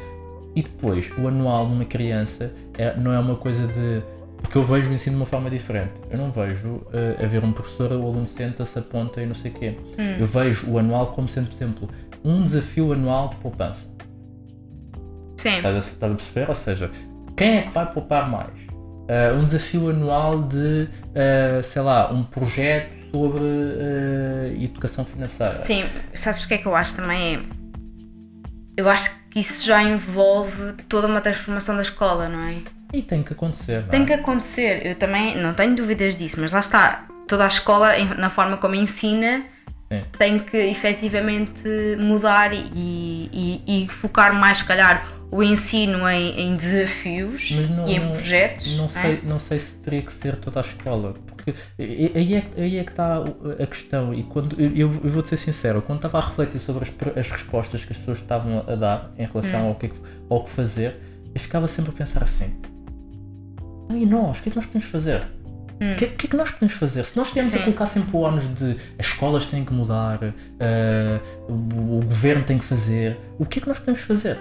E 0.55 0.61
depois, 0.61 1.09
o 1.17 1.27
anual 1.27 1.67
numa 1.67 1.85
criança 1.85 2.53
é, 2.77 2.95
não 2.97 3.13
é 3.13 3.19
uma 3.19 3.35
coisa 3.35 3.65
de. 3.67 4.03
Porque 4.41 4.57
eu 4.57 4.63
vejo 4.63 4.89
o 4.89 4.93
ensino 4.93 5.15
de 5.15 5.21
uma 5.21 5.25
forma 5.25 5.49
diferente. 5.49 5.93
Eu 6.09 6.17
não 6.17 6.31
vejo 6.31 6.67
uh, 6.67 7.23
haver 7.23 7.43
um 7.43 7.51
professor, 7.51 7.91
o 7.91 8.03
aluno 8.03 8.27
senta-se, 8.27 8.77
aponta 8.77 9.21
e 9.21 9.25
não 9.25 9.35
sei 9.35 9.51
o 9.51 9.53
quê. 9.53 9.77
Hum. 9.97 10.17
Eu 10.19 10.25
vejo 10.25 10.69
o 10.69 10.77
anual 10.77 11.07
como 11.07 11.27
sendo, 11.29 11.47
por 11.47 11.55
exemplo, 11.55 11.89
um 12.23 12.43
desafio 12.43 12.91
anual 12.91 13.29
de 13.29 13.37
poupança. 13.37 13.87
Sim. 15.37 15.57
Estás 15.57 15.75
a, 15.75 15.77
estás 15.79 16.11
a 16.11 16.15
perceber? 16.15 16.49
Ou 16.49 16.55
seja, 16.55 16.91
quem 17.35 17.57
é 17.57 17.61
que 17.63 17.69
vai 17.69 17.89
poupar 17.89 18.29
mais? 18.29 18.59
Uh, 18.59 19.35
um 19.39 19.43
desafio 19.43 19.89
anual 19.89 20.43
de, 20.43 20.87
uh, 20.87 21.63
sei 21.63 21.81
lá, 21.81 22.11
um 22.11 22.23
projeto 22.23 22.93
sobre 23.11 23.43
uh, 23.43 24.63
educação 24.63 25.03
financeira. 25.03 25.55
Sim, 25.55 25.85
sabes 26.13 26.45
o 26.45 26.47
que 26.47 26.53
é 26.53 26.57
que 26.57 26.65
eu 26.65 26.75
acho 26.75 26.95
também? 26.95 27.43
Eu 28.77 28.87
acho 28.87 29.11
que 29.29 29.39
isso 29.39 29.65
já 29.65 29.83
envolve 29.83 30.73
toda 30.87 31.07
uma 31.07 31.19
transformação 31.19 31.75
da 31.75 31.81
escola, 31.81 32.29
não 32.29 32.39
é? 32.39 32.57
E 32.93 33.01
tem 33.01 33.23
que 33.23 33.33
acontecer. 33.33 33.83
Tem 33.87 34.03
é? 34.03 34.05
que 34.05 34.13
acontecer, 34.13 34.85
eu 34.85 34.95
também 34.95 35.37
não 35.37 35.53
tenho 35.53 35.75
dúvidas 35.75 36.17
disso, 36.17 36.39
mas 36.39 36.51
lá 36.51 36.59
está, 36.59 37.05
toda 37.27 37.45
a 37.45 37.47
escola, 37.47 37.97
na 38.17 38.29
forma 38.29 38.57
como 38.57 38.75
ensina, 38.75 39.45
Sim. 39.91 40.03
tem 40.17 40.39
que 40.39 40.57
efetivamente 40.57 41.67
mudar 41.97 42.53
e, 42.53 42.61
e, 42.75 43.83
e 43.85 43.87
focar 43.87 44.33
mais, 44.33 44.59
se 44.59 44.65
calhar, 44.65 45.05
o 45.31 45.41
ensino 45.41 46.07
em, 46.09 46.41
em 46.41 46.55
desafios 46.57 47.51
não, 47.51 47.87
e 47.87 47.95
em 47.95 48.01
projetos. 48.01 48.75
Não, 48.75 48.89
sei, 48.89 49.13
é? 49.13 49.19
não 49.23 49.39
sei 49.39 49.59
se 49.59 49.75
teria 49.79 50.01
que 50.01 50.11
ser 50.11 50.35
toda 50.35 50.59
a 50.59 50.61
escola, 50.61 51.15
porque 51.25 51.53
aí 51.79 52.35
é, 52.35 52.43
aí 52.57 52.77
é 52.77 52.83
que 52.83 52.91
está 52.91 53.23
a 53.57 53.65
questão. 53.65 54.13
E 54.13 54.23
quando 54.23 54.59
eu, 54.59 54.75
eu 54.75 54.89
vou-te 54.89 55.29
ser 55.29 55.37
sincero, 55.37 55.81
quando 55.81 55.99
estava 55.99 56.17
a 56.17 56.21
refletir 56.21 56.59
sobre 56.59 56.83
as, 56.83 57.17
as 57.17 57.31
respostas 57.31 57.85
que 57.85 57.93
as 57.93 57.97
pessoas 57.97 58.17
estavam 58.17 58.65
a 58.67 58.75
dar 58.75 59.11
em 59.17 59.25
relação 59.25 59.67
hum. 59.67 59.69
ao, 59.69 59.75
que, 59.75 59.89
ao 60.29 60.43
que 60.43 60.49
fazer, 60.49 60.97
eu 61.33 61.39
ficava 61.39 61.65
sempre 61.65 61.91
a 61.91 61.93
pensar 61.93 62.23
assim: 62.23 62.53
e 63.97 64.05
nós? 64.05 64.39
O 64.39 64.43
que 64.43 64.49
é 64.49 64.51
que 64.51 64.57
nós 64.57 64.65
podemos 64.65 64.87
fazer? 64.87 65.21
O 65.21 65.83
hum. 65.83 65.95
que, 65.95 66.07
que, 66.07 66.27
é 66.27 66.29
que 66.29 66.35
nós 66.35 66.51
podemos 66.51 66.75
fazer? 66.75 67.05
Se 67.05 67.17
nós 67.17 67.31
temos 67.31 67.51
Sim. 67.51 67.59
a 67.59 67.63
colocar 67.63 67.85
sempre 67.87 68.15
o 68.15 68.19
ónus 68.19 68.47
de 68.53 68.77
as 68.99 69.07
escolas 69.07 69.45
têm 69.45 69.65
que 69.65 69.73
mudar, 69.73 70.19
uh, 70.23 71.51
o, 71.51 71.97
o, 71.97 72.03
governo 72.03 72.43
tem 72.43 72.57
que 72.57 72.65
fazer, 72.65 73.17
o 73.39 73.45
que 73.45 73.59
é 73.59 73.61
que 73.61 73.67
nós 73.67 73.79
podemos 73.79 74.01
fazer? 74.01 74.37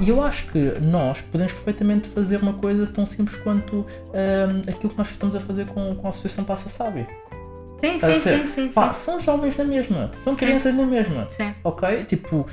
E 0.00 0.08
eu 0.08 0.22
acho 0.22 0.46
que 0.46 0.58
nós 0.80 1.20
podemos 1.20 1.52
perfeitamente 1.52 2.08
fazer 2.08 2.38
uma 2.38 2.52
coisa 2.54 2.86
tão 2.86 3.06
simples 3.06 3.36
quanto 3.38 3.86
um, 3.86 4.70
aquilo 4.70 4.90
que 4.90 4.98
nós 4.98 5.10
estamos 5.10 5.36
a 5.36 5.40
fazer 5.40 5.66
com, 5.66 5.94
com 5.94 6.06
a 6.06 6.10
Associação 6.10 6.44
Passa 6.44 6.68
Sábio. 6.68 7.06
Sim, 7.80 7.98
sim, 7.98 8.14
sim, 8.14 8.46
sim, 8.46 8.68
pá, 8.68 8.92
São 8.92 9.20
jovens 9.20 9.56
na 9.56 9.64
mesma, 9.64 10.10
são 10.16 10.34
crianças 10.34 10.72
sim. 10.72 10.78
na 10.78 10.86
mesma. 10.86 11.26
Sim. 11.30 11.54
Ok? 11.64 12.04
Tipo, 12.04 12.46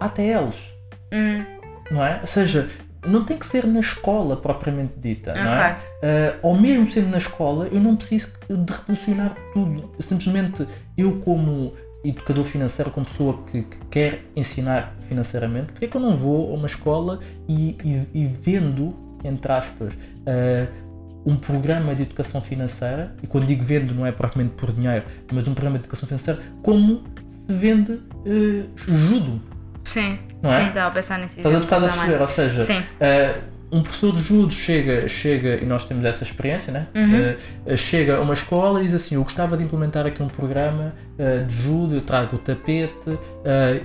até 0.00 0.36
eles. 0.36 0.74
Hum. 1.12 1.44
Não 1.90 2.04
é? 2.04 2.18
Ou 2.20 2.26
seja, 2.26 2.68
não 3.06 3.24
tem 3.24 3.36
que 3.36 3.46
ser 3.46 3.66
na 3.66 3.80
escola 3.80 4.36
propriamente 4.36 4.94
dita, 4.96 5.32
okay. 5.32 5.42
não 5.42 5.52
é? 5.52 5.72
Uh, 5.72 6.38
ou 6.42 6.58
mesmo 6.58 6.86
sendo 6.86 7.08
na 7.08 7.18
escola, 7.18 7.68
eu 7.68 7.80
não 7.80 7.96
preciso 7.96 8.32
de 8.48 8.72
revolucionar 8.72 9.34
tudo. 9.52 9.90
Eu, 9.96 10.02
simplesmente, 10.02 10.66
eu 10.96 11.20
como 11.20 11.72
educador 12.04 12.44
financeiro, 12.44 12.90
como 12.90 13.06
pessoa 13.06 13.42
que, 13.50 13.62
que, 13.62 13.78
quer 13.90 14.24
ensinar 14.36 14.94
financeiramente, 15.08 15.72
porque 15.72 15.86
é 15.86 15.88
que 15.88 15.96
eu 15.96 16.00
não 16.00 16.16
vou 16.16 16.50
a 16.50 16.54
uma 16.54 16.66
escola 16.66 17.18
e, 17.48 17.76
e, 17.82 18.22
e 18.22 18.26
vendo, 18.26 18.94
entre 19.24 19.50
aspas, 19.50 19.94
uh, 19.94 20.84
um 21.26 21.36
programa 21.36 21.94
de 21.94 22.02
educação 22.02 22.40
financeira, 22.40 23.14
e 23.22 23.26
quando 23.26 23.46
digo 23.46 23.64
vendo 23.64 23.94
não 23.94 24.04
é 24.04 24.12
propriamente 24.12 24.54
por 24.54 24.70
dinheiro, 24.70 25.06
mas 25.32 25.48
um 25.48 25.54
programa 25.54 25.78
de 25.78 25.84
educação 25.84 26.06
financeira, 26.06 26.40
como 26.62 27.02
se 27.30 27.52
vende 27.54 27.92
uh, 27.92 28.70
judo. 28.76 29.40
Sim, 29.82 30.18
não 30.44 30.50
é? 30.50 30.60
sim, 30.60 30.68
estava 30.68 30.88
a 30.88 30.90
pensar 30.90 31.18
nesse 31.18 31.40
exemplo. 31.40 31.58
Estás 31.58 31.82
a 31.82 31.88
perceber, 31.88 32.20
ou 32.20 32.28
seja, 32.28 32.64
sim. 32.64 32.78
Uh, 32.78 33.54
um 33.72 33.82
professor 33.82 34.12
de 34.12 34.22
judo 34.22 34.52
chega, 34.52 35.08
chega, 35.08 35.56
e 35.56 35.64
nós 35.66 35.84
temos 35.84 36.04
essa 36.04 36.22
experiência, 36.22 36.72
né? 36.72 36.86
Uhum. 36.94 37.72
Uh, 37.72 37.76
chega 37.76 38.18
a 38.18 38.20
uma 38.20 38.34
escola 38.34 38.80
e 38.80 38.84
diz 38.84 38.94
assim: 38.94 39.16
Eu 39.16 39.22
gostava 39.24 39.56
de 39.56 39.64
implementar 39.64 40.06
aqui 40.06 40.22
um 40.22 40.28
programa 40.28 40.94
uh, 41.18 41.44
de 41.44 41.54
judo, 41.54 41.96
eu 41.96 42.00
trago 42.00 42.36
o 42.36 42.38
tapete 42.38 43.10
uh, 43.10 43.20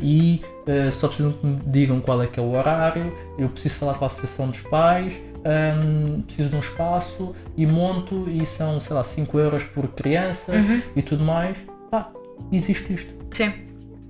e 0.01 0.41
só 0.91 1.07
precisam 1.07 1.31
que 1.31 1.43
me 1.43 1.59
digam 1.65 1.99
qual 1.99 2.21
é 2.21 2.27
que 2.27 2.39
é 2.39 2.43
o 2.43 2.51
horário, 2.51 3.11
eu 3.39 3.49
preciso 3.49 3.79
falar 3.79 3.95
com 3.95 4.05
a 4.05 4.07
associação 4.07 4.49
dos 4.49 4.61
pais, 4.61 5.19
um, 5.43 6.21
preciso 6.21 6.49
de 6.49 6.55
um 6.55 6.59
espaço 6.59 7.35
e 7.57 7.65
monto 7.65 8.29
e 8.29 8.45
são, 8.45 8.79
sei 8.79 8.95
lá, 8.95 9.03
5 9.03 9.39
euros 9.39 9.63
por 9.63 9.87
criança 9.87 10.51
uhum. 10.51 10.79
e 10.95 11.01
tudo 11.01 11.25
mais. 11.25 11.57
Pá, 11.89 12.11
existe 12.51 12.93
isto. 12.93 13.11
Sim 13.31 13.68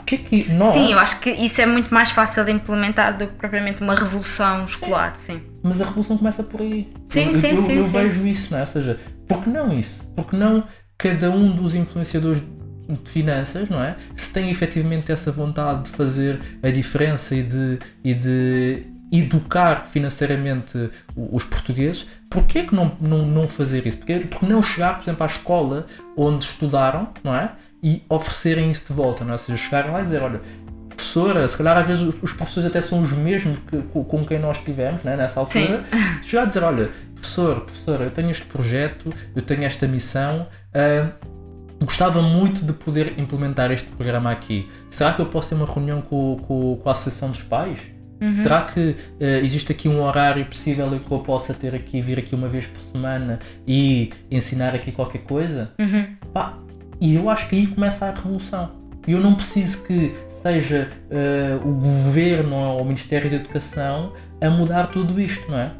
que 0.10 0.16
é 0.16 0.18
que 0.18 0.52
nós... 0.52 0.74
Sim, 0.74 0.92
eu 0.92 1.00
acho 1.00 1.20
que 1.20 1.30
isso 1.30 1.62
é 1.62 1.66
muito 1.66 1.94
mais 1.94 2.10
fácil 2.10 2.44
de 2.44 2.52
implementar 2.52 3.18
do 3.18 3.28
que 3.28 3.34
propriamente 3.34 3.82
uma 3.82 3.94
revolução 3.94 4.66
escolar, 4.66 5.16
sim. 5.16 5.42
Mas 5.62 5.82
a 5.82 5.86
revolução 5.86 6.18
começa 6.18 6.44
por 6.44 6.62
aí. 6.62 6.92
Sim, 7.06 7.28
eu, 7.28 7.34
sim, 7.36 7.48
eu, 7.52 7.62
sim. 7.62 7.78
Eu 7.78 7.84
sim. 7.84 7.92
vejo 7.92 8.26
isso, 8.26 8.52
não 8.52 8.58
é? 8.58 8.62
Ou 8.62 8.68
seja, 8.68 9.00
por 9.28 9.44
que 9.44 9.50
não 9.50 9.78
isso? 9.78 10.06
Por 10.16 10.28
que 10.28 10.36
não 10.36 10.64
cada 10.98 11.30
um 11.30 11.56
dos 11.56 11.76
influenciadores 11.76 12.42
de 12.42 13.10
finanças, 13.10 13.70
não 13.70 13.82
é? 13.84 13.96
Se 14.16 14.34
tem 14.34 14.50
efetivamente 14.50 15.12
essa 15.12 15.32
vontade 15.32 15.84
de 15.84 15.92
fazer 15.92 16.40
a 16.64 16.70
diferença 16.72 17.36
e 17.36 17.44
de, 17.44 17.80
e 18.04 18.14
de 18.14 18.84
educar 19.12 19.88
financeiramente 19.88 20.90
os 21.16 21.44
portugueses, 21.44 22.08
porquê 22.30 22.64
que 22.64 22.76
não, 22.76 22.92
não, 23.00 23.26
não 23.26 23.48
fazer 23.48 23.86
isso? 23.86 23.98
Porque, 23.98 24.20
porque 24.20 24.46
não 24.46 24.62
chegar, 24.62 24.96
por 24.96 25.04
exemplo, 25.04 25.24
à 25.24 25.28
escola 25.28 25.86
onde 26.18 26.46
estudaram, 26.46 27.10
não 27.24 27.36
é? 27.36 27.52
E 27.82 28.04
oferecerem 28.10 28.70
isso 28.70 28.88
de 28.88 28.94
volta, 28.94 29.24
não 29.24 29.32
é? 29.32 29.34
Ou 29.34 29.38
seja, 29.38 29.58
chegarem 29.58 29.92
lá 29.92 30.02
e 30.02 30.04
dizer, 30.04 30.22
olha, 30.22 30.42
professora, 30.90 31.48
se 31.48 31.58
calhar 31.58 31.78
às 31.78 31.88
vezes 31.88 32.04
os 32.22 32.34
professores 32.34 32.70
até 32.70 32.82
são 32.82 33.02
os 33.02 33.14
mesmos 33.14 33.58
que, 33.60 33.82
com 33.82 34.26
quem 34.26 34.38
nós 34.38 34.60
tivemos 34.60 35.04
né, 35.04 35.16
nessa 35.16 35.40
altura, 35.40 35.84
Sim. 35.90 36.00
chegar 36.28 36.44
a 36.44 36.46
dizer, 36.46 36.64
olha, 36.64 36.90
professor, 37.16 37.62
professora, 37.62 38.04
eu 38.04 38.12
tenho 38.12 38.30
este 38.30 38.46
projeto, 38.46 39.14
eu 39.36 39.42
tenho 39.42 39.64
esta 39.64 39.88
missão, 39.88 40.48
uh, 40.76 41.86
gostava 41.86 42.22
muito 42.22 42.66
de 42.66 42.74
poder 42.74 43.18
implementar 43.18 43.72
este 43.72 43.88
programa 43.90 44.30
aqui. 44.30 44.68
Será 44.90 45.14
que 45.14 45.22
eu 45.22 45.26
posso 45.26 45.50
ter 45.50 45.56
uma 45.56 45.66
reunião 45.66 46.02
com, 46.02 46.38
com, 46.46 46.76
com 46.76 46.90
a 46.90 46.92
Associação 46.92 47.32
dos 47.32 47.44
Pais? 47.44 47.80
Uhum. 48.22 48.36
Será 48.36 48.64
que 48.64 48.90
uh, 48.90 49.24
existe 49.42 49.72
aqui 49.72 49.88
um 49.88 50.04
horário 50.04 50.46
possível 50.46 50.94
em 50.94 51.00
que 51.00 51.10
eu 51.10 51.20
possa 51.20 51.54
ter 51.54 51.74
aqui, 51.74 52.02
vir 52.02 52.20
aqui 52.20 52.36
uma 52.36 52.50
vez 52.50 52.68
por 52.68 52.82
semana 52.82 53.40
e 53.66 54.12
ensinar 54.30 54.76
aqui 54.76 54.92
qualquer 54.92 55.20
coisa? 55.20 55.72
Uhum. 55.80 56.08
Pá, 56.34 56.60
e 57.00 57.16
eu 57.16 57.30
acho 57.30 57.48
que 57.48 57.56
aí 57.56 57.68
começa 57.68 58.06
a 58.06 58.12
revolução. 58.12 58.80
E 59.08 59.14
eu 59.14 59.20
não 59.20 59.34
preciso 59.34 59.86
que 59.86 60.14
seja 60.28 60.90
uh, 61.10 61.68
o 61.68 61.74
governo 61.74 62.56
ou 62.56 62.82
o 62.82 62.86
Ministério 62.86 63.30
da 63.30 63.38
Educação 63.38 64.14
a 64.42 64.50
mudar 64.50 64.88
tudo 64.88 65.20
isto, 65.20 65.50
não 65.50 65.58
é? 65.58 65.72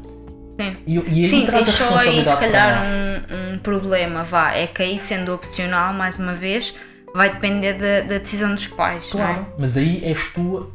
Sim, 0.60 0.76
e, 0.86 1.24
e 1.24 1.28
Sim 1.28 1.46
só 1.46 1.96
aí 1.96 2.24
se 2.24 2.36
calhar 2.36 2.84
um, 2.84 3.54
um, 3.54 3.58
problema, 3.58 4.24
vá, 4.24 4.52
é 4.52 4.66
que 4.66 4.82
aí 4.82 4.98
sendo 4.98 5.32
opcional, 5.32 5.94
mais 5.94 6.18
uma 6.18 6.34
vez, 6.34 6.74
vai 7.14 7.32
depender 7.32 7.74
da, 7.74 8.00
da 8.00 8.18
decisão 8.18 8.54
dos 8.54 8.66
pais. 8.66 9.06
É? 9.06 9.10
Claro, 9.10 9.40
é? 9.42 9.46
mas 9.58 9.76
aí 9.76 10.02
és 10.04 10.28
tu 10.34 10.72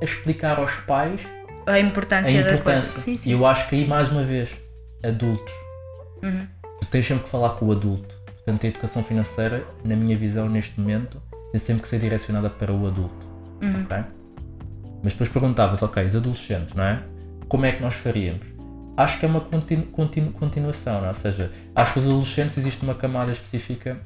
a 0.00 0.04
explicar 0.04 0.58
aos 0.58 0.74
pais 0.76 1.20
a 1.66 1.78
importância, 1.78 2.30
a 2.30 2.40
importância. 2.40 2.56
da 2.56 2.62
coisa. 2.62 2.84
Sim, 2.84 3.16
sim. 3.16 3.28
E 3.28 3.32
eu 3.32 3.44
acho 3.46 3.68
que 3.68 3.76
aí, 3.76 3.86
mais 3.86 4.10
uma 4.10 4.22
vez, 4.22 4.50
adultos, 5.04 5.52
uhum. 6.22 6.46
tu 6.80 6.86
tens 6.88 7.06
sempre 7.06 7.24
que 7.24 7.30
falar 7.30 7.50
com 7.50 7.66
o 7.66 7.72
adulto. 7.72 8.17
Portanto, 8.48 8.64
a 8.64 8.68
educação 8.68 9.04
financeira, 9.04 9.62
na 9.84 9.94
minha 9.94 10.16
visão, 10.16 10.48
neste 10.48 10.80
momento, 10.80 11.20
tem 11.52 11.58
sempre 11.58 11.82
que 11.82 11.88
ser 11.88 11.98
direcionada 11.98 12.48
para 12.48 12.72
o 12.72 12.86
adulto. 12.86 13.26
Uhum. 13.60 13.82
Okay? 13.82 14.04
Mas 15.02 15.12
depois 15.12 15.28
perguntavas, 15.28 15.82
ok, 15.82 16.02
os 16.02 16.16
adolescentes, 16.16 16.74
não 16.74 16.82
é? 16.82 17.02
Como 17.46 17.66
é 17.66 17.72
que 17.72 17.82
nós 17.82 17.92
faríamos? 17.92 18.46
Acho 18.96 19.20
que 19.20 19.26
é 19.26 19.28
uma 19.28 19.42
continu, 19.42 19.82
continu, 19.92 20.32
continuação, 20.32 21.04
é? 21.04 21.08
ou 21.08 21.14
seja, 21.14 21.50
acho 21.74 21.92
que 21.92 21.98
os 21.98 22.06
adolescentes 22.06 22.56
existe 22.56 22.82
uma 22.82 22.94
camada 22.94 23.30
específica 23.30 23.98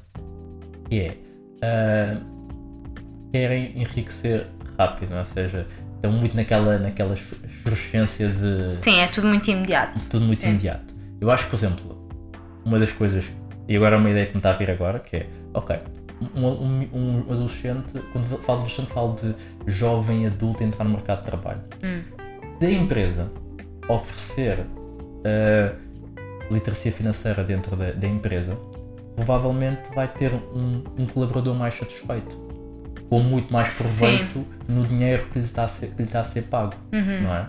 que 0.91 0.99
é 0.99 1.17
uh, 1.63 3.31
querem 3.33 3.81
enriquecer 3.81 4.49
rápido, 4.77 5.15
é? 5.15 5.21
ou 5.21 5.25
seja, 5.25 5.69
estão 5.95 6.11
muito 6.11 6.35
naquela, 6.35 6.79
naquela 6.79 7.15
efervescência 7.15 8.29
de. 8.29 8.71
Sim, 8.71 8.99
é 8.99 9.07
tudo 9.07 9.29
muito 9.29 9.49
imediato. 9.49 10.03
Tudo 10.11 10.27
muito 10.27 10.41
Sim. 10.41 10.49
imediato. 10.49 10.93
Eu 11.21 11.31
acho 11.31 11.47
por 11.47 11.55
exemplo, 11.55 12.03
uma 12.65 12.79
das 12.79 12.93
coisas, 12.93 13.31
e 13.73 13.77
agora 13.77 13.97
é 13.97 13.99
uma 13.99 14.11
ideia 14.11 14.27
que 14.27 14.33
me 14.35 14.39
está 14.39 14.51
a 14.51 14.53
vir 14.53 14.71
agora, 14.71 14.99
que 14.99 15.17
é, 15.17 15.27
ok, 15.55 15.79
um, 16.37 16.47
um, 16.47 16.89
um 16.93 17.21
adolescente, 17.33 17.99
quando 18.13 18.27
falo 18.27 18.59
de 18.59 18.65
adolescente, 18.65 18.93
falo 18.93 19.17
de 19.17 19.35
jovem 19.67 20.27
adulto 20.27 20.63
entrar 20.63 20.85
no 20.85 20.91
mercado 20.91 21.21
de 21.21 21.25
trabalho. 21.25 21.63
Hum. 21.83 22.03
Se 22.61 22.67
a 22.67 22.71
empresa 22.71 23.33
oferecer 23.89 24.59
uh, 24.59 26.53
literacia 26.53 26.93
financeira 26.93 27.43
dentro 27.43 27.75
da, 27.75 27.93
da, 27.93 28.07
empresa, 28.07 28.59
provavelmente 29.17 29.89
vai 29.95 30.07
ter 30.07 30.35
um, 30.35 30.85
um, 30.99 31.07
colaborador 31.07 31.55
mais 31.55 31.73
satisfeito, 31.73 32.39
com 33.09 33.21
muito 33.21 33.51
mais 33.51 33.79
proveito 33.79 34.35
Sim. 34.35 34.47
no 34.69 34.87
dinheiro 34.87 35.25
que 35.33 35.39
lhe 35.39 35.47
está 35.47 35.65
a 35.65 35.69
ser, 35.69 35.93
que 35.93 36.03
lhe 36.03 36.09
está 36.09 36.21
a 36.21 36.25
ser 36.25 36.43
pago. 36.43 36.75
Uhum. 36.93 37.23
Não 37.23 37.35
é? 37.35 37.49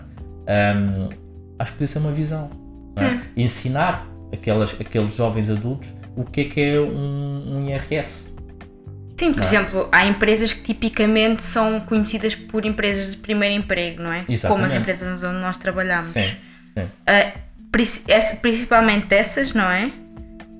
Acho 1.58 1.74
que 1.74 1.84
isso 1.84 1.98
é 1.98 2.00
uma 2.00 2.12
visão. 2.12 2.48
É? 2.96 3.42
Ensinar 3.42 4.08
aquelas, 4.32 4.80
aqueles 4.80 5.14
jovens 5.14 5.50
adultos 5.50 5.92
o 6.16 6.24
que 6.24 6.42
é 6.42 6.44
que 6.44 6.60
é 6.60 6.80
um, 6.80 7.58
um 7.58 7.68
IRS 7.68 8.34
Sim, 9.16 9.32
por 9.32 9.42
é? 9.42 9.46
exemplo, 9.46 9.88
há 9.92 10.06
empresas 10.06 10.52
que 10.52 10.62
tipicamente 10.62 11.42
são 11.42 11.80
conhecidas 11.80 12.34
por 12.34 12.66
empresas 12.66 13.12
de 13.12 13.16
primeiro 13.16 13.54
emprego, 13.54 14.02
não 14.02 14.12
é? 14.12 14.24
Exatamente. 14.28 14.46
Como 14.48 14.64
as 14.64 14.74
empresas 14.74 15.22
onde 15.22 15.38
nós 15.38 15.56
trabalhamos. 15.56 16.12
Sim, 16.12 16.36
sim. 16.74 16.84
Uh, 16.84 17.44
principalmente 18.40 19.12
essas, 19.14 19.52
não 19.52 19.70
é? 19.70 19.90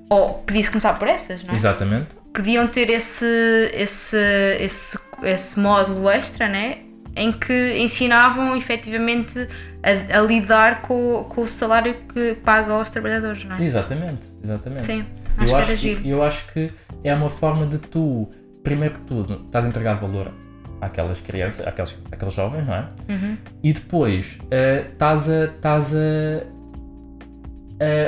Ou 0.09 0.35
podia-se 0.35 0.69
começar 0.69 0.93
por 0.93 1.07
essas, 1.07 1.43
não 1.43 1.53
é? 1.53 1.57
Exatamente. 1.57 2.15
Podiam 2.33 2.67
ter 2.67 2.89
esse, 2.89 3.25
esse, 3.73 4.17
esse, 4.59 4.99
esse 5.23 5.59
módulo 5.59 6.09
extra, 6.09 6.47
né? 6.47 6.79
Em 7.15 7.31
que 7.31 7.77
ensinavam 7.77 8.55
efetivamente 8.57 9.47
a, 9.81 10.19
a 10.19 10.21
lidar 10.21 10.81
com, 10.81 11.25
com 11.29 11.41
o 11.41 11.47
salário 11.47 11.95
que 12.13 12.35
paga 12.43 12.73
aos 12.73 12.89
trabalhadores, 12.89 13.43
não 13.45 13.55
é? 13.55 13.63
Exatamente, 13.63 14.27
exatamente. 14.43 14.85
Sim, 14.85 15.05
acho 15.37 15.51
eu 15.51 15.55
acho, 15.55 15.77
que 15.77 16.09
eu 16.09 16.23
acho 16.23 16.53
que 16.53 16.71
é 17.03 17.13
uma 17.13 17.29
forma 17.29 17.65
de 17.65 17.79
tu 17.79 18.29
primeiro 18.65 18.95
que 18.95 19.01
tudo, 19.01 19.41
estás 19.45 19.63
a 19.63 19.67
entregar 19.67 19.93
valor 19.93 20.33
àquelas 20.81 21.21
crianças, 21.21 21.65
àqueles, 21.65 21.95
àqueles 22.11 22.33
jovens, 22.33 22.65
não 22.65 22.73
é? 22.73 22.89
Uhum. 23.07 23.37
E 23.63 23.71
depois 23.71 24.39
uh, 24.43 24.91
estás, 24.91 25.29
a, 25.29 25.45
estás 25.45 25.95
a, 25.95 26.41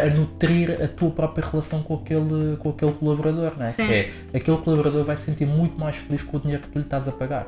a, 0.05 0.09
nutrir 0.09 0.81
a 0.83 0.87
tua 0.87 1.11
própria 1.11 1.45
relação 1.47 1.81
com 1.83 1.93
aquele, 1.93 2.57
com 2.57 2.69
aquele 2.71 2.91
colaborador, 2.93 3.53
não 3.57 3.65
é? 3.65 3.69
Sim. 3.69 3.87
Que 3.87 3.93
é 3.93 4.37
aquele 4.37 4.57
colaborador 4.57 5.05
vai 5.05 5.15
se 5.15 5.31
sentir 5.31 5.45
muito 5.45 5.79
mais 5.79 5.95
feliz 5.95 6.23
com 6.23 6.37
o 6.37 6.39
dinheiro 6.39 6.63
que 6.63 6.69
tu 6.69 6.79
lhe 6.79 6.85
estás 6.85 7.07
a 7.07 7.11
pagar. 7.11 7.47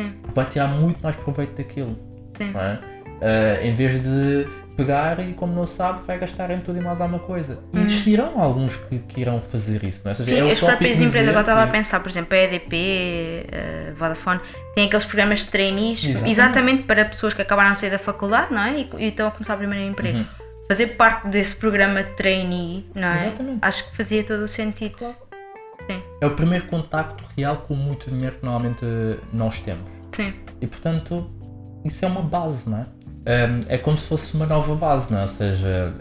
Sim. 0.00 0.12
Vai 0.32 0.46
tirar 0.46 0.68
muito 0.68 1.02
mais 1.02 1.16
proveito 1.16 1.56
daquilo. 1.56 1.98
Sim. 2.38 2.52
Não 2.52 2.60
é? 2.60 2.93
Uh, 3.24 3.64
em 3.64 3.72
vez 3.72 4.00
de 4.00 4.46
pegar 4.76 5.18
e, 5.20 5.32
como 5.32 5.54
não 5.54 5.64
sabe, 5.64 6.02
vai 6.06 6.18
gastar 6.18 6.50
em 6.50 6.60
tudo 6.60 6.78
e 6.78 6.82
mais 6.82 7.00
alguma 7.00 7.18
coisa. 7.18 7.58
E 7.72 7.78
uhum. 7.78 7.82
existirão 7.82 8.40
alguns 8.40 8.76
que, 8.76 8.98
que 8.98 9.20
irão 9.20 9.40
fazer 9.40 9.82
isso, 9.82 10.02
não 10.04 10.10
é? 10.10 10.14
Seja, 10.14 10.30
Sim, 10.30 10.48
é 10.48 10.52
as 10.52 10.60
próprias 10.60 11.00
empresas 11.00 11.34
eu 11.34 11.40
estava 11.40 11.62
a 11.62 11.66
pensar, 11.68 12.00
por 12.00 12.08
exemplo, 12.08 12.34
a 12.34 12.38
EDP, 12.38 12.74
a 12.74 13.56
eh, 13.56 13.92
Vodafone, 13.96 14.40
tem 14.74 14.86
aqueles 14.86 15.06
programas 15.06 15.40
de 15.40 15.46
trainees 15.46 16.04
exatamente. 16.04 16.30
exatamente, 16.30 16.82
para 16.82 17.04
pessoas 17.04 17.32
que 17.32 17.42
acabaram 17.42 17.72
de 17.72 17.78
sair 17.78 17.90
da 17.90 17.98
faculdade, 17.98 18.52
não 18.52 18.62
é? 18.62 18.80
E, 18.80 18.88
e 18.98 19.04
estão 19.06 19.28
a 19.28 19.30
começar 19.30 19.54
o 19.54 19.58
primeiro 19.58 19.84
emprego. 19.84 20.18
Uhum. 20.18 20.26
Fazer 20.68 20.88
parte 20.88 21.28
desse 21.28 21.56
programa 21.56 22.02
de 22.02 22.10
trainee, 22.10 22.86
não 22.94 23.08
é? 23.08 23.26
Exatamente. 23.26 23.58
Acho 23.62 23.90
que 23.90 23.96
fazia 23.96 24.24
todo 24.24 24.40
o 24.40 24.48
sentido. 24.48 25.14
Sim. 25.88 26.02
É 26.20 26.26
o 26.26 26.30
primeiro 26.30 26.66
contacto 26.66 27.22
real 27.36 27.58
com 27.58 27.74
muito 27.74 28.10
dinheiro 28.10 28.36
que 28.36 28.44
normalmente 28.44 28.84
nós 29.32 29.60
temos. 29.60 29.88
Sim. 30.12 30.32
E 30.60 30.66
portanto, 30.66 31.30
isso 31.84 32.04
é 32.04 32.08
uma 32.08 32.22
base, 32.22 32.68
não 32.68 32.78
é? 32.78 32.86
É 33.68 33.78
como 33.78 33.96
se 33.96 34.06
fosse 34.06 34.34
uma 34.34 34.44
nova 34.44 34.74
base, 34.74 35.10
não 35.10 35.20
é? 35.20 35.22
Ou 35.22 35.28
seja, 35.28 35.94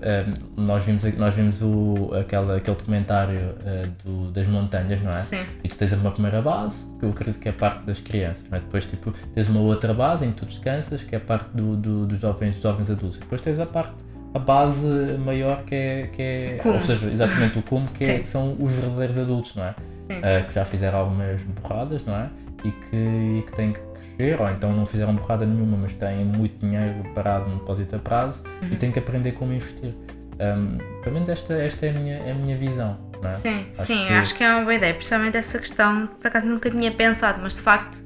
nós 0.57 0.83
vimos, 0.83 1.03
nós 1.17 1.33
vimos 1.33 1.61
o, 1.61 2.11
aquele, 2.19 2.57
aquele 2.57 2.75
documentário 2.75 3.39
uh, 3.39 3.87
do, 4.03 4.31
das 4.31 4.45
montanhas, 4.47 5.01
não 5.01 5.11
é? 5.11 5.17
Sim. 5.17 5.41
E 5.63 5.67
tu 5.69 5.77
tens 5.77 5.93
uma 5.93 6.11
primeira 6.11 6.41
base, 6.41 6.75
que 6.99 7.05
eu 7.05 7.11
acredito 7.11 7.39
que 7.39 7.47
é 7.47 7.51
a 7.51 7.55
parte 7.55 7.85
das 7.85 8.01
crianças, 8.01 8.43
não 8.49 8.57
é? 8.57 8.61
Depois 8.61 8.85
tipo, 8.85 9.13
tens 9.33 9.47
uma 9.47 9.61
outra 9.61 9.93
base 9.93 10.25
em 10.25 10.31
que 10.31 10.37
tu 10.37 10.45
descansas, 10.45 11.01
que 11.01 11.15
é 11.15 11.17
a 11.17 11.21
parte 11.21 11.47
do, 11.53 11.77
do, 11.77 12.05
dos 12.05 12.19
jovens, 12.19 12.61
jovens 12.61 12.91
adultos. 12.91 13.17
E 13.17 13.19
depois 13.21 13.39
tens 13.39 13.57
a 13.57 13.65
parte, 13.65 13.93
a 14.33 14.39
base 14.39 14.87
maior 15.23 15.63
que 15.63 15.75
é, 15.75 16.07
que 16.07 16.21
é 16.21 16.61
ou 16.65 16.79
seja, 16.81 17.09
exatamente 17.09 17.57
o 17.57 17.61
como, 17.61 17.87
que, 17.87 18.03
é, 18.03 18.19
que 18.19 18.27
são 18.27 18.57
os 18.59 18.73
verdadeiros 18.73 19.17
adultos, 19.17 19.55
não 19.55 19.63
é? 19.63 19.69
Uh, 19.69 20.47
que 20.47 20.53
já 20.53 20.65
fizeram 20.65 20.99
algumas 20.99 21.41
borradas, 21.41 22.03
não 22.03 22.15
é? 22.15 22.29
E 22.65 22.71
que, 22.71 22.95
e 22.95 23.43
que 23.45 23.55
têm 23.55 23.71
que 23.71 23.92
ou 24.39 24.49
então 24.49 24.71
não 24.71 24.85
fizeram 24.85 25.15
borrada 25.15 25.45
nenhuma, 25.45 25.77
mas 25.77 25.93
têm 25.93 26.23
muito 26.25 26.65
dinheiro 26.65 27.03
parado 27.13 27.49
no 27.49 27.59
depósito 27.59 27.95
a 27.95 27.99
prazo 27.99 28.43
uhum. 28.61 28.69
e 28.71 28.75
têm 28.75 28.91
que 28.91 28.99
aprender 28.99 29.33
como 29.33 29.53
investir. 29.53 29.93
Um, 30.33 30.77
pelo 31.01 31.13
menos 31.13 31.29
esta, 31.29 31.53
esta 31.53 31.85
é, 31.85 31.89
a 31.89 31.93
minha, 31.93 32.15
é 32.15 32.31
a 32.31 32.35
minha 32.35 32.57
visão. 32.57 32.97
É? 33.23 33.31
Sim, 33.31 33.65
acho 33.77 33.85
sim, 33.85 34.05
que... 34.05 34.13
acho 34.13 34.35
que 34.35 34.43
é 34.43 34.51
uma 34.51 34.61
boa 34.63 34.75
ideia, 34.75 34.93
precisamente 34.93 35.37
essa 35.37 35.57
questão, 35.57 36.07
por 36.07 36.27
acaso 36.27 36.45
nunca 36.45 36.69
tinha 36.69 36.91
pensado, 36.91 37.39
mas 37.41 37.55
de 37.55 37.61
facto 37.61 38.02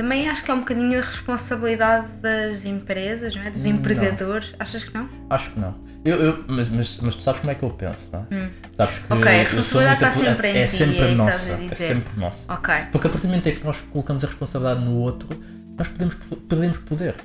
também 0.00 0.30
acho 0.30 0.42
que 0.42 0.50
é 0.50 0.54
um 0.54 0.60
bocadinho 0.60 0.98
a 0.98 1.02
responsabilidade 1.02 2.06
das 2.22 2.64
empresas, 2.64 3.36
não 3.36 3.42
é? 3.42 3.50
dos 3.50 3.66
empregadores. 3.66 4.50
Não. 4.52 4.56
Achas 4.58 4.82
que 4.82 4.94
não? 4.94 5.06
Acho 5.28 5.50
que 5.50 5.60
não. 5.60 5.74
Eu, 6.02 6.16
eu, 6.16 6.44
mas, 6.48 6.70
mas, 6.70 7.00
mas 7.00 7.14
tu 7.16 7.20
sabes 7.20 7.40
como 7.40 7.52
é 7.52 7.54
que 7.54 7.62
eu 7.62 7.68
penso, 7.68 8.08
não 8.10 8.20
é? 8.20 8.34
Hum. 8.34 8.50
Sabes 8.72 8.98
que 8.98 9.12
ok, 9.12 9.30
a 9.30 9.42
responsabilidade 9.42 10.04
está 10.04 10.10
sempre 10.10 10.48
em 10.48 10.56
é 10.56 10.66
sempre 10.66 11.02
é 11.02 11.14
nossa. 11.14 11.52
É 11.52 11.68
sempre 11.68 12.18
nossa. 12.18 12.50
Ok. 12.50 12.74
Porque 12.90 13.08
a 13.08 13.10
partir 13.10 13.26
do 13.26 13.28
momento 13.28 13.48
em 13.50 13.54
que 13.56 13.62
nós 13.62 13.82
colocamos 13.82 14.24
a 14.24 14.26
responsabilidade 14.26 14.82
no 14.82 14.96
outro, 14.96 15.28
nós 15.76 15.86
podemos, 15.86 16.14
perdemos 16.48 16.78
poder. 16.78 17.16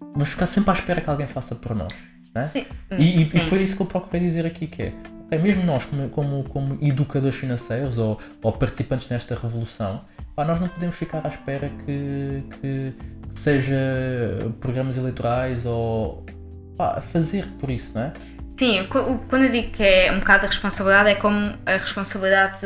Vamos 0.00 0.30
ficar 0.30 0.46
sempre 0.46 0.70
à 0.70 0.72
espera 0.72 1.02
que 1.02 1.10
alguém 1.10 1.26
faça 1.26 1.54
por 1.54 1.74
nós. 1.76 1.92
Não 2.34 2.40
é? 2.40 2.48
Sim. 2.48 2.64
E, 2.92 3.20
e, 3.20 3.26
Sim. 3.26 3.36
e 3.36 3.40
foi 3.50 3.62
isso 3.62 3.76
que 3.76 3.82
eu 3.82 3.86
procurei 3.86 4.22
dizer 4.22 4.46
aqui, 4.46 4.66
que 4.66 4.82
é, 4.82 4.92
okay, 5.26 5.38
mesmo 5.38 5.62
nós 5.64 5.84
como, 5.84 6.08
como, 6.08 6.44
como 6.44 6.78
educadores 6.80 7.36
financeiros 7.36 7.98
ou, 7.98 8.18
ou 8.42 8.50
participantes 8.50 9.10
nesta 9.10 9.34
revolução, 9.34 10.06
pá, 10.34 10.44
nós 10.44 10.60
não 10.60 10.68
podemos 10.68 10.96
ficar 10.96 11.22
à 11.24 11.28
espera 11.28 11.70
que, 11.84 12.44
que, 12.60 12.94
que 13.28 13.38
seja 13.38 13.76
programas 14.60 14.96
eleitorais 14.96 15.66
ou 15.66 16.24
pá, 16.76 17.00
fazer 17.00 17.46
por 17.58 17.70
isso, 17.70 17.92
não 17.94 18.04
é? 18.04 18.12
Sim, 18.56 18.86
quando 18.88 19.44
eu 19.44 19.50
digo 19.50 19.70
que 19.72 19.82
é 19.82 20.12
um 20.12 20.20
bocado 20.20 20.44
a 20.44 20.48
responsabilidade, 20.48 21.10
é 21.10 21.14
como 21.16 21.38
a 21.66 21.72
responsabilidade 21.72 22.60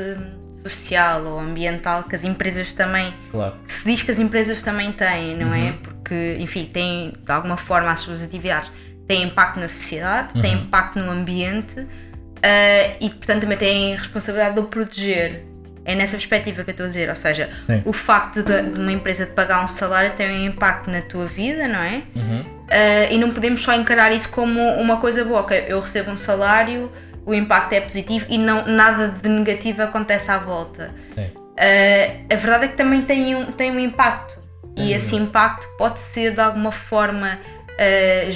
social 0.69 1.25
ou 1.25 1.41
ambiental 1.41 2.05
que 2.05 2.15
as 2.15 2.25
empresas 2.25 2.75
também. 2.75 3.15
Claro. 3.31 3.55
Se 3.67 3.87
diz 3.87 4.03
que 4.03 4.11
as 4.11 4.19
empresas 4.19 4.61
também 4.61 4.93
têm, 4.93 5.37
não 5.37 5.55
é? 5.55 5.59
uhum. 5.59 5.69
é? 5.69 5.73
Porque, 5.83 6.37
enfim, 6.41 6.67
têm 6.67 7.15
de 7.25 7.33
alguma 7.33 7.57
forma 7.57 7.91
as 7.91 8.01
suas 8.01 8.23
atividades 8.23 8.71
têm 9.07 9.25
impacto 9.25 9.59
na 9.59 9.69
sociedade, 9.69 10.35
uhum. 10.35 10.43
têm 10.43 10.55
impacto 10.55 10.99
no 10.99 11.11
ambiente 11.11 11.81
uh, 11.81 12.97
e, 13.01 13.09
portanto, 13.09 13.41
também 13.41 13.57
têm 13.57 13.97
responsabilidade 13.97 14.55
de 14.55 14.61
o 14.61 14.65
proteger. 14.65 15.48
É 15.89 15.95
nessa 15.95 16.19
perspectiva 16.19 16.63
que 16.63 16.69
eu 16.69 16.73
estou 16.73 16.85
a 16.85 16.89
dizer, 16.89 17.09
ou 17.09 17.15
seja, 17.15 17.49
Sim. 17.65 17.81
o 17.87 17.95
facto 17.95 18.43
de, 18.43 18.63
de, 18.73 18.79
uma 18.79 18.93
empresa 18.93 19.25
te 19.25 19.33
pagar 19.33 19.65
um 19.65 19.69
salário 19.69 20.13
tem 20.13 20.31
um 20.31 20.45
impacto 20.45 20.91
na 20.91 21.01
tua 21.01 21.25
vida, 21.25 21.67
não 21.67 21.81
é? 21.81 22.03
Uhum. 22.15 22.41
Uh, 22.43 23.11
e 23.11 23.17
não 23.17 23.31
podemos 23.31 23.63
só 23.63 23.73
encarar 23.73 24.13
isso 24.13 24.29
como 24.29 24.61
uma 24.75 24.99
coisa 24.99 25.25
boa, 25.25 25.41
ok, 25.41 25.65
eu 25.67 25.81
recebo 25.81 26.11
um 26.11 26.17
salário, 26.17 26.93
o 27.25 27.33
impacto 27.33 27.73
é 27.73 27.81
positivo 27.81 28.27
e 28.29 28.37
não, 28.37 28.67
nada 28.67 29.09
de 29.09 29.31
negativo 29.31 29.81
acontece 29.81 30.31
à 30.31 30.37
volta. 30.37 30.91
Uh, 31.17 32.27
a 32.31 32.37
verdade 32.37 32.65
é 32.67 32.69
que 32.69 32.77
também 32.77 33.01
tem 33.01 33.35
um, 33.35 33.47
tem 33.47 33.71
um 33.71 33.79
impacto 33.79 34.39
e 34.77 34.93
esse 34.93 35.17
impacto 35.17 35.67
pode 35.79 36.01
ser 36.01 36.35
de 36.35 36.41
alguma 36.41 36.71
forma 36.71 37.39
uh, 37.73 38.31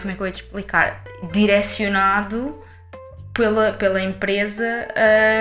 como 0.00 0.12
é 0.12 0.14
que 0.14 0.20
eu 0.22 0.26
ia 0.26 0.32
te 0.32 0.44
explicar? 0.44 1.02
Direcionado 1.32 2.62
pela, 3.34 3.72
pela 3.72 4.00
empresa 4.00 4.88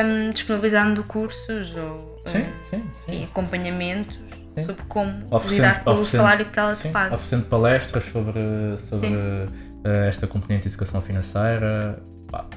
um, 0.06 0.30
disponibilizando 0.32 1.04
cursos 1.04 1.74
ou 1.76 2.22
sim, 2.26 2.46
sim, 2.70 2.84
sim. 3.06 3.24
acompanhamentos 3.24 4.20
sobre 4.66 4.84
como 4.88 5.12
lidar 5.50 5.84
com 5.84 5.92
o 5.92 6.06
salário 6.06 6.46
que 6.46 6.60
ela 6.60 6.76
te 6.76 6.90
paga. 6.90 7.16
Oferecendo 7.16 7.46
palestras 7.46 8.04
sobre, 8.04 8.78
sobre 8.78 9.10
uh, 9.10 9.88
esta 10.08 10.28
componente 10.28 10.64
de 10.64 10.70
educação 10.70 11.02
financeira, 11.02 12.02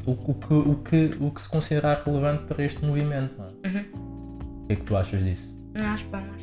o, 0.07 0.12
o, 0.12 0.34
que, 0.34 0.55
o, 0.55 0.74
que, 0.76 1.16
o 1.20 1.30
que 1.30 1.41
se 1.41 1.49
considerar 1.49 2.03
relevante 2.05 2.45
para 2.45 2.64
este 2.64 2.84
movimento. 2.84 3.34
É? 3.62 3.68
Uhum. 3.68 3.84
O 4.62 4.66
que 4.66 4.72
é 4.72 4.76
que 4.76 4.82
tu 4.82 4.97
achas 4.97 5.24
disso? 5.24 5.55
Bom, 5.78 5.84
acho 5.84 6.05
bom. 6.07 6.36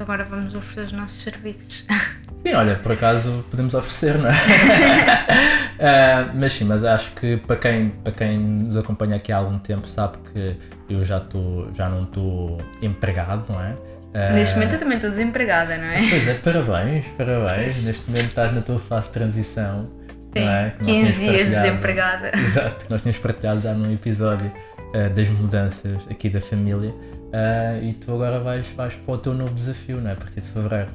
Agora 0.00 0.24
vamos 0.24 0.54
oferecer 0.54 0.80
os 0.82 0.92
nossos 0.92 1.22
serviços. 1.22 1.84
Sim, 2.46 2.54
olha, 2.54 2.76
por 2.76 2.92
acaso 2.92 3.44
podemos 3.50 3.74
oferecer, 3.74 4.16
não 4.16 4.30
é? 4.30 4.32
uh, 4.32 6.30
mas 6.38 6.52
sim, 6.52 6.64
mas 6.64 6.84
acho 6.84 7.10
que 7.10 7.36
para 7.36 7.56
quem, 7.56 7.88
para 7.88 8.12
quem 8.12 8.38
nos 8.38 8.76
acompanha 8.76 9.16
aqui 9.16 9.32
há 9.32 9.38
algum 9.38 9.58
tempo 9.58 9.88
sabe 9.88 10.18
que 10.32 10.56
eu 10.88 11.04
já, 11.04 11.18
tô, 11.18 11.68
já 11.74 11.88
não 11.88 12.04
estou 12.04 12.62
empregado, 12.80 13.52
não 13.52 13.60
é? 13.60 13.72
Uh, 13.72 14.34
Neste 14.34 14.54
momento 14.54 14.74
eu 14.74 14.78
também 14.78 14.96
estou 14.98 15.10
desempregada, 15.10 15.76
não 15.76 15.86
é? 15.86 16.08
Pois 16.08 16.28
é, 16.28 16.34
parabéns, 16.34 17.04
parabéns. 17.18 17.82
Neste 17.82 18.08
momento 18.08 18.28
estás 18.28 18.54
na 18.54 18.60
tua 18.60 18.78
fase 18.78 19.08
de 19.08 19.12
transição. 19.14 19.90
Sim, 20.36 20.44
não 20.44 20.52
é? 20.52 20.74
15 20.84 21.12
dias 21.14 21.50
desempregada. 21.50 22.30
Exato, 22.38 22.84
que 22.84 22.90
nós 22.90 23.02
tínhamos 23.02 23.20
partilhado 23.20 23.60
já 23.60 23.74
num 23.74 23.92
episódio 23.92 24.52
uh, 24.94 25.14
das 25.14 25.28
mudanças 25.30 26.06
aqui 26.10 26.28
da 26.28 26.40
família. 26.40 26.90
Uh, 26.90 27.84
e 27.84 27.92
tu 27.94 28.12
agora 28.12 28.40
vais, 28.40 28.66
vais 28.72 28.94
para 28.94 29.14
o 29.14 29.18
teu 29.18 29.34
novo 29.34 29.54
desafio, 29.54 30.00
não 30.00 30.10
é? 30.10 30.12
A 30.14 30.16
partir 30.16 30.40
de 30.40 30.48
fevereiro. 30.48 30.90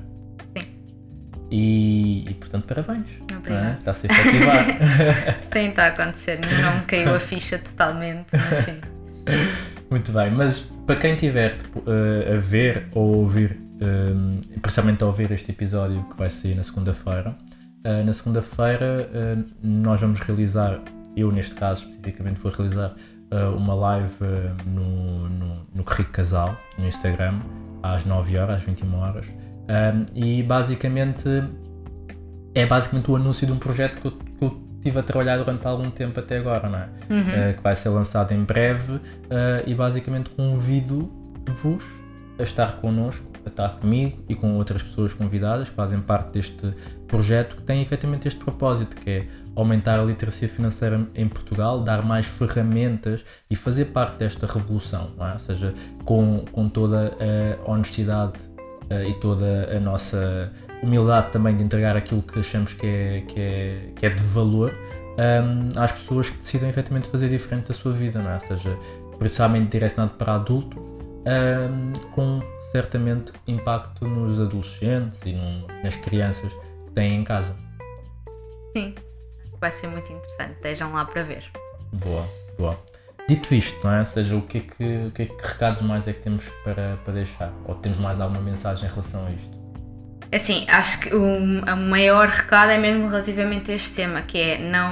Sim. 0.58 0.68
E, 1.52 2.26
e 2.30 2.34
portanto, 2.34 2.66
parabéns. 2.66 3.08
Obrigada. 3.38 3.68
É? 3.68 3.74
Está 3.74 3.92
a 3.92 3.94
se 3.94 4.08
efetivar. 4.08 4.66
sim, 5.54 5.70
está 5.70 5.86
a 5.86 5.88
acontecer. 5.88 6.40
Não 6.40 6.78
me 6.78 6.86
caiu 6.86 7.16
a 7.16 7.20
ficha 7.20 7.60
totalmente, 7.60 8.28
mas 8.32 8.66
sim. 8.66 8.82
Muito 9.90 10.12
bem, 10.12 10.32
mas 10.32 10.66
para 10.88 10.96
quem 10.96 11.16
tiver 11.16 11.56
tipo, 11.56 11.80
uh, 11.80 12.34
a 12.34 12.38
ver 12.38 12.88
ou 12.94 13.18
ouvir, 13.18 13.60
um, 13.80 14.42
principalmente 14.60 15.04
a 15.04 15.08
ouvir 15.08 15.32
este 15.32 15.52
episódio 15.52 16.04
que 16.10 16.18
vai 16.18 16.30
sair 16.30 16.56
na 16.56 16.64
segunda-feira, 16.64 17.36
uh, 17.86 18.04
na 18.04 18.12
segunda-feira 18.12 19.10
uh, 19.14 19.46
nós 19.62 20.02
vamos 20.02 20.20
realizar, 20.20 20.82
eu 21.16 21.32
neste 21.32 21.54
caso 21.56 21.84
especificamente 21.84 22.40
vou 22.40 22.52
realizar 22.52 22.94
uma 23.56 23.74
live 23.74 24.26
no, 24.66 25.30
no, 25.30 25.56
no 25.74 25.84
Rico 25.88 26.12
Casal, 26.12 26.58
no 26.78 26.88
Instagram, 26.88 27.40
às 27.82 28.06
9 28.06 28.38
horas, 28.38 28.58
às 28.58 28.64
21 28.64 28.96
horas. 28.96 29.28
Um, 29.28 30.06
e 30.16 30.44
basicamente 30.44 31.28
é 32.54 32.66
basicamente 32.66 33.10
o 33.10 33.16
anúncio 33.16 33.48
de 33.48 33.54
um 33.54 33.58
projeto 33.58 34.00
que 34.00 34.08
eu, 34.08 34.12
que 34.12 34.46
eu 34.46 34.62
tive 34.82 35.00
a 35.00 35.04
trabalhar 35.04 35.38
durante 35.38 35.66
algum 35.66 35.90
tempo 35.90 36.20
até 36.20 36.38
agora, 36.38 36.70
não 36.70 36.80
é? 36.80 36.90
Uhum. 37.10 37.22
Uh, 37.22 37.54
que 37.56 37.64
vai 37.64 37.76
ser 37.76 37.90
lançado 37.90 38.32
em 38.34 38.44
breve 38.44 38.94
uh, 38.94 39.02
e 39.66 39.74
basicamente 39.74 40.30
convido-vos 40.32 41.86
a 42.38 42.44
estar 42.44 42.78
connosco, 42.78 43.26
estar 43.50 43.70
comigo 43.80 44.24
e 44.28 44.36
com 44.36 44.56
outras 44.56 44.82
pessoas 44.84 45.14
convidadas 45.14 45.70
que 45.70 45.76
fazem 45.76 46.00
parte 46.00 46.32
deste 46.32 46.74
projeto 47.08 47.56
que 47.56 47.62
tem 47.62 47.82
efetivamente 47.82 48.28
este 48.28 48.40
propósito, 48.40 48.98
que 48.98 49.10
é 49.10 49.28
aumentar 49.56 50.00
a 50.00 50.04
literacia 50.04 50.50
financeira 50.50 51.08
em 51.14 51.28
Portugal, 51.28 51.84
dar 51.84 52.04
mais 52.04 52.26
ferramentas 52.26 53.24
e 53.50 53.56
fazer 53.56 53.86
parte 53.86 54.18
desta 54.18 54.48
revolução, 54.48 55.12
é? 55.20 55.34
ou 55.34 55.40
seja, 55.40 55.74
com, 56.06 56.44
com 56.52 56.68
toda 56.68 57.16
a 57.66 57.72
honestidade 57.72 58.40
uh, 58.92 59.08
e 59.08 59.14
toda 59.20 59.76
a 59.76 59.80
nossa 59.80 60.52
humildade 60.82 61.32
também 61.32 61.56
de 61.56 61.64
entregar 61.64 61.96
aquilo 61.96 62.22
que 62.22 62.40
achamos 62.40 62.74
que 62.74 62.86
é, 62.86 63.24
que 63.28 63.40
é, 63.40 63.90
que 63.96 64.06
é 64.06 64.10
de 64.10 64.24
valor 64.24 64.74
um, 65.18 65.80
às 65.80 65.92
pessoas 65.92 66.30
que 66.30 66.38
decidem 66.38 66.70
efetivamente 66.70 67.08
fazer 67.08 67.30
diferente 67.30 67.72
a 67.72 67.74
sua 67.74 67.94
vida, 67.94 68.22
não 68.22 68.32
é? 68.32 68.36
ou 68.36 68.40
seja, 68.40 68.78
principalmente 69.20 69.70
direcionado 69.70 70.16
para 70.18 70.36
adultos, 70.36 70.93
um, 71.26 71.94
com 72.12 72.42
certamente 72.72 73.32
impacto 73.48 74.08
nos 74.08 74.42
adolescentes 74.42 75.22
e 75.26 75.34
nas 75.84 75.96
crianças 75.96 76.54
que 76.54 76.92
têm 76.94 77.22
em 77.22 77.24
casa. 77.24 77.56
Sim, 78.76 78.96
vai 79.60 79.72
ser 79.72 79.88
muito 79.88 80.12
interessante, 80.12 80.56
estejam 80.56 80.94
lá 80.94 81.06
para 81.06 81.24
ver. 81.24 81.44
Boa, 81.94 82.28
boa. 82.58 82.80
Dito 83.28 83.56
isto, 83.56 83.80
não 83.86 83.94
é? 83.94 84.00
Ou 84.00 84.06
seja, 84.06 84.36
o 84.36 84.42
que 84.42 84.58
é 84.58 84.62
que, 84.62 85.08
o 85.08 85.12
que, 85.12 85.22
é 85.22 85.26
que 85.26 85.48
recados 85.48 85.82
mais 85.82 86.08
é 86.08 86.14
que 86.14 86.22
temos 86.22 86.46
para, 86.64 86.98
para 87.06 87.14
deixar? 87.14 87.54
Ou 87.66 87.76
temos 87.76 87.98
mais 88.00 88.20
alguma 88.20 88.42
mensagem 88.42 88.90
em 88.90 88.92
relação 88.92 89.26
a 89.26 89.32
isto? 89.32 89.64
Assim, 90.34 90.66
acho 90.68 91.00
que 91.00 91.16
o, 91.16 91.26
o 91.26 91.78
maior 91.78 92.28
recado 92.28 92.72
é 92.72 92.78
mesmo 92.78 93.08
relativamente 93.08 93.72
a 93.72 93.76
este 93.76 93.92
tema, 93.92 94.24
que 94.24 94.38
é 94.38 94.58
não, 94.58 94.92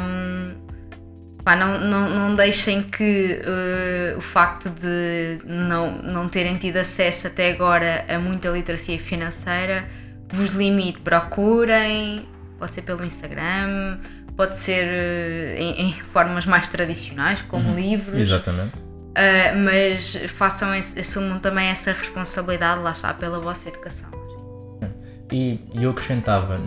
pá, 1.43 1.55
não, 1.55 1.79
não, 1.79 2.09
não 2.09 2.35
deixem 2.35 2.83
que 2.83 3.39
uh, 3.41 4.17
o 4.17 4.21
facto 4.21 4.69
de 4.69 5.39
não, 5.45 5.97
não 6.01 6.29
terem 6.29 6.57
tido 6.57 6.77
acesso 6.77 7.27
até 7.27 7.51
agora 7.51 8.05
a 8.07 8.19
muita 8.19 8.49
literacia 8.49 8.99
financeira 8.99 9.87
vos 10.29 10.51
limite. 10.51 10.99
Procurem, 10.99 12.27
pode 12.57 12.73
ser 12.73 12.81
pelo 12.83 13.03
Instagram, 13.03 13.99
pode 14.35 14.57
ser 14.57 14.85
uh, 14.85 15.61
em, 15.61 15.89
em, 15.89 15.93
formas 15.93 16.45
mais 16.45 16.67
tradicionais, 16.67 17.41
como 17.43 17.69
uhum, 17.69 17.75
livros. 17.75 18.17
Exatamente. 18.17 18.77
Uh, 18.77 19.57
mas 19.65 20.15
façam, 20.27 20.71
assumam 20.71 21.39
também 21.39 21.67
essa 21.67 21.91
responsabilidade, 21.91 22.81
lá 22.81 22.91
está, 22.91 23.13
pela 23.13 23.39
vossa 23.39 23.67
educação. 23.67 24.09
E, 25.31 25.59
eu 25.73 25.91
acrescentava, 25.91 26.59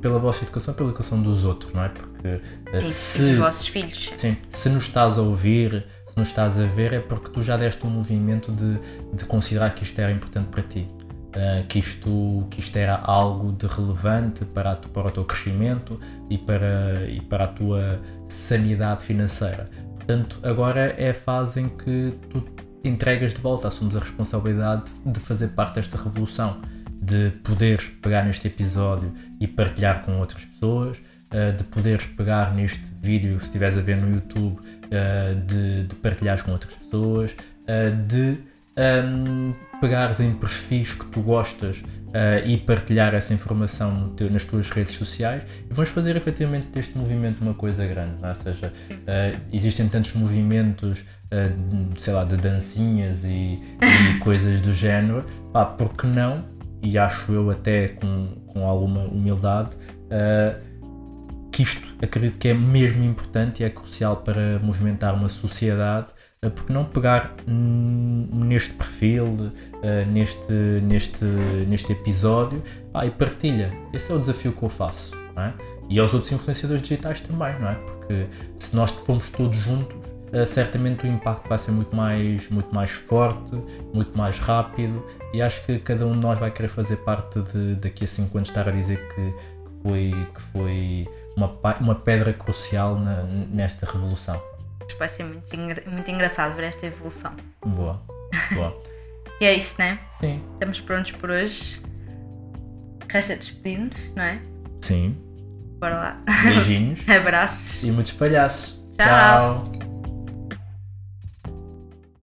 pela 0.00 0.18
vossa 0.18 0.44
educação, 0.44 0.72
pela 0.74 0.90
educação 0.90 1.20
dos 1.20 1.44
outros, 1.44 1.72
não 1.72 1.82
é? 1.82 1.88
Porque 1.88 2.11
eh, 2.24 2.40
sim, 2.80 2.90
se, 2.90 3.22
dos 3.22 3.36
vossos 3.36 3.68
filhos. 3.68 4.10
Sim, 4.16 4.36
se 4.50 4.68
nos 4.68 4.84
estás 4.84 5.18
a 5.18 5.22
ouvir, 5.22 5.84
se 6.06 6.16
nos 6.16 6.28
estás 6.28 6.60
a 6.60 6.66
ver, 6.66 6.92
é 6.92 7.00
porque 7.00 7.30
tu 7.30 7.42
já 7.42 7.56
deste 7.56 7.86
um 7.86 7.90
movimento 7.90 8.52
de, 8.52 8.78
de 9.14 9.24
considerar 9.24 9.74
que 9.74 9.82
isto 9.82 9.98
era 9.98 10.12
importante 10.12 10.48
para 10.48 10.62
ti. 10.62 10.88
Uh, 11.32 11.66
que, 11.66 11.78
isto, 11.78 12.46
que 12.50 12.60
isto 12.60 12.76
era 12.76 12.94
algo 12.94 13.52
de 13.52 13.66
relevante 13.66 14.44
para, 14.44 14.72
a, 14.72 14.76
para 14.76 15.08
o 15.08 15.10
teu 15.10 15.24
crescimento 15.24 15.98
e 16.28 16.36
para, 16.36 17.08
e 17.08 17.22
para 17.22 17.44
a 17.44 17.46
tua 17.46 18.02
sanidade 18.26 19.02
financeira. 19.02 19.70
Portanto, 19.96 20.38
agora 20.42 20.94
é 20.98 21.08
a 21.08 21.14
fase 21.14 21.60
em 21.60 21.70
que 21.70 22.12
tu 22.28 22.44
entregas 22.84 23.32
de 23.32 23.40
volta, 23.40 23.68
assumes 23.68 23.96
a 23.96 24.00
responsabilidade 24.00 24.92
de 25.06 25.20
fazer 25.20 25.48
parte 25.48 25.76
desta 25.76 25.96
revolução 25.96 26.60
de 27.00 27.30
poderes 27.42 27.88
pegar 27.88 28.24
neste 28.24 28.46
episódio 28.46 29.12
e 29.40 29.48
partilhar 29.48 30.04
com 30.04 30.20
outras 30.20 30.44
pessoas, 30.44 31.00
uh, 31.32 31.56
de 31.56 31.64
poderes 31.64 32.06
pegar 32.06 32.52
neste 32.54 32.84
vídeo, 33.00 33.38
se 33.38 33.46
estiveres 33.46 33.76
a 33.76 33.80
ver 33.80 33.96
no 33.96 34.14
YouTube, 34.14 34.58
uh, 34.58 35.34
de, 35.46 35.84
de 35.84 35.94
partilhares 35.96 36.42
com 36.42 36.52
outras 36.52 36.74
pessoas, 36.74 37.32
uh, 37.32 38.06
de 38.06 38.38
um, 39.04 39.52
pegares 39.80 40.20
em 40.20 40.32
perfis 40.32 40.94
que 40.94 41.04
tu 41.06 41.20
gostas 41.20 41.82
e 42.44 42.56
partilhar 42.58 43.14
essa 43.14 43.32
informação 43.34 44.10
teu, 44.10 44.30
nas 44.30 44.44
tuas 44.44 44.70
redes 44.70 44.94
sociais 44.94 45.42
e 45.68 45.74
vamos 45.74 45.90
fazer 45.90 46.14
efetivamente 46.14 46.68
deste 46.68 46.96
movimento 46.96 47.40
uma 47.40 47.54
coisa 47.54 47.86
grande, 47.86 48.22
é? 48.22 48.28
ou 48.28 48.34
seja, 48.34 48.72
existem 49.52 49.88
tantos 49.88 50.12
movimentos, 50.12 51.04
sei 51.98 52.12
lá, 52.12 52.24
de 52.24 52.36
dancinhas 52.36 53.24
e, 53.24 53.60
e 53.80 54.18
coisas 54.20 54.60
do 54.60 54.72
género, 54.72 55.24
pá, 55.52 55.64
porque 55.64 56.06
não 56.06 56.44
e 56.82 56.98
acho 56.98 57.32
eu 57.32 57.48
até 57.48 57.88
com, 57.88 58.34
com 58.48 58.66
alguma 58.66 59.04
humildade, 59.04 59.76
uh, 59.76 60.71
que 61.52 61.62
isto 61.62 61.86
acredito 62.02 62.38
que 62.38 62.48
é 62.48 62.54
mesmo 62.54 63.04
importante 63.04 63.62
e 63.62 63.64
é 63.64 63.70
crucial 63.70 64.16
para 64.16 64.58
movimentar 64.60 65.14
uma 65.14 65.28
sociedade, 65.28 66.06
uh, 66.44 66.50
porque 66.50 66.72
não 66.72 66.84
pegar 66.84 67.36
neste 67.46 68.72
perfil, 68.72 69.26
uh, 69.26 70.10
neste, 70.10 70.52
neste, 70.82 71.24
neste 71.68 71.92
episódio 71.92 72.62
ah, 72.94 73.06
e 73.06 73.10
partilha. 73.10 73.72
Esse 73.92 74.10
é 74.10 74.14
o 74.14 74.18
desafio 74.18 74.52
que 74.52 74.62
eu 74.62 74.68
faço. 74.68 75.20
É? 75.36 75.52
E 75.88 75.98
aos 75.98 76.12
outros 76.12 76.30
influenciadores 76.30 76.82
digitais 76.82 77.20
também, 77.20 77.58
não 77.58 77.68
é? 77.68 77.74
Porque 77.74 78.26
se 78.58 78.76
nós 78.76 78.90
formos 78.90 79.30
todos 79.30 79.56
juntos, 79.56 79.96
uh, 80.32 80.44
certamente 80.46 81.06
o 81.06 81.08
impacto 81.08 81.48
vai 81.48 81.58
ser 81.58 81.70
muito 81.70 81.94
mais, 81.94 82.48
muito 82.50 82.74
mais 82.74 82.90
forte, 82.90 83.54
muito 83.94 84.16
mais 84.16 84.38
rápido 84.38 85.04
e 85.32 85.40
acho 85.40 85.64
que 85.64 85.78
cada 85.78 86.06
um 86.06 86.12
de 86.12 86.18
nós 86.18 86.38
vai 86.38 86.50
querer 86.50 86.68
fazer 86.68 86.96
parte 86.96 87.40
de 87.40 87.76
daqui 87.76 88.04
a 88.04 88.06
5 88.06 88.36
anos 88.36 88.48
estar 88.48 88.68
a 88.68 88.72
dizer 88.72 88.98
que, 89.08 89.32
que 89.32 89.82
foi, 89.82 90.26
que 90.34 90.42
foi 90.52 91.08
uma, 91.36 91.58
uma 91.80 91.94
pedra 91.94 92.32
crucial 92.32 92.96
na, 92.96 93.22
nesta 93.22 93.86
revolução. 93.86 94.40
Acho 94.80 94.94
que 94.94 94.98
vai 94.98 95.08
ser 95.08 95.24
muito, 95.24 95.50
muito 95.90 96.10
engraçado 96.10 96.54
ver 96.56 96.64
esta 96.64 96.86
evolução. 96.86 97.34
Boa, 97.64 98.00
boa. 98.52 98.76
e 99.40 99.44
é 99.44 99.54
isto, 99.54 99.78
né? 99.78 99.98
Sim. 100.20 100.42
Estamos 100.54 100.80
prontos 100.80 101.12
por 101.12 101.30
hoje. 101.30 101.80
Resta 103.08 103.36
despedir-nos, 103.36 104.14
não 104.14 104.22
é? 104.22 104.40
Sim. 104.80 105.16
Bora 105.78 105.94
lá. 105.94 106.22
Beijinhos. 106.44 107.06
Abraços. 107.10 107.82
E 107.82 107.90
muitos 107.90 108.12
palhaços. 108.12 108.80
Tchau. 108.96 109.64
Tchau. 109.66 109.91